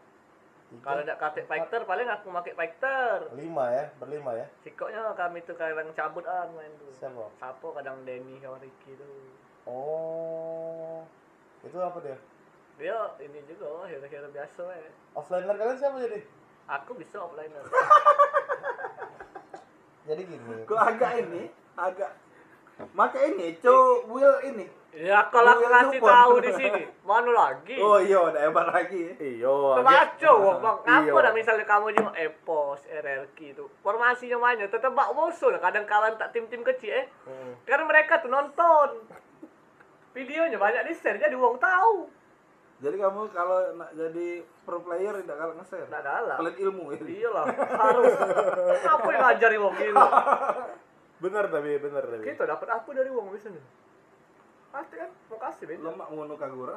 tiga, 0.68 0.83
Kalau 0.85 1.00
tidak 1.04 1.18
pakai 1.20 1.42
fighter 1.44 1.81
paling 1.85 2.09
aku 2.09 2.26
pakai 2.33 2.52
fighter. 2.57 3.16
lima 3.37 3.64
ya, 3.72 3.85
berlima 4.00 4.31
ya. 4.37 4.46
Sikoknya 4.64 5.00
kami 5.12 5.44
tuh 5.44 5.57
kadang 5.57 5.90
cabut 5.92 6.24
ah 6.24 6.48
main 6.52 6.72
tuh. 6.81 6.90
Siapa? 6.96 7.28
Sapo 7.37 7.76
kadang 7.76 8.02
Denny 8.09 8.40
sama 8.40 8.59
Ricky 8.61 8.96
tuh. 8.96 9.37
Oh, 9.68 11.04
itu 11.61 11.76
apa 11.76 11.98
dia? 12.00 12.16
Dia 12.78 12.96
ini 13.20 13.42
juga 13.44 13.85
hero-hero 13.90 14.31
biasa 14.31 14.62
ya. 14.70 14.90
Offliner 15.12 15.57
kalian 15.59 15.76
siapa 15.76 15.98
jadi? 15.98 16.20
Aku 16.68 16.92
bisa 16.96 17.20
offliner. 17.20 17.64
Jadi 20.09 20.24
gini. 20.24 20.64
Kok 20.64 20.81
agak 20.81 21.20
ini, 21.20 21.52
agak 21.76 22.16
Maka 22.94 23.18
ini, 23.26 23.59
co 23.59 24.07
Will 24.09 24.38
ini. 24.46 24.64
Ya 24.96 25.29
kalau 25.29 25.53
aku 25.53 25.64
ngasih 25.68 26.01
support. 26.01 26.12
tahu 26.12 26.35
di 26.40 26.51
sini, 26.57 26.83
mana 27.05 27.31
lagi? 27.31 27.77
Oh 27.77 28.01
iya, 28.01 28.18
udah 28.24 28.40
hebat 28.40 28.66
lagi. 28.72 29.03
Iyo. 29.20 29.77
Kebaco, 29.81 30.33
bang. 30.59 30.79
Iya. 30.85 31.12
Apa 31.12 31.18
dah 31.29 31.33
misalnya 31.37 31.64
kamu 31.68 31.87
di 31.92 32.03
Epos, 32.24 32.81
RRQ 32.88 33.38
itu, 33.40 33.64
formasinya 33.85 34.38
banyak, 34.40 34.72
tetap 34.72 34.96
bak 34.96 35.12
musuh 35.12 35.53
lah. 35.53 35.61
Kadang 35.61 35.85
kawan 35.85 36.16
tak 36.16 36.33
tim-tim 36.33 36.64
kecil 36.64 37.05
eh. 37.05 37.07
Karena 37.68 37.85
mereka 37.85 38.20
tuh 38.24 38.33
nonton. 38.33 39.05
Videonya 40.16 40.59
banyak 40.59 40.83
di 40.88 40.92
share, 40.96 41.20
jadi 41.20 41.37
uang 41.37 41.61
tahu. 41.61 42.09
Jadi 42.79 42.94
kamu 42.94 43.35
kalau 43.35 43.59
nak 43.74 43.90
jadi 43.90 44.46
pro 44.62 44.79
player 44.87 45.11
tidak 45.20 45.37
kalah 45.37 45.55
nge-share. 45.59 45.87
Nggak 45.90 46.05
kalah. 46.07 46.37
Pelit 46.38 46.57
ilmu 46.62 46.85
ya. 46.94 46.98
Iyalah, 47.03 47.44
harus. 47.51 48.12
Apa 48.87 49.09
yang 49.11 49.22
ngajari 49.27 49.57
uang 49.59 49.74
gitu? 49.79 49.94
Bener 51.22 51.44
tapi 51.51 51.70
bener 51.83 52.05
tapi. 52.07 52.22
Kita 52.22 52.46
dapat 52.46 52.68
apa 52.70 52.88
dari 52.94 53.11
uang 53.11 53.35
biasanya? 53.35 53.62
Pasti 54.68 54.94
kan, 54.94 55.11
kasih 55.31 55.64
Ben. 55.66 55.81
Lemak 55.81 56.09
ngono 56.09 56.35
Kagura. 56.35 56.76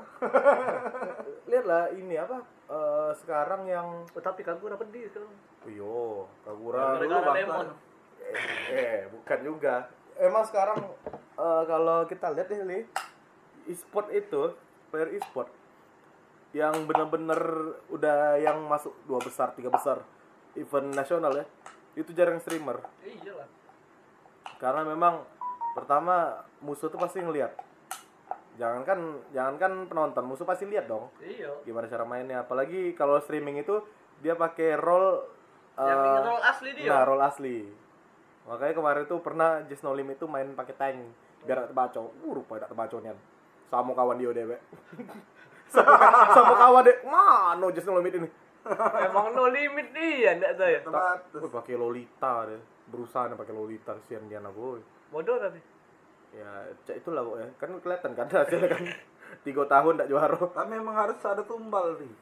Lihatlah 1.49 1.91
ini 1.91 2.15
apa? 2.15 2.39
eh, 2.65 3.11
sekarang 3.17 3.67
yang 3.67 4.07
Oh, 4.07 4.21
tapi 4.21 4.41
kan 4.41 4.55
gue 4.55 4.69
dapat 4.69 4.87
di 4.89 5.03
sekarang. 5.05 5.27
Iyo, 5.65 6.23
Kagura. 6.41 6.95
Dulu 6.97 7.07
bangsa. 7.09 7.31
lemon. 7.33 7.67
eh 8.71 9.09
bukan 9.09 9.39
juga 9.41 9.89
emang 10.15 10.45
sekarang 10.45 10.77
eh, 11.35 11.63
kalau 11.65 12.05
kita 12.05 12.31
lihat 12.31 12.47
nih 12.47 12.63
Li, 12.63 12.79
e-sport 13.67 14.07
itu 14.09 14.55
player 14.87 15.11
e-sport 15.11 15.49
yang 16.51 16.85
bener-bener 16.85 17.41
udah 17.89 18.37
yang 18.37 18.61
masuk 18.63 18.93
dua 19.03 19.19
besar 19.19 19.51
tiga 19.51 19.67
besar 19.67 20.05
event 20.53 20.93
nasional 20.93 21.33
ya 21.33 21.43
itu 21.93 22.13
jarang 22.13 22.39
streamer 22.39 22.79
Iya 23.01 23.33
lah. 23.33 23.49
karena 24.59 24.85
memang 24.85 25.25
pertama 25.73 26.45
musuh 26.59 26.87
tuh 26.87 27.01
pasti 27.01 27.19
ngelihat 27.19 27.51
jangankan 28.61 28.99
jangankan 29.33 29.89
penonton 29.89 30.23
musuh 30.29 30.45
pasti 30.45 30.69
lihat 30.69 30.85
dong. 30.85 31.09
Iya. 31.17 31.65
gimana 31.65 31.89
cara 31.89 32.05
mainnya. 32.05 32.45
Apalagi 32.45 32.93
kalau 32.93 33.17
streaming 33.17 33.65
itu 33.65 33.81
dia 34.21 34.37
pakai 34.37 34.77
role 34.77 35.25
Yang 35.81 35.97
eh, 35.97 36.21
roll 36.21 36.41
asli 36.45 36.69
dia. 36.77 36.89
nah 36.93 37.01
role 37.01 37.23
asli. 37.25 37.57
Makanya 38.45 38.73
kemarin 38.77 39.03
tuh 39.09 39.19
pernah 39.25 39.65
Just 39.65 39.81
No 39.81 39.97
Limit 39.97 40.21
tuh 40.21 40.29
main 40.29 40.53
pakai 40.53 40.77
tank 40.77 40.97
biar 41.41 41.65
tak 41.65 41.73
terbaco. 41.73 42.13
Uh 42.21 42.37
rupanya 42.37 42.69
tak 42.69 42.77
terbaco 42.77 42.95
nian. 43.01 43.17
Sama 43.73 43.97
kawan 43.97 44.21
dia 44.21 44.29
dewe 44.29 44.57
sama, 45.73 45.95
sama 46.35 46.53
kawan 46.59 46.85
deh 46.85 46.97
mana 47.01 47.65
Just 47.73 47.89
No 47.89 47.97
Limit 47.97 48.13
ini? 48.21 48.29
Emang 49.01 49.33
no 49.33 49.49
limit 49.49 49.89
dia, 49.89 50.37
enggak 50.37 50.53
saya. 50.53 50.85
Pakai 51.49 51.73
Lolita 51.73 52.45
deh 52.45 52.61
berusaha 52.91 53.31
pakai 53.33 53.55
Lolita 53.55 53.95
kesian 54.03 54.27
dia 54.27 54.43
gue 54.43 54.83
Bodoh 55.09 55.37
tapi. 55.39 55.59
Ya 56.31 56.49
cak 56.87 56.95
itulah 57.03 57.21
pokoknya 57.27 57.49
kan 57.59 57.69
kelihatan 57.83 58.11
kan 58.15 58.27
hasilnya 58.31 58.69
kan 58.71 58.83
tiga 59.45 59.63
tahun 59.67 59.99
tak 59.99 60.07
juara 60.07 60.35
Tapi 60.35 60.69
memang 60.71 60.95
harus 60.95 61.19
ada 61.23 61.43
tumbal 61.43 61.99
nih. 61.99 62.13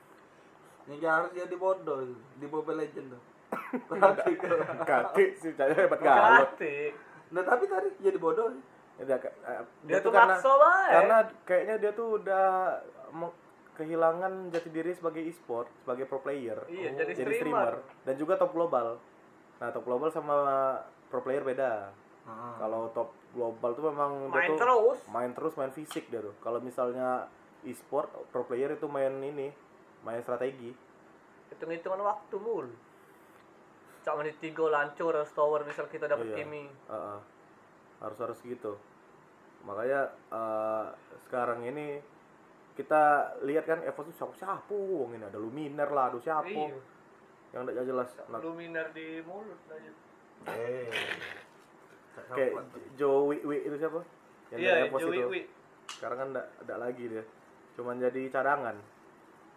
Yang 0.98 1.14
harus 1.14 1.32
jadi 1.38 1.56
bodoh 1.58 2.00
di 2.42 2.46
Mobile 2.50 2.82
Legend 2.82 3.14
tuh. 3.14 3.22
Kalau- 3.90 4.18
kaki 4.86 5.26
sih 5.38 5.54
hebat 5.54 6.00
galak 6.02 6.58
Kati. 6.58 6.94
Nah 7.34 7.42
tapi 7.46 7.70
tadi 7.70 7.90
jadi 8.02 8.18
bodoh. 8.18 8.54
Ya, 9.00 9.16
dia, 9.16 9.18
eh, 9.32 9.64
Dia 9.88 10.04
tuh 10.04 10.12
maksa 10.12 10.52
banget. 10.60 10.92
karena 10.92 11.18
kayaknya 11.48 11.76
dia 11.80 11.92
tuh 11.96 12.20
udah 12.20 12.48
mau 13.16 13.32
kehilangan 13.80 14.52
jati 14.52 14.70
diri 14.76 14.92
sebagai 14.92 15.24
e-sport, 15.24 15.72
sebagai 15.88 16.04
pro 16.04 16.20
player. 16.20 16.68
Iya, 16.68 17.00
jadi 17.00 17.16
streamer. 17.16 17.80
dan 18.04 18.16
juga 18.20 18.36
top 18.36 18.52
global. 18.52 19.00
Nah, 19.64 19.72
top 19.72 19.88
global 19.88 20.12
sama 20.12 20.36
pro 21.08 21.24
player 21.24 21.48
beda. 21.48 21.96
Ah. 22.28 22.60
Kalau 22.60 22.92
top 22.92 23.16
global 23.30 23.72
tuh 23.72 23.86
memang 23.88 24.12
dia 24.28 24.36
Main 24.36 24.50
tuh 24.50 24.58
terus. 24.58 25.00
main 25.08 25.32
terus 25.32 25.54
main 25.54 25.70
fisik 25.70 26.08
dia 26.08 26.20
tuh. 26.20 26.34
Kalau 26.40 26.58
misalnya 26.60 27.30
e-sport 27.62 28.10
pro 28.30 28.44
player 28.44 28.72
itu 28.72 28.86
main 28.86 29.14
ini, 29.20 29.54
main 30.02 30.20
strategi. 30.20 30.74
Hitung-hitungan 31.50 32.00
waktu 32.00 32.36
mul. 32.36 32.68
Cak 34.00 34.16
menit 34.16 34.40
tiga 34.40 34.64
lancur 34.66 35.12
harus 35.12 35.30
tower 35.30 35.62
misal 35.62 35.86
kita 35.86 36.06
dapat 36.06 36.30
Iya. 36.30 36.36
kimi. 36.38 36.64
Heeh. 36.66 37.20
harus 38.00 38.16
harus 38.16 38.40
gitu 38.40 38.80
makanya 39.60 40.08
eh, 40.32 40.86
sekarang 41.20 41.68
ini 41.68 42.00
kita 42.74 43.04
lihat 43.44 43.68
kan 43.68 43.84
Evo 43.84 44.08
tuh 44.08 44.16
siapa 44.16 44.32
siapa 44.32 44.72
wong 44.72 45.20
ini 45.20 45.28
ada 45.28 45.36
Luminer 45.36 45.92
lah 45.92 46.08
aduh 46.08 46.24
siapa 46.24 46.48
Iya. 46.48 46.80
yang 47.52 47.68
tidak 47.68 47.84
jelas 47.84 48.08
Luminer 48.32 48.88
di 48.96 49.20
mulut 49.20 49.60
aja. 49.68 49.92
Eh. 50.48 50.79
Kayak 52.32 52.52
Joe 52.96 53.26
Wi 53.26 53.38
Wi 53.42 53.58
itu 53.64 53.76
siapa 53.76 54.00
yang 54.50 54.60
Iya, 54.60 54.72
dari 54.76 54.90
Joey 54.96 55.18
itu 55.18 55.30
Wi. 55.30 55.42
sekarang 55.90 56.18
kan 56.18 56.28
tidak 56.30 56.46
ada 56.62 56.76
lagi 56.78 57.04
dia 57.06 57.24
cuman 57.74 57.96
jadi 57.98 58.22
cadangan 58.30 58.76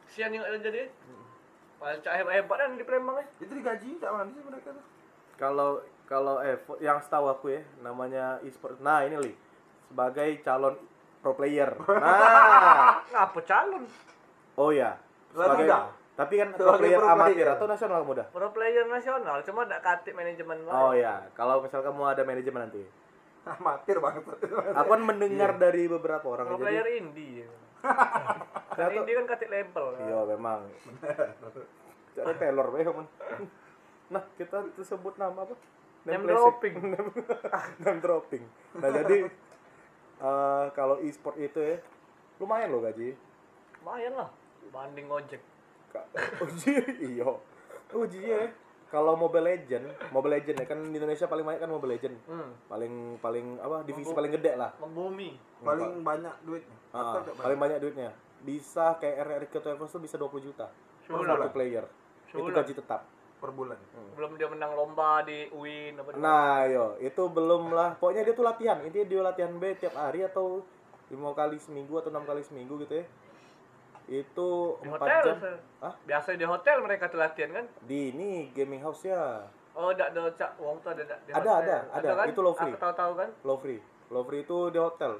Sian 0.07 0.29
yang 0.29 0.45
jadi. 0.61 0.93
Paling 1.81 1.99
cak 1.99 2.15
hebat-hebat 2.15 2.57
kan 2.61 2.71
di 2.77 2.85
Palembang 2.85 3.17
ya. 3.17 3.25
Itu 3.41 3.53
digaji 3.57 3.97
tak 3.97 4.13
mana 4.13 4.29
sih 4.29 4.45
mereka 4.45 4.69
tuh? 4.71 4.85
kalau 5.35 5.81
kalau 6.05 6.39
Evo 6.39 6.77
yang 6.79 7.01
setahu 7.01 7.27
aku 7.27 7.47
ya 7.51 7.63
namanya 7.81 8.37
e-sport 8.45 8.77
nah 8.79 9.01
ini 9.01 9.17
li 9.19 9.33
sebagai 9.89 10.39
calon 10.45 10.77
pro 11.19 11.33
player 11.33 11.73
nah 12.05 13.01
Ngapa 13.03 13.41
calon? 13.43 13.83
oh 14.55 14.71
ya 14.71 15.01
sebagai. 15.33 15.67
Tapi 16.13 16.35
kan 16.45 16.53
pro 16.53 16.77
player 16.77 17.01
pro 17.01 17.09
amatir 17.09 17.41
player. 17.41 17.57
atau 17.57 17.67
nasional 17.67 18.05
muda 18.05 18.25
Pro 18.29 18.49
player 18.53 18.85
nasional, 18.85 19.41
cuma 19.49 19.65
tidak 19.65 19.81
katip 19.81 20.13
manajemen 20.13 20.59
lain. 20.69 20.77
Oh 20.77 20.93
ya, 20.93 21.25
kalau 21.33 21.65
misal 21.65 21.81
kamu 21.81 22.03
ada 22.05 22.23
manajemen 22.29 22.69
nanti. 22.69 22.85
Amatir 23.49 23.97
banget. 23.99 24.23
Aku 24.77 24.89
kan 24.93 25.03
mendengar 25.03 25.57
dari 25.57 25.89
beberapa 25.89 26.27
orang 26.29 26.53
Pro 26.53 26.61
jadi 26.61 26.65
player 26.69 26.87
indie. 27.01 27.49
kan 28.79 28.91
indie 28.93 29.15
kan 29.17 29.27
katip 29.27 29.49
label. 29.49 29.87
Iya, 30.05 30.19
memang. 30.37 30.61
Cara 32.13 32.33
Taylor 32.37 32.69
memang. 32.71 33.07
Nah, 34.13 34.23
kita 34.37 34.69
tersebut 34.77 35.17
nama 35.17 35.49
apa? 35.49 35.57
Name 36.05 36.29
placing. 36.29 36.37
dropping. 36.37 36.75
Name 37.83 38.01
dropping. 38.05 38.45
Nah, 38.77 38.91
jadi 38.91 39.19
eh, 40.21 40.65
kalau 40.77 41.01
e-sport 41.01 41.41
itu 41.41 41.57
ya 41.57 41.77
lumayan 42.37 42.69
loh 42.69 42.85
gaji. 42.85 43.17
Lumayan 43.81 44.13
lah. 44.19 44.29
Banding 44.69 45.09
ojek. 45.09 45.41
Uji, 46.45 46.73
iya. 47.03 47.29
Uji 47.93 48.21
ya. 48.23 48.43
Kalau 48.93 49.17
Mobile 49.17 49.57
Legend, 49.57 49.89
Mobile 50.13 50.37
Legend 50.37 50.57
ya 50.61 50.67
kan 50.69 50.79
di 50.85 50.97
Indonesia 51.01 51.25
paling 51.25 51.49
banyak 51.49 51.61
kan 51.65 51.71
Mobile 51.73 51.93
Legend. 51.97 52.17
Hmm. 52.29 52.51
Paling 52.69 53.17
paling 53.25 53.47
apa 53.57 53.77
divisi 53.83 54.05
Mobile- 54.05 54.19
paling 54.21 54.33
gede 54.37 54.53
lah. 54.61 54.71
Membumi. 54.77 55.31
Paling 55.65 56.05
banyak 56.05 56.35
duitnya. 56.45 56.77
Ah, 56.93 57.25
paling 57.25 57.57
banyak 57.57 57.79
duitnya. 57.81 58.13
Bisa 58.45 59.01
kayak 59.01 59.17
RR 59.25 59.45
Keto 59.49 59.73
Evos 59.73 59.89
tuh 59.89 60.03
bisa 60.03 60.21
20 60.21 60.45
juta. 60.45 60.69
Per 61.09 61.25
satu 61.25 61.49
player. 61.51 61.85
Itu 62.29 62.45
Sudah. 62.45 62.61
gaji 62.61 62.75
tetap. 62.77 63.03
per 63.43 63.51
bulan. 63.51 63.75
Belum 64.15 64.39
dia 64.39 64.47
menang 64.47 64.71
lomba 64.79 65.27
di 65.27 65.51
UIN 65.51 65.99
apa 65.99 66.15
Nah, 66.15 66.63
yo, 66.71 66.95
itu 67.03 67.27
belum 67.27 67.75
lah. 67.75 67.99
Pokoknya 67.99 68.23
dia 68.23 68.39
tuh 68.39 68.47
latihan. 68.47 68.79
Intinya 68.87 69.03
dia 69.03 69.19
latihan 69.19 69.51
B 69.59 69.75
tiap 69.75 69.99
hari 69.99 70.23
atau 70.23 70.63
lima 71.11 71.35
kali 71.35 71.59
seminggu 71.59 71.99
atau 71.99 72.15
enam 72.15 72.23
kali 72.23 72.47
seminggu 72.47 72.79
gitu 72.87 73.03
ya. 73.03 73.05
Itu 74.13 74.77
di 74.79 74.87
empat 74.87 75.01
hotel. 75.01 75.23
jam. 75.25 75.37
Sir. 75.39 75.57
Hah? 75.81 75.95
Biasa 76.05 76.29
di 76.35 76.45
hotel 76.45 76.77
mereka 76.79 77.09
tuh 77.09 77.17
latihan 77.17 77.51
kan? 77.51 77.65
Di 77.83 78.13
ini 78.13 78.53
gaming 78.53 78.85
house 78.85 79.03
ya. 79.03 79.49
Oh, 79.73 79.89
tidak 79.91 80.13
ada 80.13 80.29
cak 80.31 80.61
uang 80.61 80.77
tuh 80.79 80.93
ada 80.93 81.01
di 81.01 81.33
Ada, 81.33 81.41
hotel. 81.51 81.81
ada, 81.89 81.97
ada. 81.97 82.11
kan? 82.15 82.27
Itu 82.29 82.41
low 82.41 82.53
free. 82.53 82.69
Aku 82.69 82.79
tahu-tahu 82.79 83.13
kan? 83.17 83.29
Low 83.43 83.57
free. 83.57 83.81
Low 84.13 84.23
free 84.23 84.45
itu 84.45 84.59
di 84.69 84.79
hotel. 84.79 85.13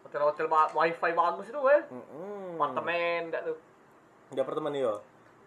Hotel-hotel 0.00 0.46
ba- 0.48 0.72
wifi 0.72 1.12
bagus 1.12 1.46
itu 1.46 1.60
kan? 1.60 1.82
Mm-mm. 1.86 2.56
Apartemen 2.56 3.28
enggak 3.28 3.42
tuh. 3.44 3.56
Di 4.32 4.40
apartemen 4.40 4.72
yo. 4.72 5.04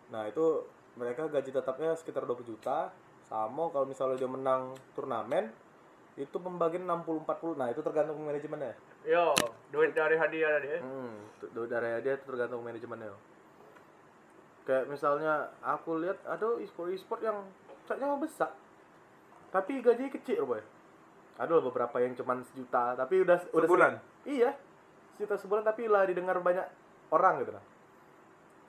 Nah, 0.08 0.30
itu 0.30 0.62
mereka 0.94 1.26
gaji 1.26 1.50
tetapnya 1.50 1.98
sekitar 1.98 2.22
20 2.24 2.46
juta. 2.46 2.94
Sama 3.24 3.74
kalau 3.74 3.90
misalnya 3.90 4.14
dia 4.16 4.30
menang 4.30 4.78
turnamen 4.94 5.50
itu 6.14 6.38
pembagian 6.38 6.86
60 6.86 7.26
40. 7.26 7.58
Nah, 7.58 7.74
itu 7.74 7.82
tergantung 7.82 8.22
manajemennya. 8.22 8.78
Yo, 9.04 9.36
duit 9.68 9.92
dari 9.92 10.16
hadiah 10.16 10.60
dia. 10.60 10.80
Hmm, 10.80 11.12
tu- 11.38 11.52
tu- 11.52 11.68
dari 11.68 12.00
dia 12.00 12.16
itu 12.16 12.24
tergantung 12.24 12.64
manajemennya. 12.64 13.12
Kayak 14.64 14.88
misalnya 14.88 15.52
aku 15.60 16.00
lihat 16.00 16.24
ada 16.24 16.56
e-sport 16.58 16.96
e-sport 16.96 17.20
yang 17.20 17.44
caknya 17.84 18.16
besar. 18.16 18.56
Tapi 19.52 19.84
gaji 19.84 20.08
kecil, 20.10 20.48
boy. 20.48 20.64
Ada 21.36 21.60
beberapa 21.60 22.00
yang 22.00 22.16
cuman 22.16 22.46
sejuta, 22.46 22.96
tapi 22.96 23.22
udah 23.22 23.44
udah 23.52 23.68
Sebulan? 23.68 23.94
Iya. 24.24 24.56
Sejuta 25.14 25.36
sebulan 25.36 25.64
tapi 25.64 25.92
lah 25.92 26.08
didengar 26.08 26.40
banyak 26.40 26.64
orang 27.12 27.44
gitu 27.44 27.52
nah. 27.52 27.66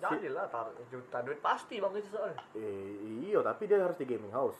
Jadilah 0.05 0.45
taruh 0.51 0.75
juta 0.91 1.23
duit 1.23 1.41
pasti 1.41 1.81
bang 1.81 1.95
itu 1.95 2.11
soalnya. 2.11 2.37
Eh, 2.53 2.93
iya, 3.25 3.41
tapi 3.41 3.65
dia 3.65 3.81
harus 3.81 3.97
di 3.97 4.05
gaming 4.05 4.35
house. 4.35 4.59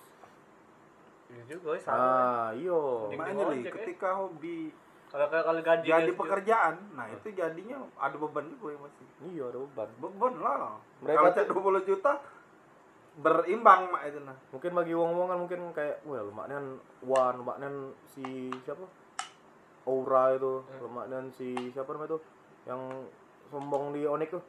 Iya 1.29 1.43
juga 1.51 1.77
sama. 1.83 1.99
Ah, 1.99 2.49
iya. 2.55 2.81
Di- 3.11 3.19
Makanya 3.19 3.45
ojek, 3.51 3.67
ya. 3.67 3.73
ketika 3.75 4.09
hobi 4.17 4.73
Kalau 5.15 5.31
kalau 5.31 5.45
kalau 5.47 5.61
gaji 5.63 5.87
jadi 5.87 6.11
pekerjaan, 6.11 6.75
nah 6.99 7.07
itu 7.07 7.31
jadinya 7.31 7.87
ada 8.03 8.19
beban 8.19 8.51
juga 8.51 8.75
ya 8.75 8.79
masih. 8.83 9.07
Iya, 9.31 9.45
ada 9.47 9.59
beban. 9.63 9.89
Beban 10.03 10.35
lah. 10.43 10.75
Mereka 11.07 11.15
Kalau 11.23 11.31
tuh- 11.31 11.39
cek 11.39 11.47
20 11.55 11.87
juta 11.87 12.13
berimbang 13.15 13.95
mak 13.95 14.11
itu 14.11 14.19
nah. 14.27 14.35
Mungkin 14.51 14.71
bagi 14.75 14.91
wong-wong 14.91 15.31
kan 15.31 15.39
mungkin 15.39 15.61
kayak, 15.71 16.03
wah 16.03 16.19
lumayan 16.19 16.83
Wan, 17.07 17.39
lumayan 17.39 17.95
si 18.11 18.51
siapa? 18.67 18.83
Aura 19.87 20.35
itu, 20.35 20.67
lumayan 20.83 21.31
si 21.31 21.55
siapa 21.71 21.95
namanya 21.95 22.19
tuh? 22.19 22.21
Yang 22.67 22.81
sombong 23.55 23.95
di 23.95 24.03
Onyx 24.11 24.35
tuh. 24.35 24.43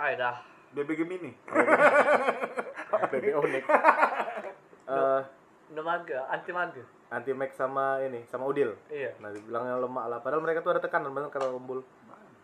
Ay 0.00 0.16
dah. 0.16 0.40
BBG 0.72 1.04
mini. 1.04 1.36
BB 3.12 3.36
Onyx. 3.36 3.64
Eh, 4.88 5.20
maga, 5.84 6.24
anti 6.32 6.56
maga. 6.56 6.80
Anti 7.08 7.32
Max 7.32 7.54
sama 7.54 8.00
ini, 8.00 8.24
sama 8.26 8.44
Udil. 8.44 8.76
Iya. 8.88 9.16
Nah, 9.18 9.30
dibilangnya 9.30 9.76
lemak 9.76 10.04
lah. 10.06 10.18
Padahal 10.18 10.44
mereka 10.44 10.60
tuh 10.60 10.72
ada 10.72 10.80
tekanan 10.80 11.10
banget 11.10 11.32
kalau 11.32 11.56
kumpul 11.56 11.80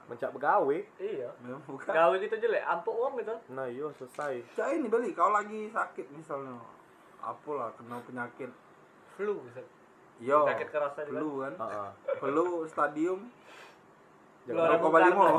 mencak 0.05 0.33
begawe. 0.33 0.79
Iya. 0.97 1.29
Bukan. 1.65 1.89
Gawe 1.89 2.15
gitu 2.17 2.37
jelek, 2.39 2.65
ampuk 2.65 2.93
uang 2.93 3.17
gitu. 3.19 3.37
Nah, 3.51 3.65
iya 3.65 3.89
selesai. 3.95 4.41
Cak 4.53 4.69
ini 4.73 4.89
beli 4.89 5.13
kalau 5.13 5.33
lagi 5.33 5.69
sakit 5.69 6.07
misalnya 6.11 6.57
apalah 7.21 7.73
kena 7.77 8.01
penyakit 8.05 8.53
Flu 9.17 9.41
bisa. 9.47 9.65
yo 10.19 10.45
Penyakit 10.45 10.69
keras 10.69 10.93
tadi 10.93 11.09
kan? 11.09 11.17
flu 11.17 11.31
kan 11.41 11.53
Heeh. 11.57 11.91
flu 12.19 12.47
stadium 12.67 13.21
Jangan 14.45 14.77
Rokok. 14.77 14.91
Balimo 14.93 15.25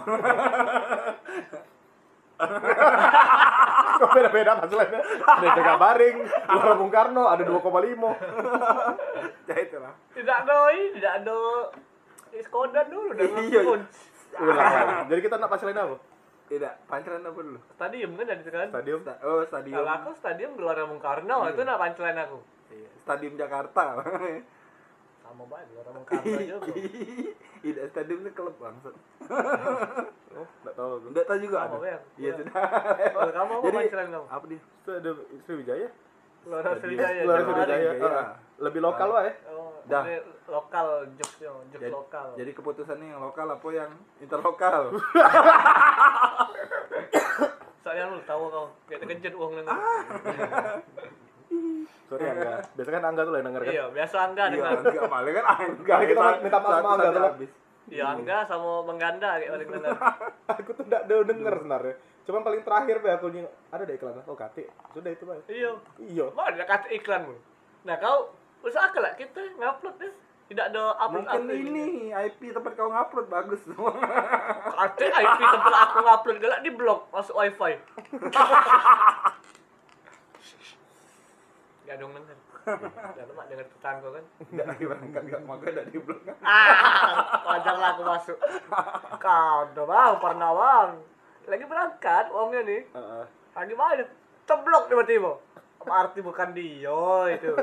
Kok 3.95 4.09
beda-beda 4.15 4.51
masalahnya? 4.55 4.99
Ada 5.01 5.47
jaga 5.53 5.73
baring, 5.77 6.17
Gelora 6.25 6.73
Bung 6.75 6.91
Karno 6.91 7.23
ada 7.25 7.43
2,5. 7.43 7.55
Ya 9.45 9.61
itulah. 9.61 9.93
Tidak 10.09 10.37
ada, 10.41 10.57
ini, 10.73 10.97
tidak 10.97 11.13
ada 11.21 11.37
Skodan 12.41 12.89
dulu 12.89 13.13
dan 13.17 13.29
Iya. 13.37 13.61
Ulang. 14.35 15.07
Jadi 15.07 15.19
kita 15.21 15.37
nak 15.37 15.47
pasalin 15.47 15.77
apa? 15.77 15.95
Tidak, 16.45 16.73
pancelan 16.85 17.23
apa 17.23 17.39
dulu? 17.39 17.59
Stadium 17.71 18.11
kan 18.13 18.25
jadi 18.27 18.41
kan. 18.43 18.69
Stadium. 18.69 18.99
Sta- 19.01 19.21
oh, 19.21 19.41
stadium. 19.41 19.75
Kalau 19.77 19.91
aku 19.93 20.09
stadium 20.13 20.51
Gelora 20.53 20.83
Bung 20.83 20.99
Karno 20.99 21.45
itu 21.47 21.61
nak 21.61 21.77
pancelan 21.77 22.17
aku. 22.19 22.37
Iya, 22.67 22.89
Stadium 22.97 23.33
Jakarta. 23.33 24.01
Sama 25.21 25.43
banget 25.47 25.65
Gelora 25.71 25.89
Bung 25.89 26.05
Karno 26.05 26.37
juga. 26.37 26.69
Tidak, 27.65 27.81
stadium 27.89 28.21
itu 28.21 28.31
klub 28.31 28.53
bangsat. 28.55 28.93
Oh, 30.35 30.43
enggak 30.43 30.75
tahu 30.75 30.89
aku. 30.91 31.07
Enggak 31.15 31.25
tahu 31.25 31.37
juga 31.39 31.57
ada. 31.63 31.79
Bang. 31.79 31.87
Iya, 31.87 31.95
Iya. 32.19 32.31
sudah. 32.35 32.51
Kamu 33.31 33.51
apa 33.55 33.63
Jadi, 33.63 33.77
pancelan 33.79 34.07
kamu? 34.11 34.25
apa 34.27 34.45
dia? 34.45 34.59
Stadium 34.83 35.17
Sriwijaya. 35.41 35.87
Gelora 36.43 36.71
Sriwijaya. 36.75 37.21
Jawa 37.23 37.39
Sriwijaya. 37.39 37.89
Barat. 37.95 38.03
Iya. 38.03 38.19
Ah, 38.19 38.35
Lebih 38.59 38.81
lokal 38.83 39.07
wae. 39.09 39.31
Oh, 39.47 39.79
Dah. 39.87 40.03
ini 40.03 40.19
lokal 40.45 40.87
jokesnya, 41.15 41.49
jokes 41.71 41.79
Jadi, 41.79 41.87
lokal. 41.89 42.27
jadi 42.35 42.51
keputusannya 42.51 43.07
yang 43.09 43.21
lokal 43.23 43.47
apa 43.47 43.67
yang 43.71 43.91
interlokal? 44.19 44.81
Soalnya 47.79 48.09
lu 48.09 48.19
tahu 48.23 48.43
kau 48.49 48.65
kayak 48.87 48.99
terkejut 49.03 49.33
uang 49.35 49.51
nang. 49.61 49.79
Sorry 52.05 52.25
Angga. 52.29 52.61
Biasanya 52.77 52.95
kan 52.95 53.03
Angga 53.09 53.21
tuh 53.25 53.31
lah 53.33 53.39
yang 53.41 53.47
denger 53.49 53.61
kan. 53.65 53.73
Iya, 53.73 53.85
biasa 53.89 54.15
Angga 54.21 54.43
Iya, 54.43 54.51
dengan. 54.53 54.71
enggak 54.77 55.09
paling 55.09 55.33
kan. 55.33 55.45
Kali 55.81 56.05
kita 56.05 56.23
minta 56.41 56.59
maaf 56.61 56.73
sama 56.77 56.89
Angga 56.93 57.09
tuh. 57.09 57.49
Iya, 57.85 58.05
Angga 58.13 58.37
sama 58.45 58.71
Mengganda 58.85 59.29
kayak 59.37 59.51
paling 59.51 59.69
benar. 59.73 59.91
Aku 60.53 60.69
tuh 60.73 60.83
enggak 60.85 61.01
ada 61.05 61.15
denger 61.25 61.53
sebenarnya. 61.57 61.95
Cuman 62.25 62.41
paling 62.41 62.61
terakhir 62.65 62.95
be 63.05 63.09
aku 63.13 63.29
nying 63.29 63.45
ada 63.69 63.85
deh 63.85 63.93
iklan. 63.93 64.17
Oh, 64.25 64.33
Kati. 64.33 64.65
Sudah 64.97 65.13
itu, 65.13 65.29
Bay. 65.29 65.37
Iya. 65.45 65.71
Iya. 66.01 66.25
Mana 66.33 66.57
ada 66.57 66.65
kata 66.65 66.89
iklanmu? 66.89 67.37
Nah, 67.85 67.95
kau 68.01 68.33
usahakan 68.65 69.01
lah 69.05 69.13
kita 69.13 69.45
ngupload 69.61 70.01
ya. 70.01 70.09
Tidak 70.45 70.65
ada 70.73 70.93
upload 70.97 71.25
Mungkin 71.25 71.41
upload 71.41 71.57
ini 71.69 71.85
IP 72.09 72.49
tempat 72.49 72.73
kau 72.73 72.89
ngupload 72.89 73.29
bagus 73.29 73.61
semua. 73.61 73.93
Kata 74.73 75.05
IP 75.05 75.41
tempat 75.41 75.73
aku 75.85 75.97
ngupload 76.01 76.37
galak 76.41 76.61
di 76.65 76.71
blok 76.73 77.13
masuk 77.13 77.37
wifi. 77.37 77.77
Gak 81.85 81.95
dong 82.01 82.11
denger. 82.17 82.37
Gak 83.17 83.25
mak 83.37 83.45
denger 83.45 83.65
tetangga 83.69 84.07
kan. 84.09 84.25
Enggak 84.49 84.65
lagi 84.73 84.83
berangkat 84.89 85.21
enggak 85.21 85.41
maka 85.45 85.65
enggak 85.69 85.87
di 85.93 85.99
blok. 86.01 86.21
Ah, 86.41 87.45
wajar 87.45 87.75
lah 87.77 87.89
aku 87.93 88.01
masuk. 88.01 88.37
Kau 89.21 89.55
udah 89.69 89.85
bang, 89.85 90.13
pernah 90.17 90.51
bang. 90.57 90.89
Lagi 91.45 91.65
berangkat 91.69 92.25
uangnya 92.33 92.61
nih. 92.65 92.81
Lagi 93.53 93.73
mana? 93.77 94.05
Teblok 94.49 94.89
tiba-tiba. 94.89 95.33
Arti 95.85 96.17
bukan 96.25 96.49
dia 96.57 97.29
itu? 97.29 97.53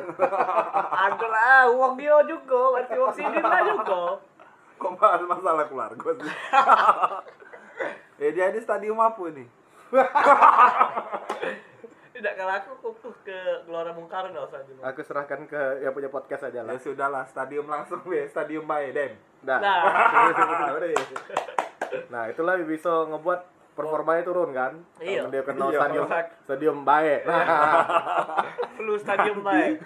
Ada 0.94 1.26
lah, 1.26 1.66
uang 1.74 1.98
dia 1.98 2.22
juga. 2.22 2.78
Berarti 2.78 2.94
uang 2.94 3.14
sini 3.18 3.38
lah 3.42 3.60
juga. 3.66 4.22
Kok 4.78 4.94
bahas 4.94 5.22
masalah 5.26 5.66
keluarga 5.66 6.10
sih? 6.22 6.30
eh 8.22 8.30
dia 8.30 8.54
di 8.54 8.62
stadium 8.62 9.02
apa 9.02 9.18
ini? 9.34 9.42
Tidak 12.22 12.38
kalau 12.38 12.54
aku 12.54 12.70
kukuh 12.78 13.14
ke 13.26 13.38
Gelora 13.66 13.90
Bung 13.98 14.06
Karno 14.06 14.46
saja. 14.46 14.70
Aku 14.86 15.02
serahkan 15.02 15.42
ke 15.50 15.82
yang 15.82 15.90
punya 15.90 16.06
podcast 16.06 16.46
aja 16.46 16.62
Ya 16.62 16.70
lah. 16.70 16.78
sudahlah, 16.78 17.26
stadium 17.26 17.66
langsung 17.66 17.98
ya, 18.06 18.30
stadium 18.30 18.62
Bae 18.62 18.94
Dem. 18.94 19.18
Nah. 19.42 19.58
Nah. 19.58 19.82
Nah, 22.08 22.24
itulah 22.30 22.56
bisa 22.62 22.88
ngebuat 23.10 23.40
performanya 23.74 24.22
turun 24.22 24.54
kan? 24.54 24.78
Iya. 25.02 25.28
Dia 25.28 25.42
kenal 25.42 25.68
Iya, 25.68 25.78
stadium 25.82 26.06
stadium 26.46 26.78
baik. 26.86 27.20
Nah, 27.26 27.44
flu 28.78 28.94
stadium 28.96 29.38
baik. 29.42 29.76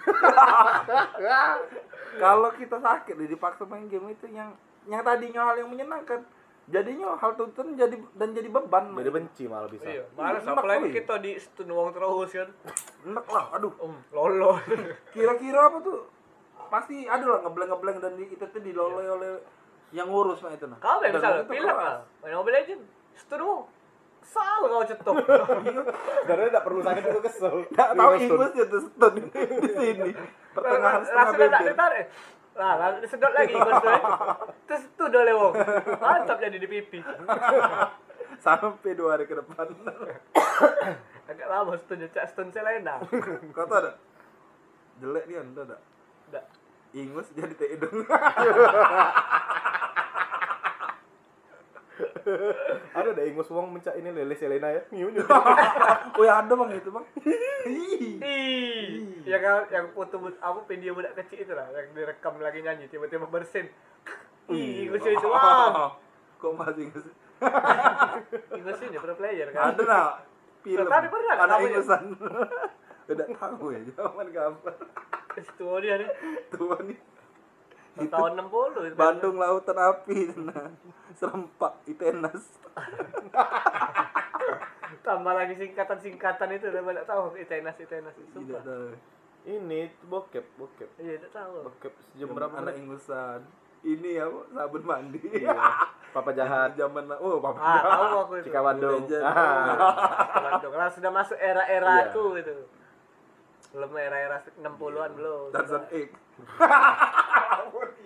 Kalau 2.23 2.49
kita 2.53 2.77
sakit 2.79 3.17
dipaksa 3.17 3.65
main 3.65 3.89
game 3.89 4.13
itu 4.13 4.29
yang 4.29 4.53
yang 4.87 5.03
tadinya 5.03 5.51
hal 5.51 5.59
yang 5.59 5.73
menyenangkan 5.73 6.21
jadinya 6.67 7.15
hal 7.15 7.31
tuntutan 7.39 7.79
jadi 7.79 7.95
dan 8.19 8.29
jadi 8.35 8.49
beban. 8.51 8.91
jadi 8.91 9.11
benci 9.11 9.43
malah 9.47 9.71
bisa. 9.71 9.87
Iya, 9.87 10.03
apalagi 10.19 10.91
kali. 10.91 10.97
kita 10.99 11.15
di 11.23 11.31
stun 11.39 11.71
uang 11.71 11.95
terus 11.95 12.31
kan. 12.35 12.49
Enak 13.07 13.25
lah, 13.31 13.45
aduh. 13.55 13.71
Om, 13.79 13.95
lolo. 14.11 14.59
Kira-kira 15.15 15.71
apa 15.71 15.79
tuh? 15.79 16.11
Pasti 16.67 17.07
ada 17.07 17.23
lah 17.23 17.39
ngebleng-ngebleng 17.47 17.97
dan 18.03 18.19
di, 18.19 18.27
itu 18.27 18.43
tuh 18.43 18.59
diloloi 18.59 19.07
oleh 19.07 19.31
yang 19.95 20.11
ngurus 20.11 20.43
mah 20.43 20.51
itu 20.51 20.67
nah. 20.67 20.75
Kau 20.83 20.99
Dan 20.99 21.15
misalnya 21.15 21.47
itu 21.47 21.51
pilek 21.55 21.71
keras. 21.71 21.79
lah, 21.79 21.95
main 22.19 22.35
Mobile 22.35 22.55
Legend, 22.59 22.81
stun 23.15 23.39
uang. 23.39 23.61
Kesal 24.27 24.59
kau 24.67 24.83
cetok. 24.83 25.15
Karena 26.27 26.43
tidak 26.51 26.63
perlu 26.67 26.83
sakit 26.83 27.03
itu 27.07 27.21
kesel. 27.23 27.63
Tahu 27.71 28.11
ya 28.59 28.65
tuh 28.67 28.81
stun 28.83 29.13
di 29.23 29.71
sini. 29.71 30.11
Pertengahan 30.51 31.01
setengah 31.07 31.31
Langsung 31.31 32.36
Nah, 32.57 32.73
langsung 32.81 33.05
disedot 33.05 33.33
lagi 33.37 33.53
ikut 33.53 33.73
tuh. 33.85 33.99
Terus 34.65 34.83
itu 34.89 35.03
udah 35.05 35.21
lewat. 35.29 35.51
Mantap 36.01 36.37
jadi 36.41 36.57
di 36.57 36.65
pipi. 36.65 36.99
Sampai 38.41 38.97
dua 38.97 39.13
hari 39.13 39.29
ke 39.29 39.37
depan. 39.37 39.69
Agak 41.29 41.47
lama 41.47 41.77
stun 41.77 42.01
cak 42.09 42.25
stun 42.33 42.49
Selena. 42.49 42.97
Kau 43.53 43.69
tau 43.69 43.77
ada? 43.77 43.91
Jelek 44.97 45.29
dia, 45.29 45.45
entah 45.45 45.69
ada. 45.69 45.77
Nggak. 46.33 46.45
Ingus 46.97 47.29
jadi 47.37 47.53
teh 47.53 47.69
hidung. 47.77 48.01
Ada 52.91 53.09
deh 53.15 53.25
ingus 53.31 53.49
wong 53.51 53.71
mencak 53.71 53.95
ini 53.95 54.09
lele 54.11 54.35
Selena 54.35 54.67
ya. 54.71 54.81
Nyiu 54.91 55.09
nyiu. 55.11 55.23
oh 56.17 56.23
ya 56.23 56.43
ada 56.43 56.53
bang 56.53 56.69
itu 56.75 56.89
bang. 56.91 57.05
Ih. 57.67 58.19
Ih, 58.19 59.23
yang 59.23 59.43
yang 59.71 59.85
foto 59.95 60.19
apa 60.39 60.59
video 60.67 60.95
budak 60.95 61.15
kecil 61.15 61.43
itu 61.47 61.53
lah 61.55 61.67
yang 61.71 61.91
direkam 61.95 62.35
lagi 62.39 62.59
nyanyi 62.63 62.91
tiba-tiba 62.91 63.27
bersin. 63.27 63.71
Ih, 64.51 64.87
gue 64.91 64.99
itu 64.99 65.27
bang. 65.27 65.73
Kok 66.41 66.53
masih 66.53 66.91
ingus? 66.91 67.05
Inggrisnya 68.53 68.87
dia 68.93 69.01
pro 69.01 69.13
player 69.17 69.47
kan. 69.53 69.73
Ada 69.73 69.83
nak 69.85 70.09
film. 70.61 70.85
Tadi 70.85 71.07
pernah 71.09 71.33
kan 71.33 71.45
Anak 71.45 71.57
namanya? 71.57 71.69
ingusan. 71.73 72.03
Udah 73.07 73.27
tahu 73.39 73.65
ya 73.71 73.79
zaman 73.95 74.27
kapan. 74.35 74.75
Itu 75.37 75.67
dia 75.79 75.95
nih. 76.01 76.09
Tua 76.51 76.77
nih. 76.83 76.97
Tahun 77.99 78.31
60 78.37 78.85
itu. 78.85 78.95
Bandung 78.95 79.35
Lautan 79.35 79.75
Api 79.75 80.17
nah. 80.37 80.69
Serempak 81.17 81.73
Itenas. 81.83 82.45
Tambah 84.99 85.33
lagi 85.33 85.55
singkatan-singkatan 85.55 86.49
itu 86.53 86.67
udah 86.67 86.83
banyak 86.83 87.05
tahu 87.05 87.33
Itenas 87.33 87.77
Itenas 87.77 88.13
itu. 88.13 88.27
Tidak 88.35 88.53
Sumpah. 88.53 88.61
tahu. 88.61 88.87
Ini 89.47 89.79
bokep, 90.03 90.45
bokep. 90.55 90.89
Iya, 90.97 91.17
tidak 91.17 91.31
tahu. 91.33 91.63
Bokep 91.65 91.93
sejam 92.05 92.29
berapa 92.29 92.51
anak 92.53 92.75
menit? 92.75 92.83
ingusan. 92.83 93.39
Ini 93.79 94.09
ya 94.13 94.25
Bu, 94.27 94.43
sabun 94.51 94.83
mandi. 94.83 95.21
Iya. 95.23 95.55
Papa 96.11 96.31
jahat. 96.33 96.75
Zaman 96.79 97.07
oh 97.13 97.39
papa 97.39 97.55
Ah, 97.55 97.63
jahat. 97.73 97.87
tahu 97.87 98.17
aku 98.19 98.33
itu. 98.35 98.45
Cikawandung. 98.45 99.01
Ah. 99.17 99.65
Bandung. 100.35 100.71
Kalau 100.71 100.91
sudah 100.91 101.11
masuk 101.11 101.37
era-era 101.37 101.87
Iya. 101.87 102.11
aku 102.11 102.23
itu. 102.35 102.55
Belum 103.67 103.91
era-era 103.95 104.37
60-an 104.57 105.11
belum. 105.13 105.47
Tarzan 105.49 105.83
X. 105.87 106.09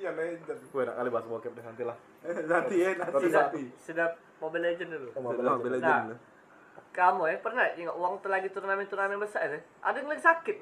Iya 0.01 0.11
legend. 0.17 0.59
Gue 0.73 0.81
enak 0.81 0.95
kali 0.97 1.09
bahas 1.13 1.25
bokep 1.29 1.51
deh 1.53 1.61
nanti 1.61 1.83
lah. 1.85 1.97
Nanti 2.51 2.75
ya 2.81 2.89
nanti 2.97 3.25
nanti. 3.29 3.63
sudah 3.77 4.07
Mobile 4.41 4.73
Legend 4.73 4.89
dulu. 4.97 5.09
Oh, 5.13 5.21
Mobile 5.21 5.45
Mobile 5.45 5.77
Legend. 5.77 5.85
Legend. 5.85 6.05
Nah. 6.17 6.19
Kamu 6.91 7.23
ya 7.29 7.37
pernah 7.37 7.65
ingat 7.77 7.95
uang 7.95 8.13
tuh 8.25 8.29
lagi 8.33 8.49
turnamen-turnamen 8.49 9.21
besar 9.21 9.45
ya? 9.45 9.61
Ada 9.85 10.01
yang 10.01 10.09
lagi 10.09 10.23
sakit? 10.25 10.57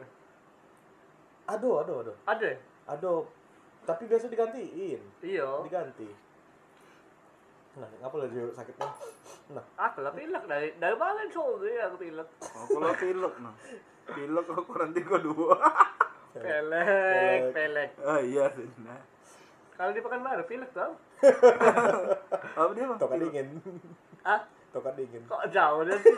Aduh, 1.56 1.82
aduh, 1.82 1.96
aduh. 2.04 2.16
Ada. 2.28 2.52
Aduh. 2.92 3.24
Tapi 3.88 4.06
biasa 4.12 4.28
digantiin. 4.28 5.02
Iya. 5.24 5.48
Diganti. 5.64 6.10
Nah, 7.80 7.90
ngapa 8.04 8.16
lagi 8.20 8.38
sakitnya? 8.52 8.90
Nah, 9.56 9.66
Aku 9.80 10.04
lah 10.04 10.14
pilek 10.14 10.44
dari 10.46 10.76
dari 10.78 10.96
mana 11.00 11.24
sore 11.32 11.80
aku 11.80 11.96
pilek. 12.04 12.28
Oh, 12.44 12.66
kalau 12.76 12.92
pilek 13.00 13.34
nah. 13.40 13.56
Pilek 14.12 14.44
kok 14.46 14.68
kurang 14.68 14.92
tiga 14.92 15.18
dua. 15.24 15.56
Pelek, 16.36 17.56
pelek. 17.56 17.90
Ah 18.04 18.20
iya 18.20 18.52
sih. 18.54 18.68
Nah. 18.84 19.00
Kalau 19.80 19.96
di 19.96 20.04
Pekanbaru 20.04 20.44
pilek 20.44 20.76
tau? 20.76 20.92
Apa 22.60 22.72
dia 22.76 22.84
bang? 22.84 23.00
tokat 23.00 23.18
dingin. 23.24 23.48
Ah, 24.28 24.44
Tokat 24.76 25.00
dingin. 25.00 25.24
kok 25.24 25.48
jauh 25.48 25.88
dia 25.88 25.96
sih? 26.04 26.16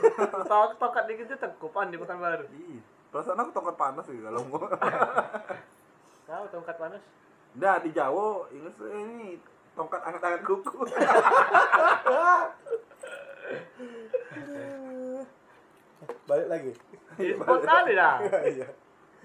Tok 0.49 0.81
tokat 0.81 1.05
dikit 1.05 1.29
itu 1.29 1.37
tengkupan 1.37 1.93
di 1.93 2.01
Pekanbaru. 2.01 2.49
Ih, 2.57 2.81
perasaan 3.13 3.37
aku 3.37 3.53
tongkat 3.53 3.77
panas 3.77 4.09
sih 4.09 4.17
kalau 4.17 4.41
mau. 4.49 4.65
Tahu 6.29 6.43
tongkat 6.49 6.73
panas? 6.73 7.05
Nah 7.53 7.77
di 7.77 7.93
Jawa 7.93 8.49
ingat 8.49 8.73
sih, 8.81 8.89
ini 8.89 9.37
tongkat 9.77 10.01
angkat-angkat 10.09 10.41
kuku. 10.41 10.81
Balik 16.25 16.47
lagi. 16.49 16.71
Tadi 17.61 17.93
dah. 17.93 18.15
Iya. 18.41 18.67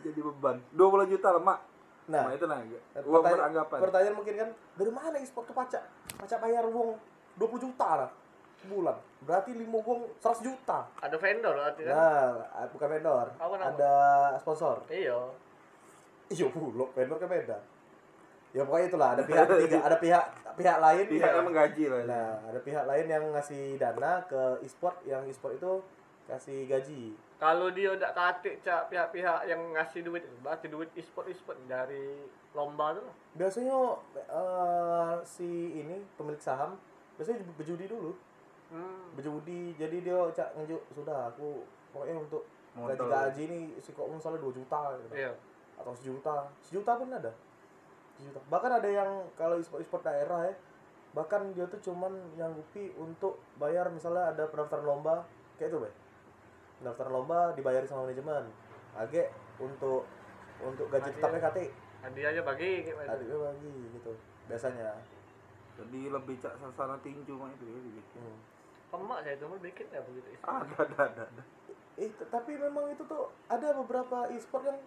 Jadi 0.04 0.20
beban. 0.20 0.60
20 0.76 1.08
juta 1.08 1.28
lah 1.32 1.40
mak. 1.40 1.58
Nah, 2.06 2.22
Nah, 2.30 2.32
itu 2.34 2.46
lah. 2.46 2.58
Uang 2.62 3.02
pertanyaan, 3.02 3.34
beranggapan. 3.34 3.78
pertanyaan 3.82 4.14
mungkin 4.14 4.34
kan 4.38 4.48
dari 4.78 4.92
mana 4.94 5.16
e-sport 5.18 5.44
tuh 5.50 5.56
pacak? 5.58 5.82
Pacak 6.16 6.38
bayar 6.38 6.64
uang 6.66 6.94
20 7.36 7.58
juta 7.60 7.90
lah. 8.06 8.10
bulan. 8.66 8.98
Berarti 9.22 9.54
lima 9.54 9.78
uang 9.78 10.10
100 10.18 10.42
juta. 10.42 10.90
Ada 10.98 11.14
vendor 11.22 11.54
berarti 11.54 11.86
kan? 11.86 11.94
Nah, 11.94 12.66
bukan 12.66 12.88
vendor. 12.90 13.26
Apa 13.38 13.54
nama? 13.54 13.70
Ada 13.70 13.94
sponsor. 14.42 14.82
Iya. 14.90 15.14
Iya, 16.26 16.50
bulog 16.50 16.90
vendor 16.90 17.14
kan 17.22 17.30
beda. 17.30 17.58
Ya 18.50 18.64
pokoknya 18.66 18.86
itulah 18.90 19.08
ada 19.14 19.22
pihak 19.22 19.46
ketiga, 19.46 19.78
ada 19.86 19.96
pihak 20.00 20.24
pihak 20.56 20.78
lain. 20.82 21.04
Pihak 21.06 21.30
yang 21.30 21.46
menggaji 21.46 21.84
lah. 21.92 22.00
Nah, 22.08 22.30
ada 22.48 22.58
pihak 22.58 22.84
lain 22.88 23.06
yang 23.06 23.24
ngasih 23.30 23.62
dana 23.78 24.12
ke 24.26 24.42
e-sport 24.64 24.96
yang 25.06 25.22
e-sport 25.28 25.60
itu 25.60 25.72
kasih 26.26 26.66
gaji. 26.66 27.14
Kalau 27.36 27.68
dia 27.68 27.92
udah 27.92 28.10
katik 28.16 28.64
cak 28.64 28.88
pihak-pihak 28.88 29.44
yang 29.44 29.60
ngasih 29.76 30.00
duit, 30.00 30.24
berarti 30.40 30.72
duit 30.72 30.88
e-sport 30.96 31.28
e-sport 31.28 31.60
dari 31.68 32.24
lomba 32.56 32.96
tuh. 32.96 33.04
lah. 33.04 33.16
Biasanya 33.36 33.76
eh, 34.16 35.14
si 35.28 35.44
ini 35.76 36.00
pemilik 36.16 36.40
saham 36.40 36.80
biasanya 37.20 37.44
berjudi 37.60 37.84
dulu. 37.92 38.16
Hmm. 38.72 39.12
Berjudi 39.12 39.76
jadi 39.76 40.00
dia 40.00 40.18
cak 40.32 40.56
ngejuk 40.56 40.82
sudah 40.96 41.28
aku 41.28 41.60
pokoknya 41.92 42.16
untuk 42.24 42.42
gaji 42.76 43.04
gaji 43.08 43.42
ini 43.48 43.60
si 43.80 43.92
kok 43.96 44.04
misalnya 44.08 44.40
2 44.44 44.52
juta 44.52 44.80
gitu. 45.00 45.14
Iya. 45.16 45.32
atau 45.76 45.92
sejuta 45.92 46.48
sejuta 46.64 46.96
pun 46.96 47.08
ada 47.12 47.32
sejuta 48.16 48.40
bahkan 48.48 48.80
ada 48.80 48.88
yang 48.88 49.28
kalau 49.36 49.60
e-sport 49.60 49.84
e-sport 49.84 50.08
daerah 50.08 50.48
ya 50.48 50.54
bahkan 51.12 51.52
dia 51.52 51.64
tuh 51.68 51.80
cuman 51.80 52.12
nyanggupi 52.36 52.92
untuk 52.96 53.40
bayar 53.60 53.88
misalnya 53.92 54.32
ada 54.32 54.48
pendaftaran 54.48 54.84
lomba 54.84 55.24
kayak 55.60 55.72
itu 55.72 55.78
bay 55.84 55.92
pendaftaran 56.80 57.12
lomba 57.12 57.40
dibayar 57.56 57.82
sama 57.88 58.08
manajemen 58.08 58.44
agak 58.96 59.32
untuk 59.60 60.04
untuk 60.60 60.86
gaji 60.88 61.10
tetapnya 61.12 61.40
KT 61.48 61.58
Hadiahnya 62.06 62.42
bagi 62.44 62.86
gitu. 62.86 62.94
adiknya 63.02 63.38
bagi 63.50 63.72
gitu 63.98 64.12
biasanya 64.46 64.90
Jadi 65.76 66.08
lebih 66.08 66.40
cak 66.40 66.56
sasana 66.56 66.96
tinju 67.04 67.36
mah 67.36 67.52
itu 67.52 67.68
ya. 67.68 67.78
gitu. 68.00 68.16
hmm. 68.16 68.38
Emak 68.96 69.18
saya 69.28 69.36
itu 69.36 69.44
mau 69.44 69.60
bikin 69.60 69.86
ya 69.92 70.00
begitu. 70.00 70.28
Ada 70.46 70.76
ada 70.88 70.96
ada. 71.04 71.22
ada. 71.28 71.42
eh 72.00 72.08
tapi 72.32 72.56
memang 72.56 72.88
itu 72.92 73.04
tuh 73.04 73.28
ada 73.48 73.76
beberapa 73.76 74.28
e-sport 74.32 74.64
yang 74.68 74.78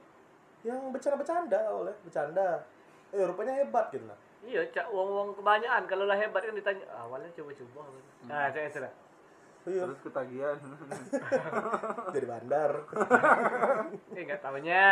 yang 0.65 0.79
bercanda-bercanda 0.89 1.59
oleh 1.69 1.93
bercanda 2.01 2.65
eh 3.13 3.21
rupanya 3.25 3.61
hebat 3.61 3.89
gitu 3.93 4.05
nah 4.05 4.17
Iya, 4.39 4.63
cak 4.71 4.87
uang-uang 4.87 5.35
kebanyakan. 5.35 5.83
Kalau 5.83 6.07
lah 6.07 6.15
hebat 6.15 6.39
kan 6.39 6.55
ditanya, 6.55 6.87
awalnya 6.95 7.27
coba-coba. 7.35 7.91
Nah, 8.23 8.47
saya 8.47 8.71
itu 8.71 8.79
lah. 8.79 8.93
Iya 9.65 9.83
Terus 9.83 9.99
ketagihan. 10.01 10.57
jadi 12.15 12.25
bandar 12.25 12.71
Eh, 14.15 14.23
nggak 14.23 14.39
tahunya. 14.39 14.87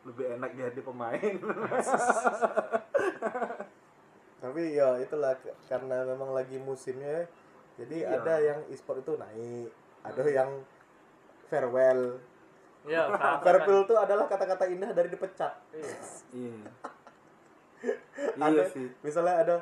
lebih 0.00 0.26
enak 0.34 0.50
jadi 0.52 0.80
pemain. 0.80 1.34
tapi 4.40 4.72
ya 4.72 4.96
itulah 4.96 5.36
karena 5.68 6.00
memang 6.06 6.32
lagi 6.32 6.56
musimnya 6.56 7.28
jadi 7.76 7.96
Iya. 8.02 8.16
ada 8.16 8.34
yang 8.40 8.58
e-sport 8.66 9.04
itu 9.04 9.12
naik 9.14 9.68
ada 10.00 10.24
yang 10.24 10.50
farewell 11.46 12.16
Iya, 12.80 13.12
sama 13.12 13.44
farewell 13.44 13.84
itu 13.84 13.92
adalah 13.94 14.24
kata-kata 14.24 14.64
indah 14.66 14.88
dari 14.90 15.12
dipecat. 15.12 15.52
Iya. 15.70 15.92
iya. 16.32 16.56
ada 18.34 18.48
iya 18.50 18.64
sih. 18.66 18.88
misalnya 19.00 19.34
ada 19.38 19.56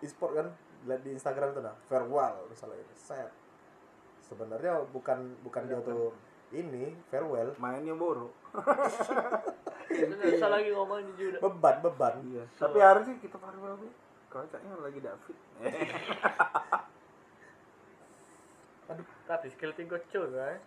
e-sport 0.00 0.32
kan 0.34 0.46
lihat 0.86 1.02
di 1.02 1.10
Instagram 1.12 1.52
itu 1.52 1.60
nah 1.60 1.74
farewell 1.90 2.46
misalnya 2.48 2.80
ini 2.80 2.94
set 2.94 3.30
sebenarnya 4.22 4.86
bukan 4.90 5.34
bukan 5.42 5.62
dia 5.66 5.78
tuh 5.82 6.14
ini 6.54 6.94
farewell 7.10 7.58
Mainnya 7.58 7.98
buruk. 7.98 8.30
Itu 9.90 10.14
nggak 10.14 10.30
bisa 10.38 10.46
lagi 10.46 10.70
ngomong 10.70 11.02
jujur. 11.14 11.42
beban 11.42 11.82
beban 11.82 12.22
Iya. 12.22 12.46
Tapi 12.54 12.78
harusnya 12.78 13.18
kita 13.18 13.34
farewell 13.34 13.74
sih. 13.82 13.90
Kalau 14.30 14.46
caknya 14.46 14.78
lagi 14.78 15.00
David. 15.02 15.36
Tapi 19.26 19.46
skill 19.50 19.74
tinggi 19.74 19.98
cuy, 19.98 20.38
eh. 20.38 20.62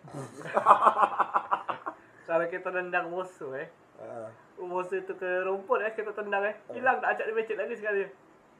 Kalau 2.28 2.44
kita 2.52 2.68
nendang 2.68 3.08
musuh, 3.08 3.56
eh. 3.56 3.72
Ah, 3.96 4.28
Musuh 4.60 5.00
itu 5.00 5.16
ke 5.16 5.48
rumput, 5.48 5.80
eh. 5.80 5.96
Kita 5.96 6.12
tendang, 6.12 6.44
eh. 6.44 6.60
Hilang, 6.76 7.00
tak 7.00 7.16
ajak 7.16 7.32
dia 7.32 7.36
becek 7.40 7.56
lagi 7.56 7.74
sekali. 7.80 8.04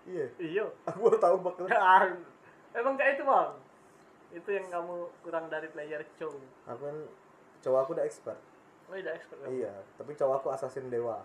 Iya 0.05 0.27
Iya. 0.37 0.65
aku 0.89 0.99
baru 1.03 1.19
tahu 1.19 1.37
bakal 1.41 1.65
Emang 2.71 2.95
kayak 2.95 3.19
itu, 3.19 3.25
bang? 3.25 3.51
Itu 4.31 4.49
yang 4.49 4.67
kamu 4.69 4.95
kurang 5.21 5.47
dari 5.47 5.67
player 5.69 6.01
cow. 6.15 6.31
aku 6.65 6.83
kan 6.83 6.97
cowok 7.61 7.79
aku 7.81 7.91
udah 7.93 8.05
expert 8.05 8.39
Oh, 8.87 8.95
udah 8.97 9.13
expert 9.13 9.39
kamu. 9.39 9.51
iya 9.57 9.71
tapi 9.95 10.15
cowok 10.15 10.35
aku 10.37 10.49
assassin 10.51 10.87
dewa 10.87 11.23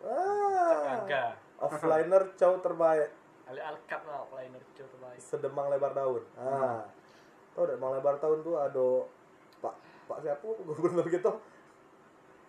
ah 0.00 0.98
Kagak. 0.98 1.34
offliner 1.58 2.22
cowok 2.40 2.58
terbaik 2.60 3.10
Ali 3.44 3.58
Alkap 3.58 4.02
lah, 4.04 4.22
player 4.24 4.62
cow 4.70 4.86
terbaik. 4.86 5.18
sedemang 5.18 5.66
lebar 5.68 5.90
daun. 5.90 6.22
Ah. 6.34 6.86
Tahu 7.50 7.66
enggak 7.66 7.76
demang 7.76 7.92
lebar 7.92 8.14
daun 8.16 8.38
tuh 8.40 8.54
ada 8.54 8.86
Pak 9.58 9.74
Pak 10.06 10.18
siapa 10.22 10.46
gubernur 10.62 11.02
gitu. 11.04 11.34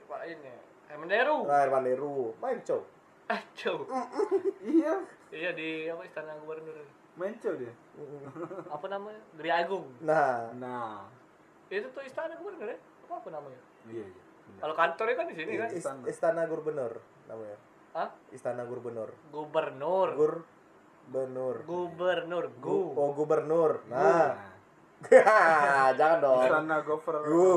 Pak 0.06 0.22
ini. 0.28 0.54
Hemenderu. 0.86 1.42
Nah, 1.42 1.58
Herman 1.60 1.82
Deru 1.84 2.38
main 2.38 2.62
cow. 2.62 2.86
Cow. 3.54 3.78
iya. 4.62 4.94
Iya, 5.32 5.50
di 5.56 5.88
apa 5.88 6.04
istana 6.04 6.36
gubernur. 6.38 6.76
Menco 7.16 7.50
dia. 7.56 7.72
Apa 8.68 8.86
namanya? 8.88 9.22
Geri 9.40 9.52
Agung. 9.52 9.88
Nah, 10.02 10.52
Nah. 10.56 11.08
Itu 11.68 11.88
tuh 11.92 12.04
istana 12.04 12.36
gubernur, 12.36 12.68
ya? 12.68 12.76
Apa, 13.08 13.14
apa 13.18 13.30
namanya? 13.32 13.60
Iya 13.88 14.04
iya. 14.04 14.22
Kalau 14.60 14.76
kantornya 14.76 15.16
kan 15.16 15.26
di 15.32 15.36
sini 15.36 15.56
kan? 15.56 15.68
is- 15.72 15.80
Istana. 15.80 16.04
Istana 16.06 16.42
Gubernur 16.46 16.94
namanya. 17.26 17.58
Hah? 17.96 18.10
Istana 18.30 18.68
Gubernur. 18.68 19.10
Gubernur. 19.32 20.10
Gur 20.14 20.36
Benur. 21.12 21.56
Gubernur. 21.68 22.46
Gu 22.60 22.72
Gu. 22.94 22.96
oh 22.96 23.12
gubernur. 23.12 23.84
Nah. 23.90 24.32
Nah. 24.32 24.32
Jangan 26.00 26.18
dong. 26.22 26.40
Istana 26.46 26.78
Gover. 26.84 27.16
Gu. 27.26 27.52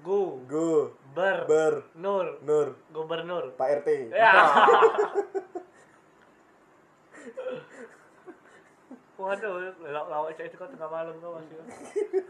Gu. 0.00 0.20
Gu 0.48 0.70
Ber. 1.16 1.48
ber 1.48 1.74
Nur. 1.96 2.36
nur 2.44 2.76
Gubernur. 2.92 3.56
Pak 3.56 3.80
RT. 3.80 4.12
Ya. 4.12 4.32
Waduh, 9.16 9.72
lawak 9.80 10.08
lawak 10.12 10.36
itu 10.36 10.60
kan 10.60 10.68
tengah 10.68 10.92
malam 10.92 11.16
kau 11.24 11.40
masih. 11.40 11.56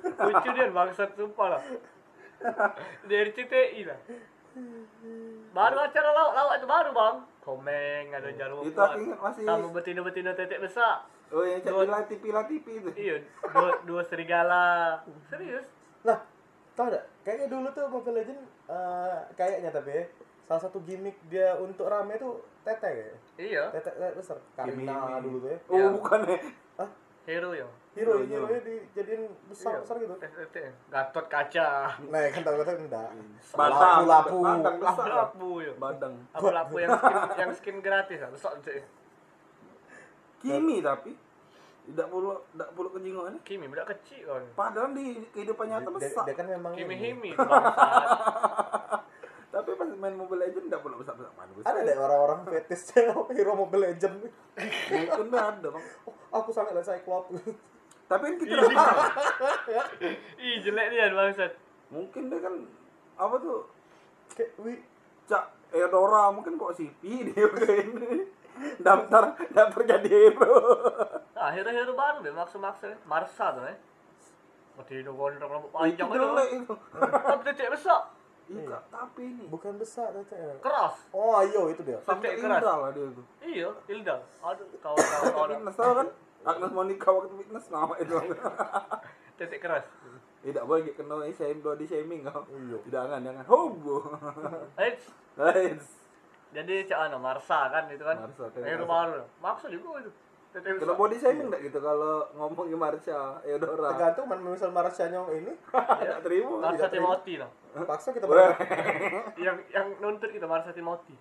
Lucu 0.07 0.49
dia 0.55 0.71
bangsat 0.71 1.11
sumpah 1.19 1.59
lah. 1.59 1.63
Dari 3.11 3.31
CTI 3.35 3.91
lah. 3.91 3.99
Baru 5.51 5.77
acara 5.83 6.09
lawak-lawak 6.15 6.55
itu 6.63 6.67
baru 6.71 6.91
bang. 6.95 7.17
Komeng 7.43 8.05
ada 8.15 8.31
jarum 8.39 8.63
Itu 8.63 8.79
aku 8.79 9.03
ingat 9.03 9.19
masih. 9.19 9.43
Sama 9.43 9.67
betina-betina 9.75 10.31
tetek 10.39 10.63
besar. 10.63 11.11
Oh 11.35 11.43
yang 11.43 11.59
Dua- 11.67 11.83
pilar 11.83 12.07
tipi 12.07 12.31
lah 12.31 12.47
tipi 12.47 12.79
itu. 12.79 12.91
Iya, 12.95 13.19
dua, 13.51 13.83
dua 13.83 14.03
serigala. 14.07 15.03
Serius? 15.27 15.67
Nah, 16.07 16.23
tau 16.77 16.87
gak? 16.87 17.05
Kayaknya 17.23 17.47
dulu 17.49 17.69
tuh 17.73 17.85
Mobile 17.89 18.17
Legend 18.17 18.41
eh, 18.69 19.19
kayaknya 19.35 19.71
tapi 19.71 19.91
ya, 19.91 20.05
salah 20.43 20.63
satu 20.63 20.79
gimmick 20.81 21.17
dia 21.27 21.57
untuk 21.57 21.89
rame 21.89 22.15
tuh 22.17 22.39
tete 22.63 22.85
kayaknya. 22.85 23.19
Iya. 23.35 23.65
Tete 23.73 23.91
tete 23.91 24.15
besar. 24.15 24.37
Karina 24.55 24.95
Gimmick. 24.95 25.25
dulu 25.25 25.37
tuh 25.41 25.49
ya. 25.49 25.59
Oh 25.67 25.75
Iya. 25.75 25.87
bukan 25.91 26.21
ya. 26.23 26.39
Hah? 26.77 26.91
Hero 27.27 27.51
ya. 27.51 27.67
Hero, 27.97 28.21
Hero-nya. 28.21 28.37
hero 28.39 28.47
nya 28.47 28.61
dijadiin 28.61 29.23
besar 29.49 29.81
besar 29.81 29.97
gitu. 29.97 30.15
TT. 30.15 30.57
Gatot 30.87 31.27
kaca. 31.27 31.69
Nah, 32.07 32.21
kan 32.29 32.41
tahu 32.45 32.57
kata 32.61 32.73
enggak. 32.77 33.09
Badang. 33.51 34.05
Lapu-lapu. 34.05 34.37
Badang 34.45 34.77
besar. 34.79 35.07
lah. 35.09 35.17
Lapu 35.25 35.49
ya. 35.59 35.73
Badang. 35.81 36.15
Lapu 36.37 36.75
yang 36.77 36.93
skin 36.93 37.17
yang 37.35 37.53
skin 37.57 37.77
gratis 37.81 38.21
ah. 38.21 38.29
Besok. 38.29 38.53
Kimi 40.39 40.85
tapi 40.85 41.17
tidak 41.87 42.07
perlu 42.11 42.35
tidak 42.51 42.69
perlu 42.75 42.89
kejingoan 42.99 43.39
Kimi 43.47 43.71
budak 43.71 43.87
kecil 43.95 44.27
kan. 44.27 44.45
Padahal 44.59 44.91
di 44.91 45.23
kehidupan 45.31 45.67
nyata 45.71 45.91
besar. 45.95 46.25
dia 46.27 46.35
kan 46.35 46.47
memang 46.51 46.75
Kimi. 46.75 46.95
Himi. 46.99 47.31
Tapi 49.57 49.71
pas 49.73 49.89
main 49.89 50.13
Mobile 50.13 50.45
Legends 50.45 50.69
tidak 50.69 50.83
perlu 50.85 51.01
besar 51.01 51.15
besar. 51.17 51.33
Mana 51.39 51.53
besar? 51.57 51.73
Ada 51.73 51.81
deh 51.87 51.97
orang-orang 51.97 52.41
fetishnya 52.45 53.15
hero 53.39 53.53
Mobile 53.57 53.83
Legend. 53.89 54.29
Mungkin 54.93 55.27
dah 55.33 55.45
ada 55.55 55.69
bang. 55.71 55.85
Oh, 56.37 56.43
aku 56.45 56.53
sangat 56.53 56.77
lah 56.77 56.85
Cyclops. 56.85 57.33
Tapi 58.11 58.23
kan 58.29 58.35
kita 58.37 58.53
udah 58.61 58.69
tahu. 58.77 59.01
Ih 60.43 60.61
jelek 60.61 60.87
dia 60.93 61.09
bangsat. 61.15 61.53
Mungkin 61.89 62.29
dia 62.29 62.45
kan 62.45 62.55
apa 63.17 63.41
tuh 63.41 63.65
Kayak 64.37 64.53
wi 64.61 64.77
Cak 65.25 65.49
Eudora 65.73 66.29
mungkin 66.29 66.61
kok 66.61 66.77
CP 66.77 67.33
dia 67.33 67.47
kayak 67.49 67.89
ini. 67.89 68.29
Daftar 68.81 69.23
daftar 69.53 69.83
jadi 69.85 70.09
hero. 70.09 70.53
Nah, 71.37 71.49
hero-hero 71.53 71.93
baru 71.93 72.25
deh 72.25 72.33
maksud-maksud 72.33 73.05
Marsa 73.05 73.53
tuh 73.53 73.65
eh. 73.69 73.77
Gondrong 74.77 75.49
rambut 75.49 75.71
Itu 75.73 76.05
panjang 76.05 76.09
itu. 76.13 76.29
itu. 76.61 76.75
Tapi 77.01 77.43
tetek 77.49 77.73
besar. 77.73 78.13
Iya, 78.47 78.79
tapi 78.95 79.23
ini 79.27 79.45
bukan 79.51 79.75
besar 79.75 80.15
tetenya. 80.15 80.55
Keras. 80.63 80.95
Oh, 81.11 81.35
ayo 81.43 81.67
itu 81.73 81.83
dia. 81.83 81.99
sampai 82.07 82.39
Tetek 82.39 82.47
keras. 82.47 82.63
Lah 82.63 82.93
dia 82.95 83.05
itu. 83.11 83.23
Iya, 83.43 83.69
Hilda. 83.91 84.17
Aduh, 84.45 84.67
kawan-kawan 84.85 85.35
orang. 85.35 85.59
Fitness 85.59 85.77
tahu 85.81 85.93
kan? 85.99 86.09
Agnes 86.47 86.71
Monica 86.71 87.09
waktu 87.11 87.35
fitness 87.43 87.67
nama 87.75 87.95
itu. 87.99 88.15
Tetek 89.41 89.61
keras. 89.65 89.85
Tidak 90.47 90.63
boleh 90.63 90.95
kena 90.95 91.27
shaming 91.35 91.59
body 91.59 91.85
shaming 91.91 92.21
kau. 92.23 92.47
Iya. 92.47 92.79
Jangan 92.87 93.19
jangan. 93.25 93.45
Hobo. 93.51 93.97
Eh, 94.79 94.95
Guys. 95.37 95.85
jadi 96.57 96.89
cak 96.89 97.01
ano 97.07 97.17
Marsa 97.21 97.69
kan 97.69 97.85
itu 97.93 98.01
kan. 98.01 98.17
Marsa, 98.17 98.49
Hero 98.57 98.83
keras. 98.83 98.89
baru. 98.89 99.23
Maksud 99.45 99.69
juga 99.69 100.01
itu. 100.01 100.13
Rusak. 100.57 100.97
body 100.97 101.21
shaming 101.21 101.53
enggak 101.53 101.69
gitu 101.69 101.85
kalau 101.85 102.25
ngomongin 102.33 102.81
Marsha 102.81 103.45
Eudora. 103.45 103.93
tergantung 103.93 104.25
man 104.25 104.41
misal 104.41 104.73
Marsianya 104.73 105.21
ini 105.29 105.53
Enggak 106.01 106.21
terima. 106.25 106.53
Marsa 106.65 106.89
Timothy 106.89 107.35
lah. 107.37 107.51
paksa 107.85 108.09
kita. 108.17 108.25
Yang 109.45 109.57
yang 109.69 109.87
nuntut 110.01 110.33
kita 110.33 110.49
Marsa 110.49 110.73
Timothy. 110.73 111.13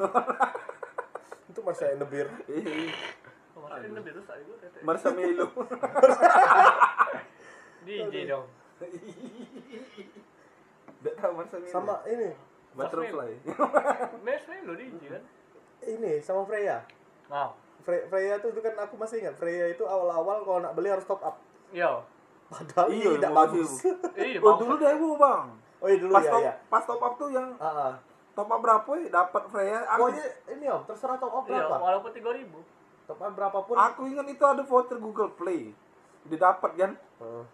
itu 1.50 1.60
Marsha 1.62 1.94
and 1.94 2.02
the 2.02 2.08
Beer 2.10 2.26
Oh, 3.54 3.70
lebih 3.70 4.18
rusak 4.18 4.34
itu 4.34 4.50
Tete. 4.58 4.82
Marsha 4.82 5.14
Melo. 5.14 5.46
DJ 7.86 8.14
dong. 8.26 8.46
Enggak 10.98 11.14
tahu 11.16 11.32
Marsha 11.38 11.56
Melo. 11.56 11.70
sama 11.70 11.94
ini 12.04 12.34
Butterfly. 12.72 13.30
Mes 14.20 14.42
lo 14.62 14.72
DJ 14.72 15.02
kan. 15.08 15.22
ini 15.82 16.20
sama 16.20 16.44
Freya 16.44 16.84
Nah, 17.26 17.50
Fre- 17.80 18.04
Freya 18.06 18.36
tuh, 18.36 18.50
itu 18.50 18.60
kan 18.60 18.74
aku 18.76 18.94
masih 18.94 19.20
ingat 19.20 19.34
Freya 19.34 19.66
itu 19.68 19.82
awal-awal 19.82 20.42
kalau 20.42 20.60
nak 20.60 20.72
beli 20.72 20.88
harus 20.88 21.02
top 21.02 21.18
up 21.20 21.40
iya. 21.70 22.02
padahal 22.46 22.86
Iya, 22.88 23.10
tidak 23.16 23.32
bagus 23.32 23.70
Iya, 24.20 24.38
Oh 24.38 24.54
dulu 24.54 24.74
Dewo 24.76 25.16
bang. 25.16 25.46
oh 25.78 25.86
iya 25.86 25.98
dulu 25.98 26.12
Pas 26.12 26.20
ya 26.20 26.30
top, 26.30 26.42
ya 26.42 26.52
pas 26.68 26.82
top 26.84 27.00
up 27.00 27.14
tuh 27.16 27.28
yang 27.28 27.48
ah 27.56 27.66
ah. 27.88 27.92
top 28.32 28.46
up 28.46 28.60
berapa 28.60 28.90
ya 28.94 29.08
dapat 29.08 29.42
Freya. 29.48 29.78
Aku, 29.88 29.98
pokoknya 30.04 30.24
ini 30.50 30.66
om 30.68 30.82
terserah 30.84 31.16
top 31.16 31.32
up 31.32 31.44
Iya, 31.44 31.64
berapa 31.64 31.74
walaupun 31.76 32.10
3000. 32.12 33.08
top 33.08 33.18
up 33.18 33.32
berapapun 33.32 33.74
aku 33.74 34.00
ingat 34.06 34.26
itu 34.28 34.44
ada 34.44 34.62
voucher 34.62 34.98
Google 34.98 35.30
Play. 35.32 35.72
Didapat 36.22 36.70
kan? 36.74 36.92
Heeh. 36.94 37.44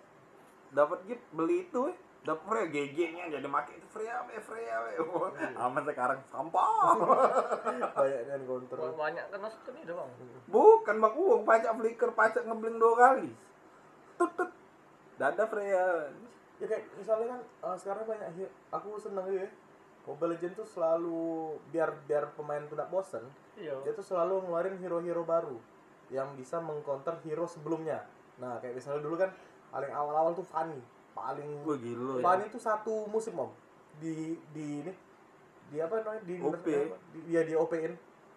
Dapat 0.69 0.99
gift 1.07 1.25
beli 1.31 1.65
itu 1.65 1.81
eh. 1.87 1.97
Dapat 2.27 2.43
Freya 2.43 2.67
GG-nya 2.67 3.25
jadi 3.31 3.47
make 3.47 3.71
itu 3.71 3.87
Freya 3.87 4.19
we 4.27 4.35
Freya 4.43 4.77
we. 4.83 4.99
Aman 5.63 5.87
sekarang 5.87 6.19
sampah. 6.27 6.99
banyak 7.97 8.21
kan 8.27 8.41
counter 8.43 8.77
Banyak 8.99 9.25
kan 9.31 9.39
nonton 9.39 9.75
itu, 9.79 9.93
Bang. 9.95 10.11
Bukan 10.51 10.97
bang 10.99 11.15
uang 11.15 11.43
pajak 11.47 11.73
flicker 11.79 12.11
pajak 12.13 12.43
ngebling 12.43 12.83
dua 12.83 12.95
kali. 12.99 13.31
Tut 14.19 14.31
tut. 14.35 14.51
Dada 15.17 15.45
Freya. 15.47 16.11
ya 16.57 16.65
kayak 16.65 16.89
misalnya 16.97 17.37
kan 17.37 17.41
eh, 17.69 17.77
sekarang 17.77 18.05
banyak 18.09 18.49
aku 18.73 18.97
seneng 18.97 19.29
ya 19.29 19.45
Mobile 20.09 20.33
Legends 20.33 20.57
tuh 20.57 20.65
selalu 20.65 21.53
biar 21.69 21.93
biar 22.09 22.33
pemain 22.33 22.65
tuh 22.65 22.81
tidak 22.81 22.89
bosen 22.89 23.21
Iya. 23.61 23.77
dia 23.85 23.93
tuh 23.93 24.01
selalu 24.01 24.45
ngeluarin 24.45 24.77
hero-hero 24.81 25.21
baru 25.25 25.57
yang 26.13 26.33
bisa 26.33 26.61
mengcounter 26.65 27.21
hero 27.29 27.45
sebelumnya 27.45 28.05
nah 28.41 28.57
kayak 28.57 28.73
misalnya 28.73 29.05
dulu 29.05 29.21
kan 29.21 29.33
paling 29.69 29.93
awal-awal 29.93 30.33
tuh 30.33 30.49
Fanny 30.49 30.81
paling 31.17 31.49
Wah 31.63 31.75
gila. 31.75 32.21
Fanny 32.21 32.45
itu 32.47 32.59
satu 32.59 33.09
musim 33.09 33.33
om 33.35 33.49
di 33.97 34.13
di 34.53 34.85
ini 34.85 34.93
di 35.67 35.81
apa 35.81 35.99
namanya 35.99 36.21
di 36.23 36.37
OP. 36.39 36.67
di, 37.11 37.19
ya 37.27 37.41
di 37.41 37.57
OP-in 37.57 37.97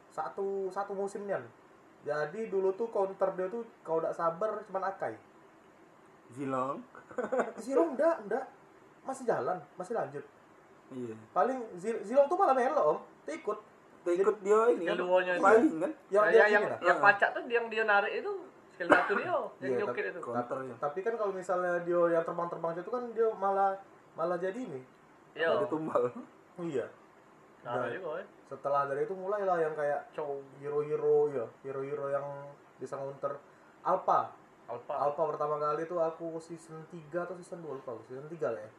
satu 0.09 0.45
satu 0.69 0.91
musimnya 0.91 1.43
jadi 2.01 2.47
dulu 2.47 2.71
tuh 2.73 2.87
counter 2.87 3.29
dia 3.33 3.45
tuh 3.45 3.67
kalau 3.81 3.99
tidak 3.99 4.15
sabar 4.15 4.49
cuman 4.63 4.83
Akai 4.87 5.13
Zilong. 6.31 6.79
Zilong 7.59 7.93
enggak 7.93 8.15
enggak 8.21 8.45
masih 9.01 9.25
jalan 9.25 9.57
masih 9.75 9.93
lanjut 9.93 10.23
Iya. 10.89 11.13
paling 11.29 11.59
Zil- 11.75 12.01
Zilong 12.01 12.25
tuh 12.25 12.33
malah 12.33 12.55
melo 12.55 12.81
om 12.87 12.97
dia 13.23 13.35
ikut 13.35 13.59
Kita 13.99 14.09
ikut 14.15 14.37
dia 14.39 14.59
ini 14.71 14.83
kan. 14.85 14.95
Keduanya 14.95 15.33
itu. 15.35 15.43
Paling 15.43 15.65
kan. 15.75 15.91
yang 16.07 16.23
Nah, 16.23 16.31
dia 16.31 16.39
yang 16.39 16.51
yang, 16.55 16.63
yang 16.79 16.97
Ah. 16.97 17.03
pacak 17.03 17.29
tuh 17.29 17.43
yang 17.45 17.65
dia 17.67 17.83
narik 17.83 18.13
itu 18.15 18.31
dia 18.79 19.27
yang 19.27 19.43
Iya, 19.59 19.77
nyukir 19.77 20.03
tapi- 20.05 20.11
itu. 20.13 20.19
Counternya. 20.21 20.75
tapi 20.79 20.99
kan 21.01 21.13
kalau 21.15 21.33
misalnya 21.33 21.73
dia 21.81 22.01
yang 22.09 22.23
terbang-terbang 22.23 22.71
itu 22.77 22.89
kan 22.89 23.03
dia 23.11 23.27
malah 23.33 23.75
malah 24.13 24.35
jadi 24.35 24.55
ini 24.55 24.81
Iya. 25.35 25.51
Ada 25.53 25.65
tumbal. 25.67 26.03
iya 26.59 26.87
Nah, 27.59 27.85
juga 27.85 28.23
setelah 28.47 28.87
dari 28.87 29.03
itu 29.03 29.11
mulailah 29.11 29.59
yang 29.59 29.75
kayak 29.75 30.09
Cow 30.11 30.39
hero-hero 30.57 31.27
ya 31.29 31.45
hero-hero 31.61 32.07
yang 32.07 32.23
bisa 32.77 32.95
ngunter 32.95 33.35
Alpha 33.81 34.31
Alpha. 34.65 34.93
Alpha 34.95 35.23
pertama 35.27 35.57
kali 35.57 35.83
itu 35.83 35.93
aku 35.93 36.39
season 36.39 36.79
3 36.87 37.19
atau 37.19 37.35
season 37.35 37.59
2 37.59 37.75
lupa 37.75 37.99
season 38.05 38.25
3 38.25 38.47
lah 38.47 38.61
ya 38.61 38.71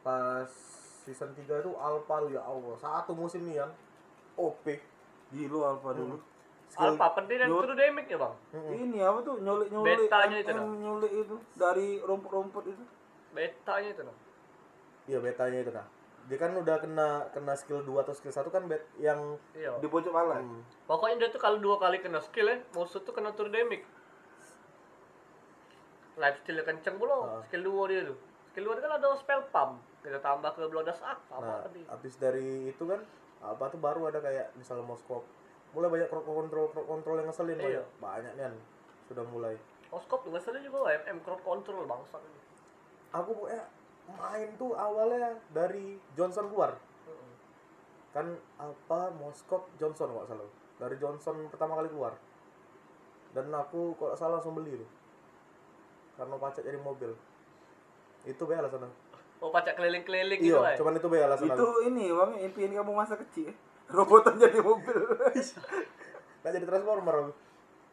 pas 0.00 0.50
season 1.00 1.30
3 1.32 1.60
itu 1.60 1.70
Alpha 1.72 2.26
ya 2.26 2.42
Allah 2.42 2.74
satu 2.76 3.14
musim 3.14 3.46
nih 3.46 3.62
yang 3.62 3.70
OP 4.34 4.66
Gila 5.30 5.70
Alpha 5.70 5.94
dulu. 5.94 6.18
Skill- 6.70 6.94
Alpha 6.94 7.18
dan 7.20 7.50
Yo. 7.50 7.58
true 7.60 7.74
damage 7.74 8.08
ya, 8.08 8.16
Bang. 8.16 8.34
Ini 8.54 8.98
apa 9.02 9.18
tuh 9.20 9.34
nyulik 9.38 9.68
nyulik 9.68 9.98
Betanya 10.00 10.36
itu, 10.38 10.50
MM 10.52 10.70
nyulik 10.78 11.12
itu 11.16 11.36
dari 11.52 11.98
rumput-rumput 11.98 12.64
itu. 12.64 12.84
Betanya 13.30 13.90
itu 13.90 14.02
dong. 14.02 14.18
iya 15.04 15.18
betanya 15.18 15.58
itu 15.58 15.72
nah 15.72 15.82
dia 16.22 16.38
kan 16.38 16.54
udah 16.54 16.76
kena 16.78 17.08
kena 17.32 17.54
skill 17.54 17.82
2 17.82 17.98
atau 17.98 18.14
skill 18.14 18.30
1 18.30 18.46
kan 18.48 18.62
bet 18.64 18.86
yang 18.96 19.18
Iya. 19.52 19.74
Di 19.76 19.88
pojok 19.88 20.08
pala. 20.08 20.38
hmm, 20.38 20.86
Pokoknya 20.86 21.16
dia 21.18 21.28
tuh 21.28 21.38
kalau 21.38 21.58
dua 21.58 21.74
kali 21.76 21.98
kena 21.98 22.20
skill 22.20 22.46
ya, 22.46 22.62
musuh 22.70 23.00
tuh 23.00 23.10
kena 23.10 23.32
true 23.32 23.50
damage. 23.50 23.82
Life 26.14 26.38
steal 26.38 26.62
kenceng 26.62 26.96
pula, 26.96 27.16
Ah. 27.16 27.42
skill 27.42 27.64
2 27.64 27.88
dia 27.88 28.04
tuh. 28.04 28.18
Skill 28.46 28.64
2 28.68 28.78
kan 28.78 28.92
ada 28.92 29.10
spell 29.16 29.42
pump. 29.48 29.80
Kita 30.00 30.18
tambah 30.18 30.50
ke 30.50 30.64
blodas 30.64 31.00
apa 31.02 31.18
apa 31.30 31.42
nah 31.42 31.60
tadi. 31.62 31.82
habis 31.84 32.14
dari 32.16 32.48
itu 32.68 32.84
kan 32.84 33.00
apa 33.40 33.64
tuh 33.66 33.76
baru 33.76 34.06
ada 34.06 34.16
kayak 34.18 34.54
misalnya 34.54 34.80
Moskop 34.82 35.24
mulai 35.70 35.88
banyak 35.88 36.08
crowd 36.08 36.24
control 36.24 36.66
crowd 36.68 36.88
control 36.88 37.16
yang 37.16 37.28
ngeselin 37.28 37.56
Iya. 37.56 37.62
banyak 37.62 37.86
banyak 37.98 38.32
kan 38.36 38.54
sudah 39.06 39.24
mulai 39.26 39.54
Oskop 39.90 40.22
juga 40.22 40.38
salah 40.38 40.62
juga 40.62 40.86
MM 40.86 41.18
crowd 41.20 41.42
control 41.42 41.82
bangsa. 41.84 42.18
aku 43.10 43.30
pokoknya 43.34 43.62
main 44.08 44.50
tuh 44.54 44.70
awalnya 44.72 45.34
dari 45.50 45.98
Johnson 46.14 46.46
keluar 46.46 46.78
Heeh. 47.04 47.32
kan 48.10 48.26
apa 48.56 49.00
Moskop 49.12 49.66
Johnson 49.76 50.10
kok 50.10 50.26
salah 50.26 50.46
dari 50.76 50.94
Johnson 50.96 51.50
pertama 51.50 51.74
kali 51.74 51.90
keluar 51.90 52.14
dan 53.30 53.46
aku 53.48 53.94
kok 53.94 54.14
salah 54.14 54.38
langsung 54.38 54.54
beli 54.54 54.74
tuh 54.74 54.90
karena 56.14 56.34
pacak 56.36 56.62
jadi 56.62 56.78
mobil 56.78 57.14
itu 58.22 58.42
be 58.44 58.52
alasan. 58.52 58.84
Oh 59.40 59.48
pacak 59.48 59.72
keliling-keliling 59.72 60.36
gitu 60.38 60.60
iya 60.60 60.76
cuman 60.76 60.92
itu 60.94 61.08
be 61.08 61.16
alasan 61.16 61.46
Itu 61.46 61.56
aku 61.56 61.88
ini 61.88 62.12
bang 62.12 62.32
impian 62.42 62.72
kamu 62.74 62.92
masa 62.92 63.16
kecil. 63.16 63.54
Robotan 63.90 64.34
jadi 64.38 64.58
mobil. 64.60 64.98
nggak 66.40 66.52
jadi 66.56 66.66
transformer 66.66 67.34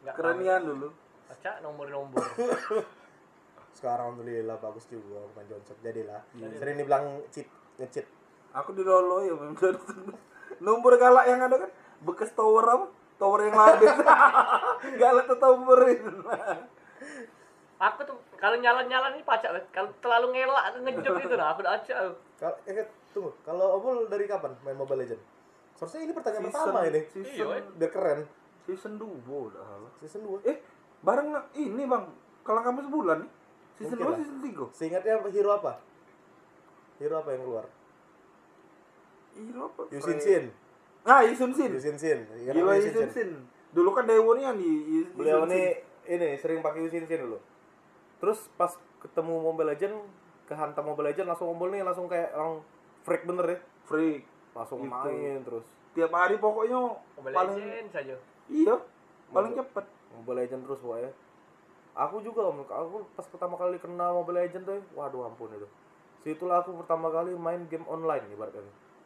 Nggak 0.00 0.14
Kerenian 0.14 0.62
dulu. 0.64 0.88
tahu. 0.88 1.28
Pacak 1.28 1.54
nomor-nomor. 1.60 2.24
sekarang 3.78 4.10
alhamdulillah 4.10 4.58
bagus 4.58 4.90
juga 4.90 5.22
bukan 5.30 5.44
Johnson 5.46 5.78
jadilah 5.78 6.18
Iya. 6.34 6.50
sering 6.58 6.82
dibilang 6.82 7.22
cheat 7.30 7.46
ngecheat 7.78 8.10
Aku 8.50 8.74
di 8.74 8.82
Lolo 8.82 9.22
ya 9.22 9.38
Bang 9.38 9.54
Johnson. 9.54 10.18
Nomor 10.58 10.98
galak 10.98 11.30
yang 11.30 11.46
ada 11.46 11.62
kan 11.62 11.70
bekas 12.02 12.34
tower 12.34 12.66
apa? 12.66 12.86
Tower 13.18 13.38
yang 13.46 13.54
labis. 13.54 13.90
galak 15.02 15.30
tuh 15.30 15.38
tower 15.38 15.80
itu. 15.86 16.10
aku 17.78 18.00
tuh 18.02 18.18
kalau 18.34 18.58
nyala-nyala 18.58 19.14
nih 19.14 19.22
pacak 19.22 19.54
kalau 19.70 19.90
terlalu 20.02 20.34
ngelak 20.34 20.74
tuh 20.74 20.80
ngejek 20.82 21.14
gitu 21.22 21.34
nah 21.38 21.54
aku 21.54 21.62
udah 21.62 21.78
acak 21.78 21.96
kalau 22.34 22.56
eh, 22.66 22.86
tunggu 23.14 23.30
kalau 23.46 23.78
Opul 23.78 24.10
dari 24.10 24.26
kapan 24.26 24.50
main 24.66 24.74
Mobile 24.74 25.06
Legend 25.06 25.22
seharusnya 25.78 26.00
ini 26.02 26.12
pertanyaan 26.12 26.44
pertama 26.44 26.80
ini 26.82 26.98
Iya, 26.98 27.06
Season, 27.06 27.46
eh. 27.48 27.62
biar 27.72 27.90
keren 27.90 28.20
season 28.60 28.92
2 28.98 29.06
udah 29.24 29.62
season 29.96 30.26
2 30.26 30.42
Eh, 30.44 30.58
bareng 31.00 31.30
ini 31.54 31.86
Bang. 31.86 32.10
Kalau 32.42 32.60
kamu 32.60 32.82
sebulan 32.82 33.22
nih. 33.22 33.30
Season 33.74 33.94
Mungkin 33.94 34.04
2 34.04 34.10
lah. 34.10 34.18
season 34.18 34.38
3. 34.42 34.66
seingatnya 34.74 35.14
hero 35.24 35.50
apa 35.52 35.72
hero 36.98 37.14
apa 37.16 37.30
yang 37.30 37.42
keluar 37.42 37.64
Iya 39.32 39.54
apa? 39.62 39.82
Yusin 39.88 40.18
Shin 40.18 40.44
Ah, 41.06 41.22
Yusin 41.22 41.54
Shin. 41.54 41.70
Yusin 41.70 41.96
Shin 41.96 42.18
Gila 42.26 42.52
nama 42.52 42.74
Yusin 42.74 43.08
Shin. 43.08 43.30
Dulu 43.70 43.94
kan 43.94 44.04
Dewo 44.04 44.34
nih 44.34 44.44
yang 44.44 44.56
di 44.58 44.70
Yusin 44.96 45.14
beliau 45.14 45.46
ini 45.46 45.78
ini 46.04 46.28
sering 46.34 46.58
pakai 46.58 46.82
Yusin 46.82 47.06
Shin 47.06 47.22
dulu 47.22 47.38
terus 48.18 48.50
pas 48.52 48.74
ketemu 48.98 49.30
Mobile 49.38 49.70
Legend 49.70 49.94
kehantam 50.44 50.82
Mobile 50.82 51.06
Legend 51.08 51.30
langsung 51.30 51.46
ngobrol 51.48 51.70
nih 51.70 51.86
langsung 51.86 52.10
kayak 52.10 52.34
orang 52.34 52.58
freak 53.00 53.22
bener 53.22 53.46
ya 53.46 53.58
Freak. 53.86 54.26
Langsung 54.58 54.80
Gitu. 54.80 54.90
main 54.90 55.38
terus 55.40 55.64
Tiap 55.88 56.10
hari 56.10 56.36
pokoknya 56.36 56.78
Mobile 57.14 57.32
paling 57.32 57.56
Legends 57.56 57.92
saja. 57.92 58.14
iya, 58.48 58.74
paling 59.28 59.52
cepet. 59.52 59.84
Mobile 60.12 60.38
Legend 60.38 60.62
terus 60.62 60.78
pokoknya 60.78 61.10
aku 61.92 62.16
juga 62.20 62.40
om 62.44 62.58
aku 62.60 62.96
pas 63.12 63.26
pertama 63.26 63.54
kali 63.54 63.76
kena 63.76 64.10
Mobile 64.12 64.38
Legend 64.40 64.64
tuh 64.64 64.78
waduh 64.92 65.24
ampun 65.24 65.50
itu 65.50 65.66
situlah 66.20 66.60
aku 66.60 66.74
pertama 66.76 67.08
kali 67.08 67.32
main 67.32 67.66
game 67.66 67.82
online 67.84 68.26
ibaratnya 68.28 68.62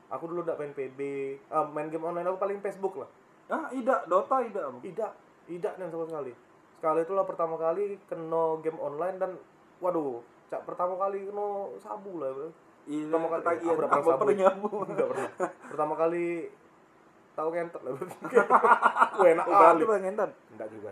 aku 0.09 0.25
dulu 0.27 0.43
udah 0.43 0.53
main 0.55 0.73
PB 0.73 1.01
ah, 1.49 1.65
main 1.65 1.89
game 1.89 2.03
online 2.03 2.27
aku 2.27 2.37
paling 2.39 2.59
Facebook 2.59 2.97
lah 2.97 3.09
Ah, 3.49 3.69
Ida, 3.71 4.07
Dota 4.07 4.41
Ida. 4.41 4.65
Bang. 4.67 4.81
tidak 4.81 5.13
tidak 5.45 5.73
nih 5.75 5.87
sama 5.87 6.05
sekali 6.05 6.33
sekali 6.75 7.01
itulah 7.01 7.25
pertama 7.25 7.57
kali 7.57 7.97
kena 8.05 8.57
game 8.59 8.77
online 8.77 9.17
dan 9.17 9.31
waduh 9.79 10.21
cak 10.47 10.63
pertama 10.63 10.97
kali 10.97 11.25
kena 11.25 11.49
sabu 11.79 12.17
lah 12.17 12.53
Iya, 12.85 13.05
pertama 13.07 13.27
kali 13.29 13.41
ketagihan. 13.41 13.63
aku 13.65 13.79
udah 13.79 13.89
pernah 13.95 14.17
pernah 14.19 14.35
nyambung? 14.35 14.75
Nggak 14.89 15.09
pernah 15.09 15.29
pertama 15.65 15.95
kali 15.95 16.25
tahu 17.33 17.49
kentot 17.49 17.81
lah 17.81 17.93
Wah, 19.17 19.27
enak 19.27 19.45
Oh, 19.45 19.53
berarti 19.53 19.73
kali 19.75 19.85
Bang 19.87 20.05
Entan. 20.05 20.31
enggak 20.51 20.69
juga 20.69 20.89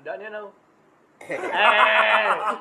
Dan 0.00 0.14
dia 0.16 0.30
tahu. 0.30 0.48
eh, 1.20 2.56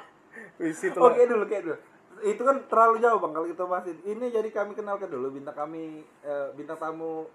Wih, 0.60 0.74
situ 0.74 0.94
lah. 0.94 1.10
Oke 1.10 1.24
dulu, 1.24 1.44
kayak 1.46 1.64
dulu. 1.64 1.78
Itu 2.22 2.42
kan 2.44 2.68
terlalu 2.68 3.00
jauh 3.00 3.16
bang 3.18 3.32
kalau 3.32 3.48
kita 3.48 3.64
bahas 3.64 3.86
ini. 3.88 4.02
Ini 4.06 4.26
jadi 4.30 4.50
kami 4.50 4.76
kenalkan 4.76 5.08
dulu 5.08 5.32
bintang 5.32 5.56
kami 5.56 6.04
eh, 6.20 6.48
bintang 6.54 6.76
tamu 6.76 7.32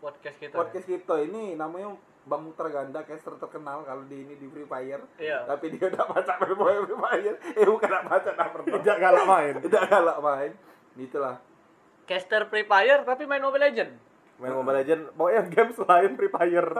podcast 0.00 0.36
kita. 0.38 0.54
podcast 0.54 0.86
kita 0.86 1.14
ini 1.22 1.52
namanya 1.54 1.92
Bang 2.22 2.46
Mutar 2.46 2.70
Ganda 2.70 3.02
caster 3.02 3.34
terkenal 3.34 3.82
kalau 3.82 4.06
di 4.06 4.22
ini 4.22 4.38
di 4.38 4.46
Free 4.46 4.62
Fire. 4.62 5.02
Iya. 5.18 5.42
Tapi 5.42 5.74
dia 5.74 5.90
udah 5.90 6.06
baca 6.06 6.32
Free 6.38 6.54
Fire, 6.54 6.82
Free 6.86 7.00
Fire. 7.00 7.34
Eh 7.58 7.66
bukan 7.66 7.88
udah 7.90 8.02
baca 8.06 8.28
udah 8.30 8.48
pernah. 8.54 8.74
Tidak 8.78 8.96
galak 8.96 9.24
main. 9.26 9.54
Tidak 9.66 9.84
galak 9.90 10.18
main. 10.22 10.50
Itulah. 10.94 11.36
Caster 12.06 12.46
Free 12.46 12.62
Fire 12.62 13.02
tapi 13.02 13.26
main 13.26 13.42
Mobile 13.42 13.66
Legend. 13.66 13.92
Main 14.38 14.54
Mobile 14.54 14.82
Legend, 14.82 15.02
pokoknya 15.14 15.42
game 15.50 15.70
selain 15.70 16.10
Free 16.14 16.30
Fire. 16.30 16.70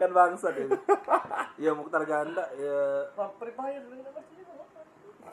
kan 0.00 0.10
bangsat 0.12 0.54
itu. 0.56 0.76
Iya 1.60 1.72
Mukhtar 1.72 2.04
Ganda 2.04 2.44
ya 2.56 3.08
Free 3.36 3.52
Fire 3.52 3.84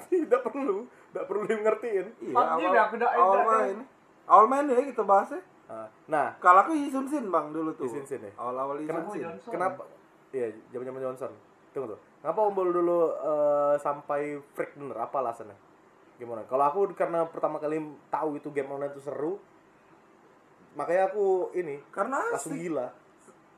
Tidak 0.09 0.41
perlu, 0.41 0.87
tidak 0.89 1.25
perlu 1.27 1.43
di 1.43 1.53
ngertiin. 1.53 2.05
iya 2.23 2.35
awal, 2.35 2.71
awal 3.13 3.37
dah- 3.37 3.45
main. 3.45 3.77
Awal 4.25 4.45
main 4.47 4.65
ya 4.67 4.83
kita 4.83 5.03
bahasnya. 5.03 5.41
Nah, 6.07 6.33
Kalau 6.37 6.59
aku 6.61 6.73
Yisun 6.73 7.05
Sin 7.05 7.29
bang 7.29 7.53
dulu 7.53 7.69
tuh. 7.73 7.85
Yisun 7.85 8.01
Sin 8.03 8.21
ya? 8.21 8.31
Awal-awal 8.35 8.81
Yisun 8.81 8.89
Kenapa- 8.89 9.13
Sin. 9.13 9.53
Kenapa? 9.53 9.81
Iya, 10.29 10.47
zaman-zaman 10.69 11.01
Johnson. 11.03 11.31
Tunggu 11.69 11.93
tuh. 11.93 11.99
Kenapa 12.19 12.39
Umbul 12.43 12.69
dulu 12.71 12.99
eh, 13.13 13.75
sampai 13.77 14.21
freak 14.51 14.73
bener? 14.75 14.97
Apa 14.97 15.21
alasannya? 15.21 15.53
Gimana? 16.17 16.43
Kalau 16.43 16.63
aku 16.63 16.79
karena 16.93 17.23
pertama 17.25 17.57
kali 17.57 17.79
tahu 18.09 18.35
itu 18.35 18.49
game 18.49 18.67
online 18.67 18.91
itu 18.91 18.99
seru, 18.99 19.39
makanya 20.71 21.07
aku 21.07 21.49
ini 21.53 21.79
Karena 21.89 22.19
langsung 22.27 22.53
asik. 22.53 22.61
gila. 22.61 22.87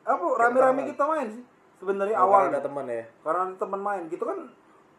Apa 0.01 0.25
rame-rame 0.37 0.81
kita 0.87 1.03
main 1.05 1.27
sih? 1.31 1.43
Sebenarnya 1.77 2.15
Oh, 2.15 2.29
awal 2.29 2.39
karena 2.45 2.53
ada 2.53 2.61
teman 2.61 2.85
ya. 2.85 3.03
karena 3.21 3.43
teman 3.55 3.81
main 3.81 4.03
gitu 4.07 4.21
kan 4.21 4.37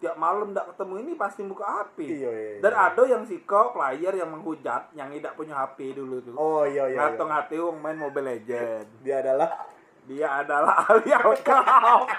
tiap 0.02 0.18
malam 0.18 0.50
ndak 0.50 0.74
ketemu 0.74 0.94
ini 0.98 1.12
pasti 1.14 1.46
buka 1.46 1.62
HP. 1.62 1.98
Iya, 2.02 2.10
iya, 2.10 2.28
iya. 2.28 2.58
Dan 2.58 2.72
ada 2.74 3.02
yang 3.06 3.22
siko 3.22 3.70
player 3.70 4.10
yang 4.12 4.28
menghujat 4.28 4.90
yang 4.92 5.08
tidak 5.08 5.32
punya 5.32 5.54
HP 5.54 5.94
dulu 5.94 6.18
tuh. 6.18 6.34
Oh 6.34 6.66
iya 6.66 6.90
iya. 6.90 6.98
iya. 6.98 7.14
Ngatong 7.14 7.30
hati 7.30 7.54
wong 7.56 7.78
main 7.78 7.94
Mobile 7.94 8.26
Legend. 8.26 8.86
Dia 9.00 9.22
adalah 9.22 9.50
Dia 10.02 10.42
adalah 10.42 10.74
ahli 10.82 11.14
outcome. 11.14 12.10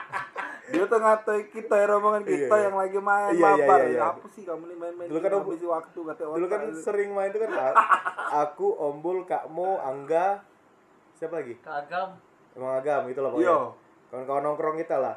Dia 0.72 0.88
tuh 0.88 0.96
ngatain 0.96 1.52
kita 1.52 1.76
ya 1.76 1.86
rombongan 1.86 2.24
Iya, 2.24 2.48
kita 2.48 2.56
iya. 2.56 2.64
yang 2.64 2.76
lagi 2.80 3.00
main 3.04 3.32
Iya, 3.36 3.36
iya, 3.36 3.52
mabar. 3.60 3.80
iya, 3.84 3.90
iya. 3.92 4.02
Apa 4.08 4.28
sih 4.32 4.44
kamu 4.48 4.64
nih 4.64 4.78
main-main 4.80 5.08
Dulu 5.12 5.20
kan 5.20 5.32
habisi 5.36 5.66
waktu 5.68 6.00
kata 6.00 6.22
dulu 6.24 6.46
kan 6.48 6.62
sering 6.74 7.10
main 7.12 7.28
itu 7.28 7.40
kan 7.44 7.52
aku, 8.48 8.68
Ombul, 8.80 9.28
Kakmo, 9.28 9.78
Angga, 9.78 10.40
siapa 11.14 11.44
lagi? 11.44 11.60
Kagam. 11.60 12.16
Emang 12.56 12.80
Agam 12.80 13.12
itu 13.12 13.20
lah 13.20 13.36
Iya. 13.36 13.36
pokoknya. 13.36 13.58
Kawan-kawan 14.08 14.42
nongkrong 14.46 14.78
kita 14.80 14.96
lah. 14.98 15.16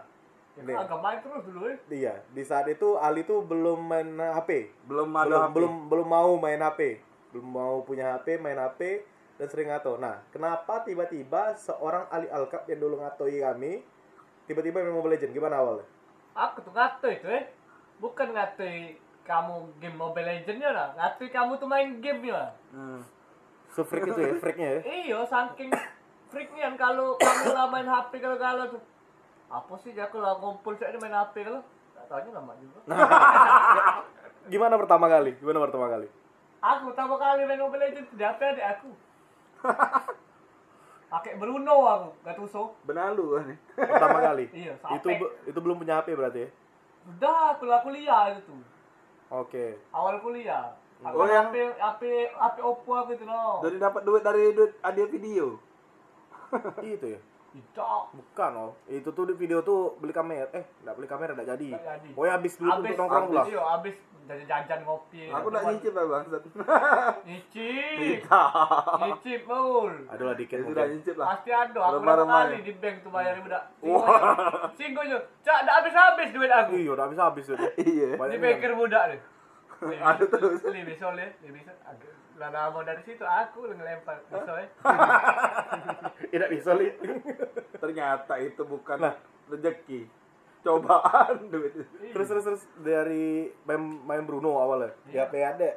Ini. 0.57 0.73
Ya, 0.73 0.89
Kagam 0.89 1.01
main 1.05 1.19
terus 1.21 1.45
dulu 1.45 1.69
eh. 1.69 1.79
Iya, 1.93 2.15
di 2.33 2.41
saat 2.41 2.65
itu 2.73 2.97
Ali 2.97 3.29
tuh 3.29 3.45
belum 3.45 3.77
main 3.77 4.09
HP. 4.17 4.73
belum 4.89 5.13
belum, 5.13 5.21
ada 5.21 5.37
HP. 5.47 5.53
belum 5.53 5.73
belum 5.93 6.09
mau 6.09 6.33
main 6.41 6.61
HP. 6.65 6.81
Belum 7.37 7.49
mau 7.53 7.75
punya 7.85 8.17
HP, 8.17 8.41
main 8.41 8.57
HP 8.57 9.05
dan 9.37 9.47
sering 9.53 9.69
ngato. 9.69 10.01
Nah, 10.01 10.25
kenapa 10.33 10.81
tiba-tiba 10.81 11.53
seorang 11.61 12.09
Ali 12.09 12.29
Alkap 12.33 12.65
yang 12.73 12.81
dulu 12.81 13.05
ngatoi 13.05 13.37
kami 13.45 13.85
tiba-tiba 14.49 14.81
main 14.81 14.97
Mobile 14.97 15.21
Legend? 15.21 15.37
Gimana 15.37 15.61
awalnya? 15.61 15.87
Aku 16.33 16.65
tuh 16.65 16.73
ngato 16.73 17.09
itu 17.13 17.29
eh. 17.29 17.53
Bukan 18.01 18.33
ngatoi 18.33 18.97
kamu 19.29 19.77
game 19.77 19.99
Mobile 20.01 20.25
Legends-nya 20.25 20.71
lah. 20.73 20.89
Ngatoi 20.97 21.29
kamu 21.29 21.53
tuh 21.61 21.69
main 21.69 22.01
game-nya. 22.01 22.57
Hmm. 22.73 23.05
Se-freak 23.77 24.09
itu 24.09 24.21
ya, 24.25 24.33
freaknya 24.41 24.69
ya. 24.73 24.81
Iya, 24.89 25.19
saking 25.29 25.69
freaknya 26.33 26.73
kalau 26.81 27.21
kamu 27.21 27.53
lah 27.53 27.69
main 27.69 27.85
HP 27.85 28.25
kalau 28.25 28.41
kalau 28.41 28.65
tuh. 28.73 28.81
Apa 29.47 29.73
sih 29.79 29.95
aku 29.95 30.19
lah 30.19 30.37
ngumpul 30.37 30.75
saya 30.75 30.97
main 30.97 31.13
HP 31.13 31.43
kalau. 31.43 31.63
Tak 31.97 32.07
tanya 32.09 32.39
lama 32.39 32.53
juga. 32.57 32.79
Gimana 34.53 34.75
pertama 34.77 35.07
kali? 35.07 35.35
Gimana 35.37 35.59
pertama 35.63 35.87
kali? 35.89 36.09
Aku 36.59 36.91
pertama 36.91 37.15
kali 37.17 37.41
main 37.45 37.59
Mobile 37.59 37.83
Legends 37.83 38.11
di 38.11 38.23
HP 38.23 38.41
adik 38.43 38.67
aku. 38.69 38.91
Pakai 41.07 41.39
Bruno 41.39 41.87
aku, 41.87 42.09
Gattuso. 42.23 42.75
Benalu 42.83 43.25
kan 43.33 43.45
nih. 43.47 43.59
Pertama 43.79 44.19
kali. 44.21 44.45
Iya, 44.59 44.73
itu 44.93 45.07
sampai. 45.07 45.47
itu 45.47 45.59
belum 45.59 45.77
punya 45.79 46.03
HP 46.03 46.09
berarti 46.13 46.41
ya? 46.43 46.51
Udah, 47.07 47.55
kuliah 47.57 47.81
kuliah 47.81 48.23
itu 48.35 48.41
tuh. 48.43 48.59
Oke. 49.31 49.79
Awal 49.91 50.19
kuliah. 50.19 50.75
Aku 51.01 51.15
Oh, 51.15 51.23
ada 51.23 51.33
yang- 51.37 51.51
HP 51.51 51.57
HP 51.79 52.03
HP 52.33 52.57
Oppo 52.59 52.91
aku 52.97 53.11
itu 53.13 53.23
no. 53.23 53.63
Dari 53.63 53.79
dapat 53.79 54.03
duit 54.03 54.23
dari 54.23 54.51
duit 54.51 54.75
hadiah 54.81 55.07
video. 55.07 55.47
itu 56.81 57.07
ya. 57.15 57.21
Tidak. 57.57 58.03
Bukan 58.13 58.51
oh. 58.61 58.73
Itu 58.85 59.09
tuh 59.17 59.25
di 59.33 59.35
video 59.41 59.65
tuh 59.65 59.97
beli 59.97 60.13
kamera. 60.13 60.45
Eh, 60.53 60.65
enggak 60.85 60.95
beli 61.01 61.09
kamera 61.09 61.33
enggak 61.33 61.57
jadi. 61.57 61.69
Nggak 61.73 61.85
jadi. 61.89 62.11
Oh 62.13 62.23
ya 62.29 62.33
habis 62.37 62.53
dulu 62.61 62.69
Abis, 62.69 62.85
untuk 62.85 62.97
nongkrong 63.01 63.25
abis, 63.25 63.33
pulang. 63.33 63.47
Iya, 63.49 63.63
abis 63.81 63.97
jajan-jajan 64.27 64.81
ngopi. 64.85 65.23
Aku 65.33 65.47
udah 65.49 65.63
nyicip 65.65 65.93
ya 65.95 66.03
bangsat. 66.05 66.43
Nyicip. 67.31 68.21
Nyicip, 69.01 69.41
Mul. 69.49 69.95
Adalah 70.11 70.35
dikit 70.37 70.59
Ya 70.61 70.67
sudah 70.67 70.85
nyicip 70.85 71.15
lah. 71.17 71.27
Pasti 71.33 71.51
ada. 71.55 71.81
Aku 71.81 71.97
berapa 72.05 72.25
kali 72.29 72.59
di 72.61 72.73
bank 72.77 72.97
tuh 73.07 73.11
bayarin 73.15 73.43
udah. 73.47 73.63
Singgo 74.77 75.03
yo. 75.07 75.19
Cak, 75.41 75.57
udah 75.65 75.75
habis-habis 75.81 76.29
duit 76.35 76.53
aku. 76.53 76.77
Iya, 76.77 76.91
udah 76.93 77.05
habis 77.09 77.21
habis 77.23 77.45
tuh. 77.49 77.57
Iya. 77.81 78.21
Di 78.21 78.37
banker 78.37 78.73
budak 78.77 79.05
nih. 79.15 79.21
Ada 80.13 80.25
terus. 80.29 80.61
Li 80.69 80.83
bisa 80.85 81.07
le, 81.15 81.27
li 81.41 81.51
bisa. 81.55 81.73
Lah 82.37 82.69
mau 82.69 82.83
dari 82.83 83.01
situ 83.01 83.23
aku 83.23 83.65
ngelempar. 83.67 84.21
Bisa 84.29 84.53
ya. 84.55 84.69
Tidak 86.31 86.49
bisa 86.51 86.71
li. 86.73 86.93
Ternyata 87.83 88.35
itu 88.39 88.63
bukan 88.63 88.99
Nah. 89.01 89.15
rezeki. 89.47 90.05
Cobaan 90.61 91.47
duit. 91.55 91.79
terus 92.11 92.27
terus 92.27 92.45
terus 92.45 92.63
dari 92.77 93.49
main, 93.63 93.79
main 94.03 94.23
Bruno 94.23 94.59
awalnya. 94.59 94.91
Di 95.05 95.15
Iya. 95.15 95.25
HP 95.25 95.35
ada. 95.39 95.71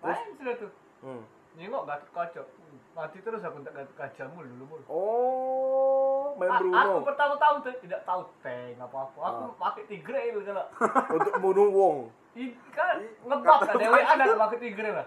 Main 0.00 0.28
sudah 0.34 0.54
tuh. 0.58 0.70
Hmm. 1.00 1.22
Nengok 1.54 1.86
gatot 1.86 2.10
kaca. 2.12 2.42
Hmm, 2.42 2.78
Mati 2.92 3.18
terus 3.18 3.38
aku 3.40 3.62
tak 3.62 3.72
gatot 3.72 3.94
kaca 3.94 4.22
mul 4.28 4.44
dulu 4.44 4.64
mul. 4.68 4.82
Oh, 4.86 6.34
main 6.34 6.50
A- 6.50 6.58
Bruno. 6.58 6.76
Aku 6.76 7.06
pertama 7.06 7.34
tahu 7.36 7.54
tuh 7.62 7.74
tidak 7.78 8.02
tahu 8.02 8.20
tank 8.40 8.76
apa 8.76 8.96
apa. 9.00 9.18
Aku 9.22 9.42
Ah. 9.46 9.54
pakai 9.56 9.82
tigre 9.86 10.20
itu 10.26 10.40
kalau. 10.42 10.66
Untuk 11.08 11.34
bunuh 11.38 11.68
Wong. 11.70 11.98
Ih, 12.34 12.52
kan 12.70 12.98
ngebak 13.24 13.58
kan 13.64 13.74
dewe 13.76 13.98
anak 13.98 14.26
pakai 14.36 14.58
tigre 14.60 14.90
lah. 14.92 15.06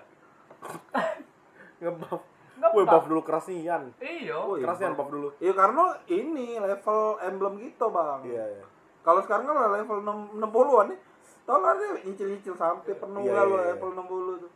Ngebuff. 1.80 2.22
Ngebuff. 2.55 2.74
Woi, 2.74 2.86
buff 2.86 3.05
dulu 3.05 3.22
kerasian. 3.22 3.89
Iya. 3.97 4.38
Kerasian 4.59 4.93
Bang. 4.93 4.99
buff 4.99 5.09
dulu. 5.09 5.28
Iya 5.38 5.53
karena 5.53 5.84
ini 6.07 6.47
level 6.55 6.99
emblem 7.20 7.53
gitu 7.59 7.86
bang. 7.89 8.22
Iya, 8.24 8.45
iya. 8.51 8.66
Kalau 9.01 9.20
sekarang 9.20 9.43
kan 9.43 9.55
udah 9.55 9.72
level 9.74 9.97
6, 9.99 10.38
60-an 10.38 10.86
nih. 10.88 10.99
Tau 11.41 11.57
lah 11.57 11.74
dia 11.74 11.89
nyicil-nyicil 12.03 12.53
sampai 12.53 12.93
penuh 12.93 13.22
Iya, 13.24 13.34
lah 13.34 13.43
iya, 13.43 13.49
lo 13.49 13.55
iya. 13.55 13.68
level 13.72 13.89
60 13.91 14.05
tuh. 14.38 14.51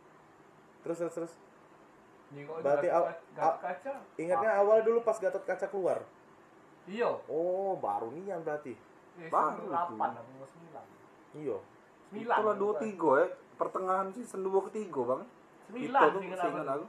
Terus 0.82 0.96
terus 1.00 1.14
terus. 1.14 1.32
Berarti 2.56 2.86
gatot 2.86 2.96
aw- 2.96 3.06
kaca- 3.08 3.26
gatot 3.32 3.58
kaca. 3.60 3.92
Ingatnya 4.16 4.50
awal 4.56 4.78
dulu 4.82 4.98
pas 5.00 5.16
Gatot 5.16 5.42
Kaca 5.42 5.66
keluar. 5.66 5.98
Iya. 6.86 7.10
Oh, 7.26 7.74
baru 7.76 8.10
nian 8.12 8.38
berarti. 8.40 8.78
Iya, 9.16 9.26
Baru 9.26 9.66
8 9.66 9.98
atau 9.98 10.22
9. 10.22 10.86
Iya. 11.34 11.56
9. 12.08 12.22
Itulah 12.22 12.54
dua 12.54 12.72
tiga 12.78 13.10
ya. 13.16 13.26
Pertengahan 13.56 14.08
season 14.12 14.46
dua 14.46 14.62
ketiga 14.70 15.00
bang. 15.04 15.22
Sembilan 15.66 16.00
Kita 16.00 16.06
tuh 16.08 16.20
sih 16.20 16.30
seingat 16.32 16.68
aku. 16.68 16.86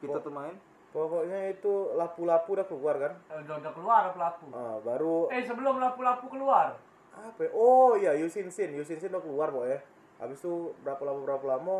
Kita 0.00 0.18
tuh 0.20 0.32
main. 0.32 0.54
Pokoknya 0.90 1.38
itu 1.48 1.72
lapu-lapu 1.94 2.48
udah 2.52 2.66
keluar 2.66 2.96
kan. 2.98 3.12
Eh, 3.28 3.38
Udah 3.40 3.54
udah 3.58 3.72
keluar 3.72 4.02
pelaku. 4.10 4.46
Ah, 4.50 4.76
baru 4.80 5.30
Eh 5.30 5.42
sebelum 5.44 5.78
lapu-lapu 5.78 6.26
keluar. 6.28 6.74
apa 7.10 7.42
ya? 7.42 7.50
Oh 7.52 7.94
iya 7.94 8.14
Yusin 8.14 8.48
Sin 8.48 8.70
Yusin 8.72 8.96
Sin 8.96 9.10
udah 9.10 9.20
keluar 9.20 9.50
pokoknya 9.50 9.82
habis 10.16 10.38
itu 10.38 10.72
berapa 10.80 11.02
lama 11.02 11.20
berapa 11.20 11.42
lama 11.44 11.76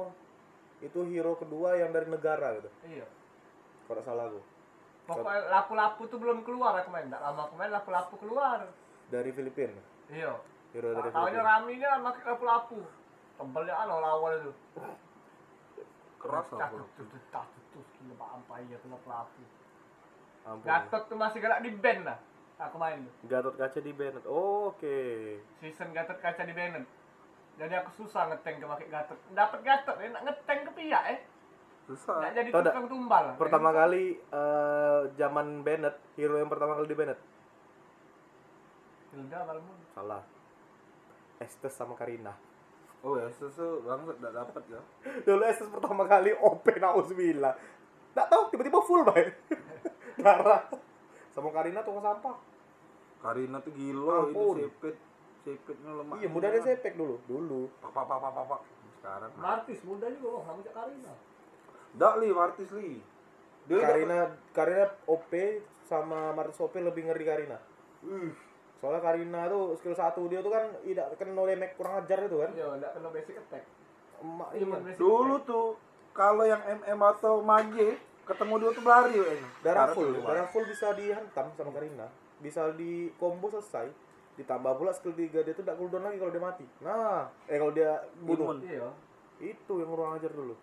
itu 0.80 1.00
hero 1.06 1.32
kedua 1.34 1.76
yang 1.76 1.94
dari 1.94 2.08
negara 2.08 2.58
gitu 2.58 2.66
Iya. 2.82 3.06
kalau 3.84 4.02
salah 4.02 4.26
aku 4.26 4.40
Pokoknya 5.06 5.48
lapu-lapu 5.48 6.02
tuh 6.06 6.18
belum 6.18 6.42
keluar 6.42 6.76
aku 6.76 6.90
main. 6.90 7.06
Nggak 7.06 7.22
lama 7.22 7.40
aku 7.46 7.54
main 7.54 7.70
lapu-lapu 7.70 8.14
keluar. 8.18 8.68
dari 9.06 9.30
Filipina 9.30 9.80
Iya. 10.08 10.34
hero 10.70 10.88
dari 10.92 11.08
Tahunya 11.08 11.14
Filipina 11.30 11.42
Rami 11.46 11.70
ini 11.72 11.84
kan 11.84 12.00
pakai 12.02 12.22
lapu-lapu. 12.26 12.78
Tebelnya 13.38 13.74
kan 13.74 13.86
lawan 13.88 14.32
itu. 14.36 14.52
Keras 16.20 16.46
tak 16.52 16.70
Pak 18.20 18.28
Ampai 18.36 18.68
ya 18.68 18.76
kena 18.84 18.96
ampun 19.00 20.64
Gatot 20.64 21.02
tuh 21.08 21.16
masih 21.20 21.38
galak 21.40 21.60
di 21.60 21.70
band 21.72 22.04
lah. 22.08 22.18
Aku 22.60 22.76
main 22.76 23.00
tuh. 23.00 23.12
Gatot 23.28 23.54
kaca 23.56 23.80
di 23.80 23.92
Bennett 23.96 24.24
oh, 24.28 24.76
oke 24.76 24.96
Season 25.64 25.88
Gatot 25.96 26.20
kaca 26.20 26.44
di 26.44 26.52
Bennett. 26.52 26.84
Jadi 27.56 27.74
aku 27.76 27.90
susah 28.04 28.28
ngeteng 28.28 28.60
ke 28.60 28.66
pakai 28.68 28.88
Gatot. 28.92 29.18
Dapat 29.32 29.60
Gatot, 29.64 29.96
eh, 30.00 30.08
nak 30.12 30.22
ngeteng 30.28 30.60
ke 30.68 30.72
pihak 30.76 31.04
eh. 31.16 31.18
Susah. 31.88 32.20
Nggak 32.20 32.32
jadi 32.36 32.48
nggak? 32.52 32.64
tukang 32.68 32.86
tumbal. 32.88 33.24
pertama 33.40 33.70
kali 33.72 34.20
eh, 34.20 35.00
zaman 35.16 35.64
Bennett 35.64 35.96
hero 36.20 36.36
yang 36.36 36.52
pertama 36.52 36.76
kali 36.76 36.88
di 36.88 36.96
Bennett 36.96 37.20
Hilda 39.10 39.42
salah 39.90 40.22
Estes 41.42 41.74
sama 41.74 41.98
Karina 41.98 42.30
Oh 43.00 43.16
ya 43.16 43.26
susu 43.32 43.80
banget 43.80 44.12
udah 44.20 44.32
dapat 44.44 44.62
ya. 44.68 44.80
dulu 45.26 45.42
Estes 45.44 45.68
pertama 45.68 46.04
kali 46.04 46.36
OP 46.36 46.66
Nauzubillah 46.76 47.54
nggak 48.10 48.26
tahu 48.26 48.42
tiba-tiba 48.50 48.82
full 48.82 49.06
baik 49.06 49.30
darah 50.24 50.66
sama 51.30 51.48
Karina 51.54 51.80
tukang 51.80 52.02
sampah 52.02 52.36
Karina 53.20 53.60
tuh 53.60 53.72
gila 53.72 54.28
Ampun. 54.28 54.56
ini 54.58 54.66
sepet. 54.66 54.96
Sepetnya 55.40 55.92
lemah. 55.96 56.20
iya 56.20 56.28
mudah 56.28 56.48
dia 56.52 56.60
sepek 56.60 56.96
dulu 56.96 57.16
dulu 57.24 57.68
Pak 57.80 57.92
pak 57.92 58.04
pak 58.04 58.18
pak 58.20 58.32
pak, 58.32 58.44
pak. 58.44 58.60
Sekarang. 59.00 59.32
Martis 59.40 59.80
muda 59.80 60.06
juga 60.12 60.28
oh, 60.36 60.42
sama 60.44 60.60
Cak 60.60 60.74
Karina. 60.76 61.12
Dak 61.96 62.14
li 62.20 62.28
Martis 62.28 62.68
li. 62.76 63.00
Dia 63.64 63.76
udah- 63.76 63.88
Karina 63.88 64.18
Karina 64.52 64.84
OP 65.08 65.32
sama 65.88 66.36
Martin 66.36 66.52
Sopi 66.52 66.84
lebih 66.84 67.08
ngeri 67.08 67.24
Karina. 67.24 67.56
Uh, 68.04 68.28
Soalnya 68.80 69.00
Karina 69.04 69.44
tuh 69.46 69.76
skill 69.76 69.92
satu 69.92 70.24
dia 70.26 70.40
tuh 70.40 70.50
kan 70.50 70.64
tidak 70.80 71.12
kena 71.20 71.36
no 71.36 71.44
damage 71.44 71.76
kurang 71.76 72.00
ajar 72.00 72.18
itu 72.24 72.36
kan. 72.40 72.50
Iya, 72.56 72.66
enggak 72.80 72.92
kena 72.96 73.08
basic 73.12 73.36
attack. 73.36 73.64
Emak 74.20 74.48
Iya, 74.52 74.64
iya. 74.64 74.76
basic 74.80 74.98
dulu 74.98 75.34
attack. 75.36 75.48
tuh 75.52 75.66
kalau 76.10 76.44
yang 76.44 76.62
MM 76.64 77.00
atau 77.00 77.34
Mage 77.44 77.90
ketemu 78.24 78.54
dia 78.56 78.70
tuh 78.72 78.82
berlari 78.82 79.14
ya. 79.14 79.24
Darah 79.60 79.86
full, 79.92 80.10
darah 80.16 80.46
full 80.48 80.64
bisa 80.64 80.96
dihantam 80.96 81.46
sama 81.54 81.70
Karina. 81.76 82.06
Bisa 82.40 82.72
di 82.72 83.12
combo 83.20 83.52
selesai. 83.52 83.92
Ditambah 84.40 84.72
pula 84.80 84.96
skill 84.96 85.12
3 85.12 85.44
dia 85.44 85.52
tuh 85.52 85.60
tidak 85.60 85.76
cooldown 85.76 86.08
lagi 86.08 86.16
kalau 86.16 86.32
dia 86.32 86.40
mati. 86.40 86.64
Nah, 86.80 87.28
eh 87.44 87.60
kalau 87.60 87.76
dia 87.76 88.00
bunuh. 88.24 88.56
Iya. 88.64 88.88
Itu 89.36 89.84
yang 89.84 89.92
kurang 89.92 90.16
ajar 90.16 90.32
dulu. 90.32 90.56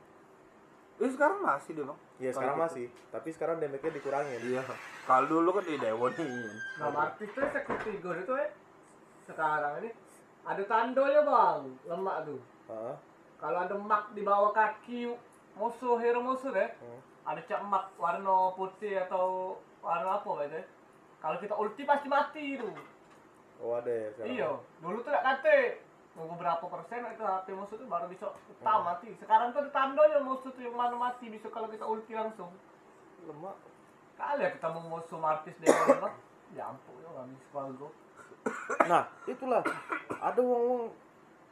Eh 0.97 1.09
sekarang 1.13 1.45
masih 1.45 1.71
dia 1.77 1.85
bang. 1.85 1.99
Ya 2.17 2.29
Kalau 2.29 2.35
sekarang 2.41 2.57
gitu. 2.57 2.65
masih, 2.65 2.85
tapi 3.13 3.29
sekarang 3.29 3.55
damage-nya 3.61 3.91
dikurangin. 3.93 4.39
Iya. 4.41 4.63
Kalau 5.05 5.25
dulu 5.29 5.49
kan 5.53 5.63
di 5.63 5.77
Dewonin. 5.77 6.49
Nah, 6.81 6.89
Martis 6.89 7.29
tuh 7.29 7.45
security 7.53 8.01
guard 8.01 8.25
itu 8.25 8.33
eh 8.33 8.49
sekarang 9.29 9.73
ini 9.85 9.89
ada 10.41 10.63
tandonya 10.65 11.21
bang, 11.21 11.61
lemak 11.85 12.17
tuh. 12.25 12.41
Heeh. 12.73 12.95
Kalau 13.37 13.57
ada 13.61 13.75
mak 13.77 14.09
di 14.17 14.25
bawah 14.25 14.49
kaki 14.49 15.13
musuh 15.53 16.01
hero 16.01 16.25
musuh 16.25 16.49
deh, 16.49 16.69
Hmm. 16.81 16.99
ada 17.23 17.41
cak 17.45 17.61
mak 17.61 17.93
warna 18.01 18.49
putih 18.57 18.97
atau 18.97 19.57
warna 19.85 20.17
apa 20.17 20.31
gitu. 20.49 20.61
Kalau 21.21 21.37
kita 21.37 21.53
ulti 21.53 21.81
pasti 21.85 22.07
mati 22.09 22.57
itu. 22.57 22.69
Oh 23.61 23.77
ada 23.77 23.89
ya 23.89 24.09
sekarang. 24.13 24.33
Iya, 24.33 24.49
dulu 24.81 24.97
tuh 25.01 25.09
gak 25.13 25.25
kate. 25.25 25.59
Nunggu 26.17 26.33
berapa 26.35 26.65
persen 26.65 27.05
itu 27.05 27.21
HP 27.21 27.47
musuh 27.53 27.77
tuh 27.77 27.85
baru 27.85 28.09
bisa 28.09 28.25
utama 28.49 28.81
Hmm. 28.81 28.87
mati. 28.91 29.09
Sekarang 29.15 29.53
tuh 29.53 29.61
ada 29.61 29.69
tandonya 29.69 30.19
musuh 30.19 30.49
tuh 30.49 30.59
yang 30.59 30.73
mana 30.73 30.97
mati 30.97 31.29
bisa 31.29 31.45
kalau 31.47 31.69
kita 31.69 31.85
ulti 31.85 32.11
langsung. 32.11 32.49
Lemak. 33.23 33.53
Kali 34.17 34.41
ya 34.41 34.49
ketemu 34.49 34.79
musuh 34.83 35.15
Martis 35.15 35.53
dengan 35.55 36.01
bang. 36.01 36.15
Ya 36.51 36.63
ampun, 36.65 36.97
ya 36.97 37.21
bisa 37.27 37.59
gua. 37.71 37.91
Nah, 38.87 39.03
itulah. 39.25 39.61
Ada 40.17 40.41
wong-wong 40.41 40.89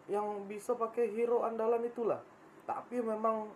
yang 0.07 0.25
bisa 0.45 0.73
pakai 0.73 1.09
hero 1.09 1.43
andalan 1.43 1.83
itulah. 1.83 2.25
Tapi 2.63 2.97
memang 2.97 3.53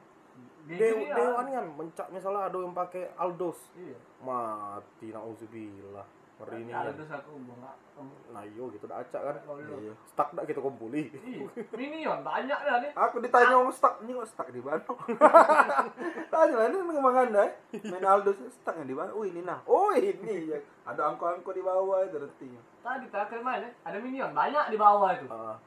Gini 0.62 0.78
dew 0.78 0.98
ya. 1.02 1.16
dewan 1.16 1.48
kan 1.48 1.66
mencak 1.74 2.08
misalnya 2.12 2.46
ada 2.46 2.58
yang 2.60 2.72
pakai 2.72 3.10
Aldos 3.16 3.58
Iya. 3.74 3.98
mati 4.22 5.10
nauzubillah 5.10 6.06
ngeri 6.40 6.58
ini 6.62 6.72
Ada 6.72 6.82
kan. 6.86 6.96
terus 6.96 7.12
aku 7.12 7.30
ketemu. 7.36 8.16
nah 8.32 8.44
iyo 8.44 8.64
gitu 8.72 8.86
dah 8.86 8.98
acak 8.98 9.22
kan 9.22 9.36
Oh, 9.44 9.60
iya. 9.60 9.76
Iya. 9.82 9.94
stuck 10.06 10.30
dah 10.32 10.44
kita 10.44 10.60
kumpuli 10.60 11.12
Iya, 11.12 11.44
minion 11.70 12.20
banyak 12.22 12.56
dah 12.58 12.76
nih. 12.80 12.92
Aku 12.96 13.20
ditanya 13.20 13.56
om 13.56 13.68
stuck, 13.70 14.00
ini 14.00 14.12
kok 14.14 14.24
stuck 14.26 14.48
di 14.48 14.60
mana? 14.60 14.80
Tanya 16.32 16.56
lah 16.56 16.66
ini 16.66 16.78
memang 16.80 17.16
anda 17.18 17.44
ya. 17.44 17.52
Main 17.86 18.06
Aldo 18.06 18.32
stuck 18.50 18.76
di 18.78 18.94
mana? 18.94 19.12
Oh 19.12 19.22
ini 19.22 19.42
nah. 19.42 19.60
Oh 19.66 19.92
ini 19.92 20.48
ya. 20.48 20.60
Ada 20.86 21.12
angko-angko 21.12 21.52
di 21.52 21.60
bawah 21.60 22.02
itu 22.02 22.18
artinya. 22.18 22.62
Tadi 22.80 23.06
terakhir 23.08 23.40
main 23.40 23.62
ya, 23.62 23.72
ada 23.84 23.98
minion 24.00 24.32
banyak 24.32 24.66
di 24.72 24.78
bawah 24.78 25.12
itu. 25.12 25.28
Ah, 25.28 25.60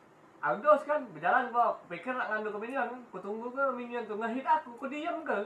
Aldos 0.43 0.83
kan 0.83 1.05
berjalan 1.07 1.47
ke 1.47 1.53
bawah, 1.53 1.77
pikir 1.87 2.11
nak 2.11 2.27
ngandung 2.27 2.57
ke 2.57 2.61
minion 2.65 2.87
kan, 2.89 3.01
ku 3.07 3.19
tunggu 3.21 3.53
ke 3.53 3.65
minion 3.71 4.03
tuh 4.03 4.17
ngehit 4.17 4.43
aku, 4.43 4.75
ku 4.75 4.87
diam 4.89 5.21
ke. 5.21 5.39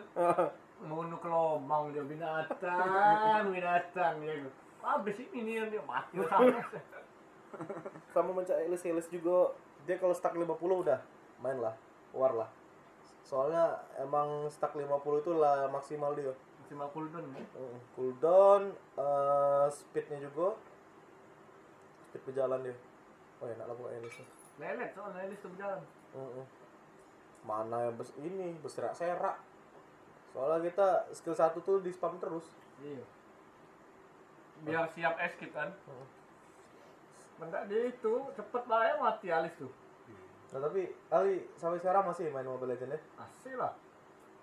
Ngono 0.78 1.16
ke 1.16 1.26
lubang 1.26 1.90
dia 1.90 2.00
binatang, 2.00 3.48
binatang 3.48 4.14
dia 4.20 4.46
gitu. 4.86 4.94
Habis 4.94 5.14
sih 5.18 5.26
minion 5.34 5.66
dia 5.66 5.82
mati 5.82 6.14
sama. 6.30 6.62
sama 8.14 8.30
mencak 8.30 8.62
Elis 8.62 8.86
Elis 8.86 9.08
juga 9.10 9.50
dia 9.82 9.98
kalau 9.98 10.14
stuck 10.14 10.34
50 10.34 10.46
udah 10.54 11.00
main 11.40 11.58
lah 11.58 11.74
war 12.12 12.32
lah 12.34 12.50
soalnya 13.22 13.80
emang 13.98 14.46
stuck 14.46 14.74
50 14.74 14.86
itu 15.22 15.32
lah 15.34 15.66
maksimal 15.66 16.14
dia 16.14 16.30
50 16.68 17.14
don 17.14 17.24
ya. 17.32 17.42
Mm, 17.54 17.78
cooldown 17.94 18.62
eh, 18.98 19.66
speednya 19.70 20.18
juga 20.20 20.58
speed 22.10 22.22
berjalan 22.26 22.66
dia 22.66 22.76
oh 23.40 23.46
enak 23.46 23.66
lah 23.66 23.74
pokoknya 23.74 23.98
Elis 24.02 24.16
Lelet 24.56 24.90
soalnya 24.96 25.20
ini 25.28 25.36
tuh 25.36 25.50
berjalan. 25.52 25.80
Mm-mm. 26.16 26.44
mana 27.46 27.76
yang 27.88 27.94
bes 27.94 28.10
ini 28.18 28.58
berserak-serak 28.58 29.36
soalnya 30.34 30.66
kita 30.66 30.88
skill 31.14 31.36
satu 31.36 31.62
tuh 31.62 31.78
di 31.80 31.94
spam 31.94 32.18
terus 32.18 32.50
Iya. 32.76 33.00
Biar 34.64 34.88
siap 34.94 35.20
escape 35.20 35.52
kan. 35.52 35.70
Mm. 35.74 36.06
Mendak 37.36 37.62
dia 37.68 37.92
itu 37.92 38.14
cepet 38.32 38.62
banget 38.64 38.96
mati 38.96 39.28
alis 39.28 39.52
tuh. 39.60 39.72
nah 40.54 40.62
tapi 40.62 40.88
Ali 41.10 41.42
sampai 41.58 41.82
sekarang 41.82 42.06
masih 42.06 42.30
main 42.30 42.46
Mobile 42.46 42.70
Legends 42.70 42.94
ya 42.94 43.00
Asli 43.18 43.52
lah. 43.58 43.74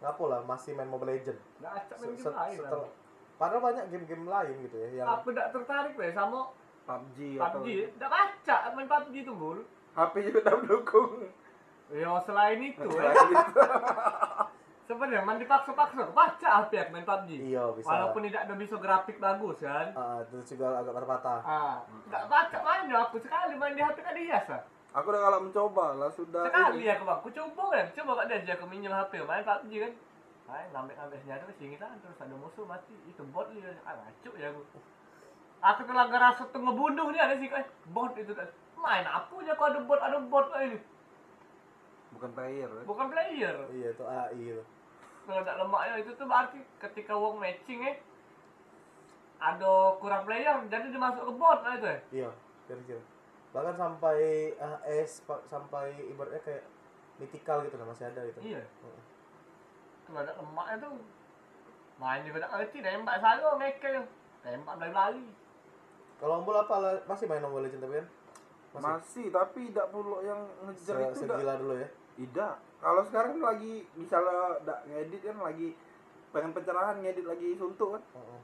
ngapo 0.04 0.28
lah 0.28 0.44
masih 0.44 0.76
main 0.76 0.92
Mobile 0.92 1.16
Legends 1.16 1.40
Nggak 1.64 1.74
acak 1.80 1.96
main 2.04 2.12
game 2.20 2.36
lain 2.36 2.58
lah. 2.60 2.72
padahal 3.40 3.62
banyak 3.64 3.86
game-game 3.88 4.26
lain 4.28 4.56
gitu 4.68 4.76
ya 4.84 4.88
yang 5.00 5.08
Aku 5.08 5.32
tidak 5.32 5.56
tertarik 5.56 5.96
deh 5.96 6.12
sama 6.12 6.52
PUBG 6.84 7.40
atau 7.40 7.64
PUBG. 7.64 7.96
Tidak 7.96 8.10
baca 8.12 8.56
main 8.76 8.88
PUBG 8.92 9.16
tuh 9.24 9.36
bul. 9.40 9.60
HP 9.96 10.14
juga 10.28 10.40
tak 10.44 10.56
mendukung. 10.62 11.12
Ya 11.94 12.10
selain 12.26 12.58
itu 12.58 12.90
ya. 12.90 13.12
Sebenarnya 14.84 15.24
main 15.24 15.40
dipaksa-paksa. 15.40 16.12
Baca 16.12 16.48
HP 16.60 16.72
aku 16.76 16.92
main 16.92 17.08
PUBG. 17.08 17.30
iya 17.40 17.64
bisa 17.72 17.88
Walaupun 17.88 18.28
tidak 18.28 18.42
ada 18.44 18.54
bisa 18.60 18.76
grafik 18.76 19.16
bagus 19.16 19.64
kan. 19.64 19.96
Ah, 19.96 20.20
terus 20.28 20.44
juga 20.52 20.84
agak 20.84 20.92
patah-patah 20.92 21.40
Ah, 21.48 21.76
nggak 22.12 22.24
baca 22.28 22.58
mainnya 22.60 22.98
aku 23.08 23.16
sekali 23.24 23.56
main 23.56 23.80
di 23.80 23.84
HP 23.84 24.04
kan 24.04 24.12
biasa. 24.12 24.56
Aku 24.94 25.08
udah 25.10 25.22
kalau 25.24 25.40
mencoba 25.40 25.86
lah 25.96 26.12
sudah. 26.12 26.44
Sekali 26.52 26.84
ini. 26.84 26.92
aku 26.92 27.04
bang, 27.08 27.18
aku 27.18 27.30
coba 27.32 27.64
kan, 27.74 27.86
coba 27.96 28.12
kak 28.22 28.26
dia 28.44 28.54
aku 28.60 28.66
minjem 28.68 28.92
HP 28.92 29.12
main 29.24 29.44
PUBG 29.48 29.74
kan. 29.88 29.94
Main 30.52 30.68
ngambil 30.76 30.94
ngambil 31.00 31.18
senjata 31.24 31.54
sini 31.56 31.76
kan 31.80 31.96
terus 32.04 32.20
ada 32.20 32.36
musuh 32.36 32.68
mati 32.68 32.96
itu 33.08 33.24
bot 33.32 33.48
dia 33.56 33.72
ah 33.88 33.96
ngaco 33.96 34.32
ya 34.36 34.52
aku. 34.52 34.62
Aku 35.64 35.80
tuh 35.88 35.96
lagi 35.96 36.18
rasa 36.20 36.44
tuh 36.52 36.60
ngebunuh 36.60 37.08
dia 37.16 37.32
ada 37.32 37.40
sih 37.40 37.48
kan 37.48 37.64
bot 37.96 38.12
itu 38.20 38.36
kan. 38.36 38.52
Main 38.76 39.08
apa 39.08 39.32
aja 39.32 39.56
kok 39.56 39.68
ada 39.72 39.80
bot 39.88 40.00
ada 40.04 40.20
bot 40.28 40.52
ini 40.60 40.76
Bukan 42.24 42.32
player. 42.34 42.70
ya. 42.70 42.84
bukan 42.86 43.08
player. 43.10 43.56
iya 43.70 43.88
itu 43.90 44.04
AI 44.06 44.40
itu 44.50 44.64
Kalau 45.24 45.40
tidak 45.40 45.58
lemaknya 45.58 45.94
itu 46.00 46.12
tuh 46.14 46.24
berarti 46.24 46.60
ketika 46.80 47.14
wong 47.14 47.36
matching 47.38 47.80
eh 47.82 48.00
ada 49.38 49.72
kurang 49.98 50.24
player 50.24 50.56
jadi 50.66 50.88
dimasuk 50.88 51.20
ke 51.22 51.34
bot 51.34 51.60
nah 51.62 51.74
itu 51.74 51.84
ya. 51.86 52.00
iya 52.14 52.30
kira-kira 52.64 53.02
bahkan 53.52 53.76
sampai 53.76 54.18
AS 54.56 55.20
pa- 55.22 55.44
sampai 55.46 55.86
ibaratnya 56.08 56.40
kayak 56.42 56.64
mythical 57.18 57.60
gitu 57.62 57.76
lah 57.76 57.86
masih 57.86 58.08
ada 58.08 58.24
gitu 58.24 58.40
Iya. 58.42 58.64
Heeh. 58.64 59.02
Tuh 60.04 60.16
ada 60.18 60.32
lemaknya 60.34 60.76
tuh 60.82 60.94
main 61.96 62.24
juga 62.24 62.40
tak 62.42 62.52
ngerti 62.54 62.78
nembak 62.80 63.20
saya 63.20 63.52
mereka 63.54 63.88
tembak 64.42 64.76
dari 64.78 64.92
lali. 64.92 65.28
kalau 66.18 66.40
Ombol 66.40 66.56
apa 66.58 66.76
lah 66.78 66.94
masih 67.06 67.28
main 67.28 67.40
Mobile 67.40 67.68
Legends 67.68 67.84
tapi 67.84 67.96
kan 67.96 68.08
masih 68.74 68.88
Masih 68.90 69.26
tapi 69.30 69.62
tidak 69.70 69.88
perlu 69.90 70.18
yang 70.20 70.40
ngejar 70.64 70.96
Se- 70.96 71.04
itu 71.06 71.20
tidak. 71.22 71.36
segila 71.38 71.54
dulu 71.58 71.74
ya 71.78 71.88
Tidak. 72.16 72.54
Kalau 72.78 73.02
sekarang 73.04 73.40
lagi 73.40 73.88
misalnya 73.94 74.60
dak 74.62 74.86
ngedit 74.86 75.22
kan 75.24 75.38
lagi 75.42 75.74
pengen 76.30 76.52
pencerahan 76.52 76.98
ngedit 77.00 77.24
lagi 77.24 77.56
suntuk 77.56 77.96
kan. 77.96 78.04
Heeh. 78.14 78.40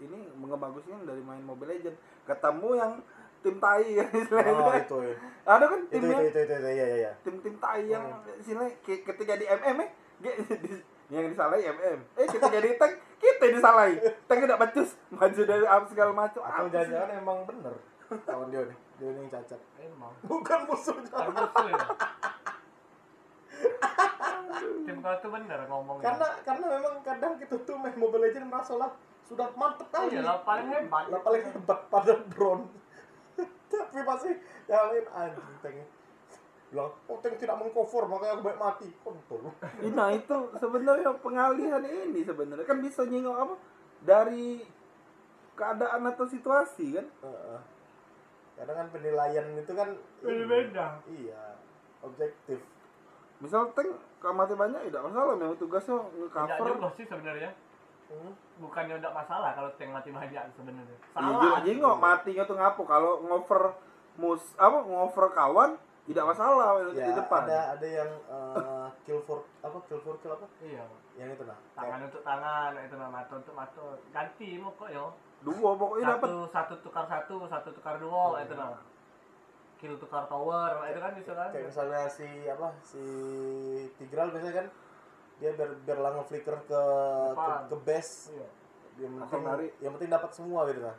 Ini 0.00 0.18
mengebagusnya 0.34 1.02
dari 1.02 1.20
main 1.20 1.40
Mobile 1.40 1.72
Legend. 1.72 1.96
Ketemu 2.22 2.68
yang 2.74 2.92
tim 3.40 3.58
tai 3.58 3.88
kan 3.92 4.08
istilahnya. 4.12 4.54
oh 4.54 4.70
itu 4.72 4.96
ya 5.02 5.14
Ada 5.44 5.64
kan 5.66 5.78
itu 5.80 5.90
timnya 5.90 6.14
itu 6.16 6.30
itu 6.30 6.40
itu, 6.40 6.54
itu 6.54 6.68
iya 6.68 6.86
iya 6.86 6.96
iya 6.96 7.12
tim-tim 7.20 7.54
tai 7.58 7.82
yang 7.84 8.04
Hmm. 8.06 8.38
istilahnya 8.38 8.70
ke- 8.78 9.02
ketika 9.02 9.34
di 9.34 9.42
MM 9.44 9.78
eh 9.82 9.90
yang 11.12 11.26
disalahi 11.26 11.66
MM. 11.66 11.98
Eh 12.14 12.26
ketika 12.28 12.54
di 12.54 12.70
tank 12.78 12.92
kita 13.18 13.42
yang 13.42 13.54
disalahi. 13.58 13.94
Tank 14.24 14.38
tidak 14.40 14.58
becus 14.60 14.90
maju 15.10 15.40
dari 15.42 15.64
apa 15.66 15.84
segala 15.84 16.12
macam. 16.14 16.40
atau 16.40 16.70
jangan-jangan 16.70 17.10
emang 17.16 17.38
bener 17.42 17.74
kawan 18.12 18.46
dia 18.46 18.62
nih 18.62 18.78
dia 18.94 19.08
ini 19.08 19.18
yang 19.18 19.30
cacat 19.32 19.60
Emang. 19.80 20.12
bukan 20.22 20.58
musuhnya 20.62 21.10
musuh 21.26 21.66
ya. 21.66 21.78
Tim 24.86 24.96
kau 25.00 25.14
tuh 25.18 25.30
bener 25.30 25.60
ngomongnya. 25.66 26.04
karena 26.04 26.28
karena 26.42 26.66
memang 26.78 26.94
kadang 27.02 27.34
kita 27.38 27.54
tuh 27.62 27.74
main 27.78 27.94
Mobile 27.94 28.28
Legends 28.28 28.48
merasa 28.48 28.74
lah 28.76 28.90
sudah 29.26 29.48
mantep 29.54 29.86
oh, 29.86 29.90
kali 29.90 30.18
iya 30.18 30.22
lah 30.22 30.38
paling 30.42 30.68
hebat. 30.68 31.04
lah 31.08 31.20
paling 31.22 31.42
hebat 31.46 31.80
pada 31.88 32.12
bron 32.28 32.60
tapi 33.70 34.00
masih 34.02 34.34
yang 34.68 34.92
lain 34.92 35.06
anjing 35.10 35.56
tanknya 35.62 35.86
bilang 36.72 36.88
oh 37.04 37.16
tank 37.20 37.36
tidak 37.36 37.56
mengcover 37.60 38.08
makanya 38.08 38.32
aku 38.32 38.42
baik 38.48 38.58
mati 38.58 38.88
kontol 39.04 39.40
Nah 39.92 40.08
itu 40.10 40.36
sebenarnya 40.56 41.10
pengalihan 41.20 41.84
ini 41.84 42.20
sebenarnya 42.24 42.64
kan 42.64 42.78
bisa 42.80 43.04
nyingok 43.04 43.36
apa 43.36 43.54
dari 44.02 44.64
keadaan 45.52 46.08
atau 46.08 46.24
situasi 46.24 46.96
kan. 46.96 47.06
Heeh. 47.22 47.60
kadang 48.56 48.76
kan 48.84 48.88
penilaian 48.88 49.46
itu 49.52 49.72
kan 49.72 49.88
Beda-beda. 50.24 50.96
iya 51.12 51.56
objektif 52.00 52.60
Misal 53.42 53.74
tank 53.74 53.90
kalau 54.16 54.34
mati 54.36 54.54
banyak 54.54 54.80
tidak 54.86 55.02
masalah 55.02 55.34
memang 55.34 55.58
tugasnya 55.58 55.98
Tidak 55.98 56.14
nge-cover. 56.30 56.66
juga 56.72 56.88
sih 56.94 57.04
sebenarnya. 57.04 57.50
Hmm. 58.06 58.32
Bukannya 58.56 58.94
udah 58.96 59.10
masalah 59.10 59.50
kalau 59.52 59.70
tank 59.74 59.90
mati 59.90 60.08
banyak 60.08 60.44
sebenarnya. 60.54 60.94
Iya 60.94 61.10
Salah. 61.12 61.60
jingok 61.60 61.96
matinya 61.98 62.44
tuh 62.44 62.54
ngapo 62.54 62.82
kalau 62.84 63.12
ngover 63.20 63.74
mus 64.14 64.54
apa 64.56 64.78
ngover 64.80 65.26
kawan 65.32 65.74
tidak 66.02 66.24
masalah 66.26 66.82
di 66.90 66.98
ya 66.98 67.14
depan. 67.14 67.42
ada 67.46 67.60
ada 67.72 67.86
yang 67.88 68.10
eh, 68.28 68.86
kill 69.02 69.22
for 69.22 69.46
apa 69.62 69.78
kill 69.86 70.02
for 70.02 70.18
kill 70.18 70.34
apa 70.34 70.46
Iya. 70.60 70.82
yang 71.14 71.30
itu 71.30 71.42
nah 71.42 71.54
Tangan 71.72 72.00
untuk 72.04 72.22
tangan, 72.22 72.70
itu 72.76 72.94
nama 72.94 73.12
mata 73.12 73.32
untuk 73.34 73.54
mata. 73.54 73.84
Ganti 74.10 74.58
mau 74.58 74.70
kok 74.72 74.88
yo. 74.88 75.14
Dua 75.42 75.70
pokoknya 75.74 76.14
dapat. 76.14 76.26
Satu 76.26 76.42
satu 76.46 76.74
tukar 76.80 77.04
satu, 77.04 77.46
satu 77.46 77.68
tukar 77.72 77.98
dua, 77.98 78.38
itu 78.40 78.54
nama. 78.54 78.78
Kill 79.82 79.98
tukar 79.98 80.30
tower, 80.30 80.78
itu 80.86 81.00
kan 81.02 81.10
bisa 81.12 81.32
kan? 81.34 81.50
kayak 81.50 81.66
misalnya 81.66 82.06
si 82.06 82.22
apa 82.46 82.70
si 82.80 83.02
Tigral 83.98 84.30
biasanya 84.30 84.62
kan 84.62 84.66
dia 85.36 85.50
biar 85.52 85.74
biar 85.82 85.98
lah 85.98 86.10
nge-flicker 86.14 86.54
ke 86.54 86.70
ke, 86.70 86.82
Depan. 87.34 87.66
ke 87.66 87.76
base 87.82 88.30
Iya. 88.30 88.48
yang 89.00 89.12
Langsung 89.18 89.42
penting 89.42 89.74
yang 89.82 89.92
penting 89.92 90.10
dapat 90.12 90.30
semua 90.30 90.70
gitu 90.70 90.86
kan 90.86 90.94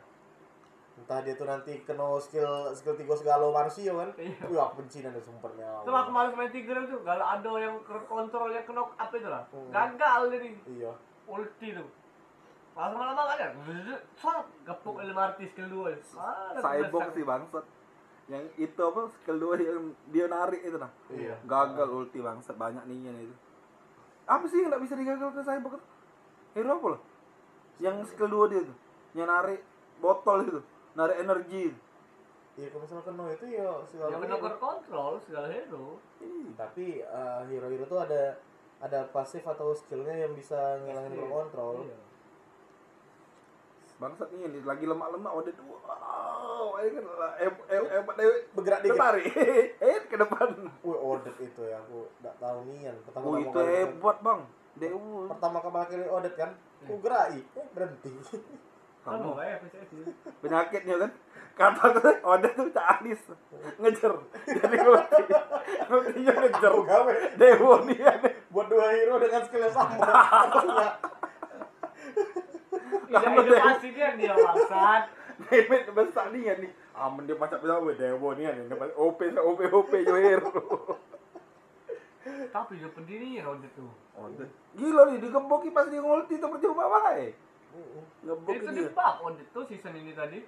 entah 0.94 1.18
dia 1.24 1.34
tuh 1.34 1.48
nanti 1.48 1.80
kena 1.82 2.06
skill 2.20 2.70
skill 2.70 2.92
tiga 2.94 3.16
segala 3.16 3.48
manusia 3.48 3.88
kan 3.90 4.12
Iya. 4.14 4.36
aku 4.60 4.74
benci 4.78 5.00
nanti 5.00 5.18
sumpernya 5.18 5.64
aku 5.80 5.88
malas 6.12 6.36
main 6.36 6.52
Tigreal 6.52 6.84
tuh, 6.84 7.00
kalau 7.00 7.24
ada 7.24 7.50
yang 7.56 7.74
kontrolnya 8.04 8.60
ke 8.62 8.72
knock 8.76 8.92
up 8.94 9.10
itu 9.10 9.26
lah. 9.26 9.42
Gagal 9.72 10.20
jadi 10.28 10.48
iya 10.68 10.92
ulti 11.24 11.72
tuh. 11.72 11.88
Langsung 12.74 13.00
lama 13.00 13.22
kan 13.24 13.38
ya. 13.38 13.48
Sat, 14.12 14.44
gepuk 14.60 14.98
LMRT 14.98 15.38
skill 15.48 15.70
2. 15.72 15.94
Ah, 16.18 16.52
Cyborg 16.52 17.14
sih 17.14 17.22
bangsat. 17.22 17.64
Yang 18.24 18.44
itu 18.56 18.80
apa 18.80 19.00
skill 19.20 19.36
2 19.36 19.60
yang 19.60 19.92
dia 20.08 20.26
narik 20.26 20.64
itu 20.64 20.76
nah. 20.80 20.88
iya 21.12 21.36
Gagal 21.44 21.88
ulti 21.92 22.18
bangsat 22.24 22.56
banyak 22.56 22.84
nih 22.88 23.28
itu. 23.28 23.36
Apa 24.24 24.44
sih 24.48 24.64
yang 24.64 24.72
nggak 24.72 24.82
bisa 24.88 24.94
digagal 24.96 25.28
ke 25.36 25.40
Cyborg? 25.44 25.80
Hero 26.56 26.70
apa 26.80 26.86
loh? 26.96 27.00
Yang 27.76 27.96
skill 28.14 28.48
2 28.48 28.52
dia 28.52 28.62
tuh. 28.64 28.76
Yang 29.12 29.28
narik 29.28 29.60
botol 30.00 30.38
itu. 30.40 30.60
Narik 30.96 31.16
energi. 31.20 31.66
iya 32.54 32.70
kalau 32.70 32.86
misalnya 32.86 33.02
kena 33.02 33.24
itu 33.34 33.46
ya 33.50 33.66
segala 33.90 34.08
Yang 34.14 34.20
kena 34.30 34.36
kontrol 34.62 35.12
segala 35.18 35.46
hero. 35.50 35.98
tapi 36.54 37.02
eh, 37.02 37.40
hero-hero 37.50 37.84
tuh 37.90 37.98
ada 37.98 38.38
ada 38.78 39.00
pasif 39.10 39.42
atau 39.42 39.74
skillnya 39.74 40.14
yang 40.14 40.32
bisa 40.38 40.78
ngilangin 40.86 41.18
Iya. 41.18 41.26
kontrol 41.26 41.82
Iya. 41.82 41.98
Bangsat 43.94 44.28
nih 44.34 44.50
ini 44.50 44.58
lagi 44.66 44.84
lemak-lemak 44.84 45.32
udah 45.32 45.52
tuh. 45.54 45.64
Wow, 45.64 46.76
ini 46.82 46.98
kan 46.98 47.04
em 47.38 47.54
em 47.70 48.06
dewe 48.18 48.36
bergerak 48.52 48.80
dikit 48.82 48.98
tarik. 48.98 49.26
eh 49.88 49.98
ke 50.10 50.16
depan. 50.18 50.48
wih 50.82 50.98
Odet 50.98 51.36
itu 51.38 51.62
ya 51.62 51.78
aku 51.78 52.10
nggak 52.20 52.34
tahu 52.38 52.58
nian 52.66 52.94
pertama 53.06 53.24
Oh 53.24 53.32
kali 53.32 53.44
itu 53.46 53.60
hebat 53.62 54.16
bang. 54.20 54.40
Dewa. 54.74 55.20
pertama 55.30 55.58
kali 55.62 56.06
Odet 56.10 56.34
kan 56.34 56.50
aku 56.84 56.94
gerai 57.00 57.38
eh 57.40 57.66
berhenti 57.70 58.10
PCS 59.04 59.88
ini. 59.92 60.12
penyakitnya 60.40 60.96
kan 60.96 61.10
kata 61.54 61.84
gue 61.92 62.12
Oda 62.24 62.48
tuh 62.50 62.66
Cak 62.72 62.86
Anis 62.98 63.20
ngejar 63.78 64.12
jadi 64.48 64.76
ultinya 65.86 66.32
ngejar 66.40 66.72
Aku 66.72 66.82
gawe 66.82 67.12
Dewo 67.36 67.84
nih 67.84 68.00
ya 68.00 68.12
buat 68.48 68.66
dua 68.66 68.86
hero 68.96 69.20
dengan 69.20 69.44
skill 69.44 69.68
yang 69.68 69.74
sama 69.76 69.94
Tidak 73.02 73.22
inovasi 73.22 73.88
dia 73.90 74.08
dia 74.14 74.34
bangsat. 74.34 75.02
Demet 75.34 75.90
besar 75.90 76.30
nih 76.30 76.42
ya 76.46 76.54
nih 76.62 76.70
aman 76.94 77.26
dia 77.26 77.34
macam 77.34 77.58
apa 77.58 77.90
Dewo 77.98 78.28
nih 78.38 78.46
ya 78.46 78.52
nih 78.54 78.70
dapat 78.70 78.94
OP 78.94 79.18
OP 79.34 79.60
OP 79.66 79.92
yo 80.06 80.14
hero 80.14 80.50
Tapi 82.54 82.78
dia 82.78 82.88
pendirinya 82.94 83.50
Odet 83.50 83.72
tuh. 83.74 83.90
Oda 84.14 84.46
gila 84.78 85.02
nih 85.10 85.18
digemboki 85.18 85.74
pas 85.74 85.90
dia 85.90 85.98
ngulti 85.98 86.38
tuh 86.38 86.48
percuma 86.54 86.86
banget 86.86 87.34
ngebok 88.22 88.54
Itu 88.54 88.70
dia 88.70 88.78
di 88.78 88.94
buff 88.94 89.16
Odet 89.26 89.48
tuh 89.50 89.66
season 89.66 89.98
ini 89.98 90.14
tadi. 90.14 90.38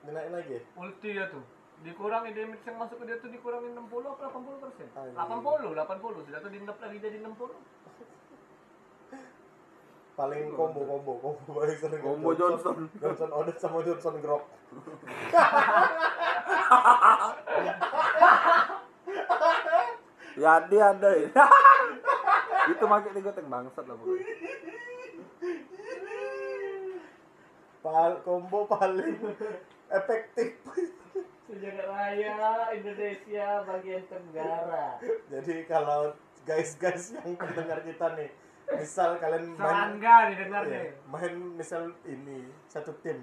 dinaikin 0.00 0.32
lagi 0.32 0.56
ya? 0.56 0.60
Ulti 0.80 1.08
dia 1.12 1.28
tuh. 1.28 1.44
Dikurangi 1.84 2.32
damage 2.32 2.64
yang 2.64 2.76
masuk 2.80 2.96
ke 3.00 3.04
dia 3.04 3.16
tuh 3.20 3.28
dikurangi 3.28 3.68
60 3.76 3.84
atau 3.84 4.32
80 4.32 4.64
persen? 4.64 4.88
Anjing. 4.96 5.16
80, 5.16 5.76
80. 5.76 6.24
Sudah 6.24 6.40
tuh 6.40 6.50
di 6.52 6.58
lagi 6.64 6.98
jadi 7.04 7.16
60. 7.20 7.36
Paling 10.20 10.52
combo 10.52 10.84
combo 10.84 11.12
combo 11.16 11.50
paling 11.64 11.78
sering 11.80 12.02
Combo 12.04 12.36
Johnson. 12.36 12.92
Johnson. 13.00 13.28
Odet 13.32 13.56
sama 13.56 13.80
Johnson 13.80 14.20
Grok. 14.20 14.44
Ya 20.38 20.56
dia 20.72 20.94
ada 20.94 21.10
ya. 21.20 21.28
Itu 22.72 22.84
makin 22.86 23.12
tiga 23.12 23.34
teng 23.34 23.50
bangsat 23.50 23.84
lah 23.84 23.92
pokoknya. 23.98 24.24
Pal 27.84 28.12
combo 28.24 28.64
paling 28.64 29.20
efektif. 29.90 30.54
Sejagat 31.44 31.86
raya 31.90 32.72
Indonesia 32.72 33.66
bagian 33.66 34.06
Tenggara. 34.06 35.02
jadi 35.28 35.66
kalau 35.66 36.14
guys 36.46 36.78
guys 36.78 37.10
yang 37.10 37.34
mendengar 37.34 37.82
kita 37.82 38.06
nih 38.14 38.30
misal 38.72 39.16
kalian 39.16 39.44
main 39.50 39.58
Serangga 39.58 40.14
didengarnya. 40.28 40.82
Main 41.04 41.34
misal 41.54 41.82
ini 42.04 42.38
satu 42.64 42.94
tim 43.00 43.18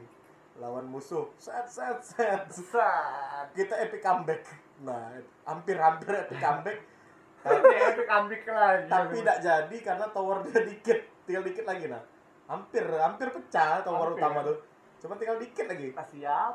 lawan 0.57 0.83
musuh 0.83 1.29
set 1.37 1.63
set 1.65 2.01
set 2.01 2.41
Besar. 2.43 3.45
kita 3.53 3.77
epic 3.77 4.01
comeback 4.01 4.41
nah 4.79 5.13
hampir 5.43 5.77
hampir 5.77 6.09
epic 6.17 6.37
comeback 6.37 6.79
Tapi 7.45 7.63
epic 7.69 8.07
ambik 8.09 8.41
lagi. 8.43 8.89
tapi 8.89 9.21
tidak 9.21 9.37
jadi 9.39 9.77
karena 9.79 10.05
tower 10.09 10.41
dia 10.43 10.65
dikit 10.65 10.99
tinggal 11.23 11.45
dikit 11.45 11.63
lagi 11.63 11.85
nah 11.85 12.01
hampir 12.45 12.81
hampir 12.83 13.29
pecah 13.29 13.79
tower 13.81 14.11
Hampir. 14.11 14.19
utama 14.19 14.39
tuh 14.41 14.57
cuma 14.97 15.13
tinggal 15.15 15.37
dikit 15.37 15.65
lagi 15.67 15.93
Ah, 15.93 16.03
siap. 16.03 16.53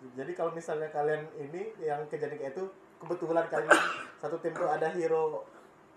Jadi 0.00 0.32
kalau 0.32 0.54
misalnya 0.54 0.88
kalian 0.88 1.26
ini 1.36 1.74
yang 1.78 2.00
kejadian 2.06 2.38
kayak 2.38 2.54
itu 2.54 2.64
kebetulan 2.96 3.44
kalian 3.44 3.74
satu 4.22 4.38
tim 4.38 4.54
tuh 4.54 4.64
ada 4.64 4.86
hero 4.88 5.42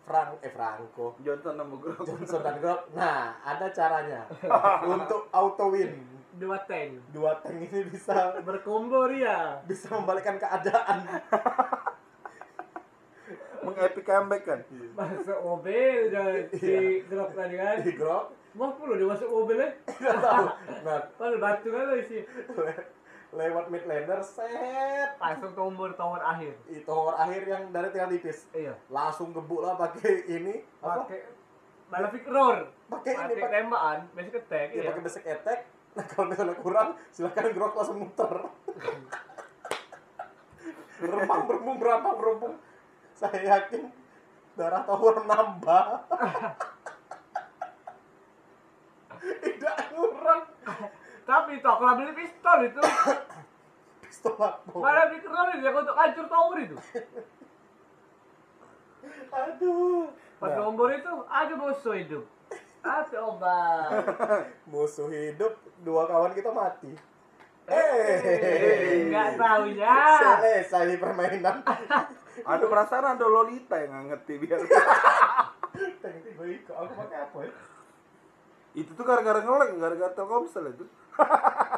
Frank 0.04 0.40
eh 0.40 0.50
Franco. 0.50 1.14
Johnson 1.18 1.54
sama 1.56 1.76
Grok. 1.78 2.04
Johnson 2.04 2.42
dan 2.42 2.56
Grok. 2.60 2.82
Nah 2.94 3.38
ada 3.40 3.66
caranya. 3.70 4.22
Untuk 4.94 5.30
auto 5.30 5.70
win 5.70 5.94
Dua 6.34 6.58
tank. 6.66 6.98
dua 7.14 7.38
tank 7.40 7.62
ini 7.62 7.86
bisa 7.88 8.42
Berkombo 8.42 9.06
dia. 9.06 9.62
bisa 9.64 9.86
membalikkan 9.88 10.36
keadaan. 10.36 11.06
Mengepic 13.64 14.04
comeback 14.04 14.44
kan? 14.44 14.60
Masuk 14.92 15.40
mobil 15.40 16.12
dan 16.12 16.50
si 16.52 17.00
Grok 17.06 17.32
tadi 17.32 17.56
kan. 17.56 17.80
di 17.80 17.94
Grok. 17.94 18.26
Mau 18.54 18.70
perlu 18.76 18.94
dia 18.96 19.08
masuk 19.08 19.30
mobil 19.32 19.58
eh? 19.58 19.72
nggak 19.88 20.18
tahu. 20.20 20.46
Nah 20.84 20.98
batu 21.40 21.68
kan 21.70 21.84
lo 21.88 21.96
isi. 21.96 22.20
Le- 23.34 23.40
lewat 23.40 23.66
mid 23.68 23.84
laner 23.84 24.22
set. 24.22 25.10
Langsung 25.18 25.52
tombol 25.54 25.90
tower 25.94 26.22
akhir. 26.22 26.54
itu 26.68 26.86
tower 26.86 27.18
akhir 27.18 27.42
yang 27.44 27.64
dari 27.70 27.90
tinggal 27.90 28.10
tipis. 28.10 28.46
Iya. 28.52 28.74
langsung 28.88 29.34
gebuk 29.34 29.62
lah 29.62 29.74
pakai 29.76 30.24
ini 30.28 30.62
Pakai 30.78 31.20
Malefic 31.90 32.26
Roar. 32.26 32.70
pakai 32.88 33.12
ini 33.12 33.34
Pakai 33.36 33.60
tembakan, 33.60 34.00
basic 34.14 34.36
attack 34.40 34.68
ya 34.70 34.78
iya. 34.78 34.90
pakai 34.90 35.02
basic 35.02 35.26
attack. 35.26 35.60
Nah 35.94 36.06
kalau 36.06 36.26
misalnya 36.28 36.56
kurang 36.56 36.90
silakan 37.10 37.52
grok 37.52 37.74
langsung 37.74 37.98
muter. 38.00 38.34
Berembang 40.96 41.44
berembung 41.44 41.78
berambang 41.78 42.16
berembung. 42.16 42.56
Saya 43.14 43.40
yakin 43.44 43.92
darah 44.54 44.82
tower 44.84 45.22
nambah. 45.24 45.86
Tidak 49.44 49.78
kurang 49.90 50.42
Tapi 51.24 51.50
itu 51.58 51.68
aku 51.68 51.84
beli 51.96 52.14
pistol 52.14 52.60
itu. 52.68 52.82
pistol 54.04 54.36
aku 54.36 54.84
Roar 54.84 55.10
itu 55.16 55.28
yang 55.64 55.76
untuk 55.76 55.96
hancur 55.96 56.26
tower 56.28 56.58
itu. 56.60 56.76
aduh 59.34 60.08
Pas 60.40 60.52
Nah, 60.54 60.60
nombor 60.60 60.92
itu 60.92 61.12
ada 61.26 61.54
musuh 61.56 61.96
hidup. 61.96 62.24
Apa 62.84 63.16
obat? 63.24 63.88
musuh 64.72 65.08
hidup 65.08 65.56
dua 65.88 66.04
kawan 66.04 66.36
kita 66.36 66.52
mati 66.52 66.92
Eh, 67.64 69.08
Enggak 69.08 69.40
tahu 69.40 69.72
ya. 69.72 70.20
selesai 70.20 71.00
permainan 71.00 71.64
ada 72.52 72.66
perasaan 72.68 73.16
ada 73.16 73.24
Lolita 73.24 73.80
yang 73.80 73.88
nggak 73.88 74.04
ngerti 74.12 74.34
biar 74.44 74.60
Tank 76.04 76.18
tiba 76.28 76.44
aku 76.76 76.92
pakai 76.92 77.18
apa 77.24 77.38
ya 77.40 77.52
itu 78.74 78.90
tuh 78.98 79.06
gara-gara 79.06 79.40
ngeleng 79.42 79.78
gara-gara 79.78 80.14
Telkomsel 80.14 80.74
itu. 80.74 80.86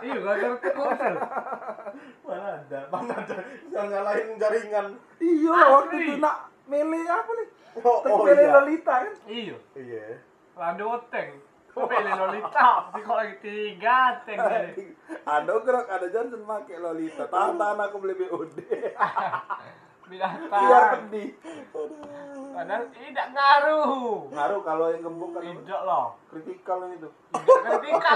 Iya, 0.05 0.21
gak 0.21 0.35
ngerti 0.37 0.69
konsel. 0.75 1.15
mana 2.27 2.47
ada 2.61 2.79
mana 2.91 3.13
ada. 3.15 3.35
Yang 3.71 3.87
nyalain 3.95 4.27
jaringan. 4.37 4.87
Iya 5.23 5.55
waktu 5.71 5.95
itu 6.03 6.13
nak 6.19 6.51
mele 6.67 6.99
apa 7.07 7.31
nih? 7.31 7.47
Oh, 7.79 8.03
oh 8.03 8.17
mele 8.27 8.43
iya. 8.43 8.53
Lolita 8.53 8.95
kan? 9.07 9.13
Iya. 9.25 9.57
iya. 9.75 10.05
Lando 10.59 10.99
tank. 11.07 11.31
Pilih 11.75 12.15
Lolita, 12.15 12.87
si 12.95 12.99
kok 13.03 13.19
tiga 13.43 13.99
tadi. 14.23 14.83
ada 15.35 15.53
gerak 15.59 15.91
ada 15.91 16.07
Johnson 16.07 16.47
pakai 16.47 16.79
Lolita. 16.79 17.27
Tahan 17.27 17.59
tahan 17.59 17.79
aku 17.83 17.99
beli 17.99 18.15
BOD 18.15 18.55
binatang. 20.05 20.49
biar 20.49 20.83
pedih 20.95 21.29
Padahal 22.55 22.87
tidak 22.87 23.27
ngaruh. 23.35 24.31
ngaruh 24.31 24.61
kalau 24.63 24.85
yang 24.87 25.03
gembok 25.03 25.35
kan 25.35 25.43
Tidak 25.43 25.81
lah. 25.83 26.07
kritikal 26.31 26.77
itu 26.87 27.09
Tidak 27.11 27.61
kritikal 27.61 28.15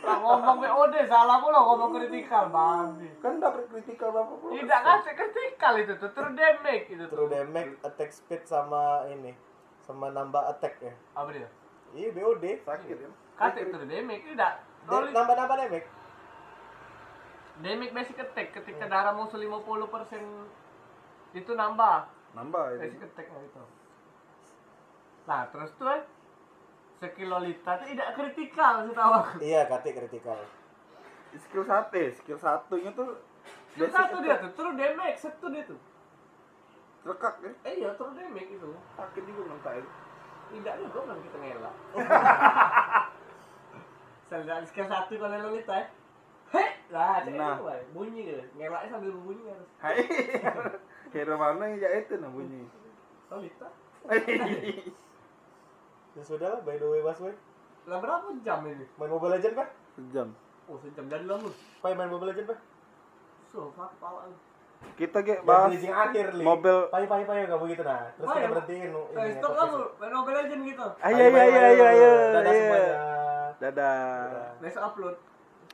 ngomong 0.00 0.56
BOD 0.58 0.94
salah 1.04 1.36
pula 1.38 1.60
ngomong 1.60 1.90
kritikal 1.94 2.48
babi. 2.48 3.08
kan 3.20 3.36
dapat 3.36 3.68
kritikal 3.68 4.10
berapa 4.10 4.32
puluh 4.32 4.52
Tidak 4.56 4.80
ngasih 4.80 5.12
kritikal 5.12 5.74
itu 5.76 5.92
tuh 5.96 6.10
true 6.10 6.32
damage 6.32 6.86
itu 6.88 7.04
tuh. 7.04 7.16
True 7.16 7.30
damage, 7.30 7.72
attack 7.80 8.10
speed 8.10 8.42
sama 8.44 9.04
ini 9.08 9.32
sama 9.80 10.08
nambah 10.08 10.44
attack 10.48 10.78
ya. 10.78 10.92
Apa 11.12 11.32
dia? 11.32 11.48
Iya 11.90 12.12
BOD. 12.12 12.44
sakit 12.62 12.96
kan 12.96 13.12
Kasih 13.36 13.64
true 13.68 13.84
damage 13.84 14.24
tidak. 14.24 14.52
Nambah 14.84 15.08
nambah 15.36 15.56
damage. 15.58 15.88
Damage 17.60 17.92
basic 17.92 18.18
attack 18.18 18.52
ketika 18.52 18.86
darah 18.86 19.12
musuh 19.12 19.36
50% 19.36 20.20
itu 21.32 21.52
nambah 21.52 22.08
nambah 22.32 22.64
itu 22.74 22.80
basic 22.80 23.00
attack-nya 23.04 23.40
itu. 23.42 23.62
Nah, 25.26 25.46
terus 25.52 25.70
tuh 25.76 25.86
eh, 25.86 26.02
sekilolita 26.98 27.78
itu 27.78 27.84
tidak 27.94 28.08
kritikal 28.14 28.82
setahu 28.84 29.12
aku. 29.14 29.34
Iya, 29.38 29.66
kati 29.66 29.90
kritikal. 29.92 30.38
skill 31.30 31.62
satu 31.62 31.94
ya, 31.94 32.10
skill 32.10 32.36
satunya 32.36 32.90
tuh 32.90 33.14
Itu 33.70 33.86
basic 33.86 33.94
satu 33.94 34.16
dia 34.18 34.34
attack. 34.34 34.42
tuh, 34.42 34.50
true 34.58 34.74
damage, 34.74 35.18
satu 35.20 35.46
dia 35.48 35.62
tuh. 35.62 35.78
rekak 37.00 37.40
ya 37.40 37.52
Eh 37.64 37.74
iya, 37.80 37.88
true 37.94 38.12
damage 38.12 38.50
itu. 38.50 38.68
sakit 38.92 39.22
juga 39.24 39.42
mentah 39.46 39.72
itu 39.78 39.90
Tidak 40.50 40.74
juga 40.82 40.98
kan 41.06 41.18
kita 41.22 41.36
ngelak. 41.38 41.74
Saya 44.30 44.62
skill 44.66 44.86
satu 44.86 45.12
kalau 45.14 45.38
lolita 45.46 45.74
ya. 45.74 45.86
Lah 46.94 47.22
Nah. 47.24 47.54
itu 47.54 47.64
bunyi 47.92 48.20
dia. 48.26 48.42
Ngelaknya 48.52 48.88
sambil 48.90 49.10
berbunyi 49.12 49.42
harus. 49.46 49.68
hai 49.82 49.96
hero 51.10 51.34
mana 51.34 51.64
ya 51.70 51.88
itu 51.96 52.14
nah 52.16 52.28
bunyi 52.28 52.66
Lolita. 53.28 53.68
Ya 56.10 56.22
sudah 56.26 56.48
lah, 56.50 56.60
by 56.62 56.74
the 56.74 56.82
way 56.84 56.98
Mas 56.98 57.22
Wei. 57.22 57.30
Lah 57.86 58.02
berapa 58.02 58.26
jam 58.42 58.66
ini? 58.66 58.82
Main 58.98 59.06
Mobile 59.08 59.38
Legend 59.38 59.54
kah? 59.54 59.68
sejam 59.94 60.34
Oh, 60.66 60.74
sejam 60.76 61.06
dari 61.06 61.22
lama. 61.22 61.46
Pai 61.78 61.94
main 61.94 62.10
Mobile 62.10 62.34
Legend 62.34 62.50
kah? 62.50 62.58
So, 63.48 63.70
fuck 63.70 63.94
pawang. 63.98 64.34
kita 64.96 65.20
kayak 65.20 65.38
Yang 65.38 65.46
bahas 65.46 65.68
bridging 65.68 65.92
akhir, 65.92 66.26
Li. 66.32 66.42
mobil 66.42 66.76
Pai 66.88 67.04
pai 67.04 67.22
pai 67.22 67.44
kamu 67.44 67.64
gitu 67.68 67.82
nah. 67.84 68.08
Terus 68.10 68.26
kita 68.28 68.48
berhentiin 68.48 68.90
Eh, 68.90 69.28
stop 69.36 69.52
kamu, 69.54 69.76
main 69.94 70.12
Mobile 70.12 70.36
Legend 70.40 70.62
gitu. 70.66 70.86
ayo 70.98 71.14
ayo 71.20 71.38
ayo 71.38 71.60
ayo 71.60 71.84
ayo 71.86 72.10
Dadah 72.32 72.50
iya. 72.50 72.58
semuanya. 72.58 72.94
dadah 73.54 73.98
Besok 74.58 74.82
upload. 74.84 75.16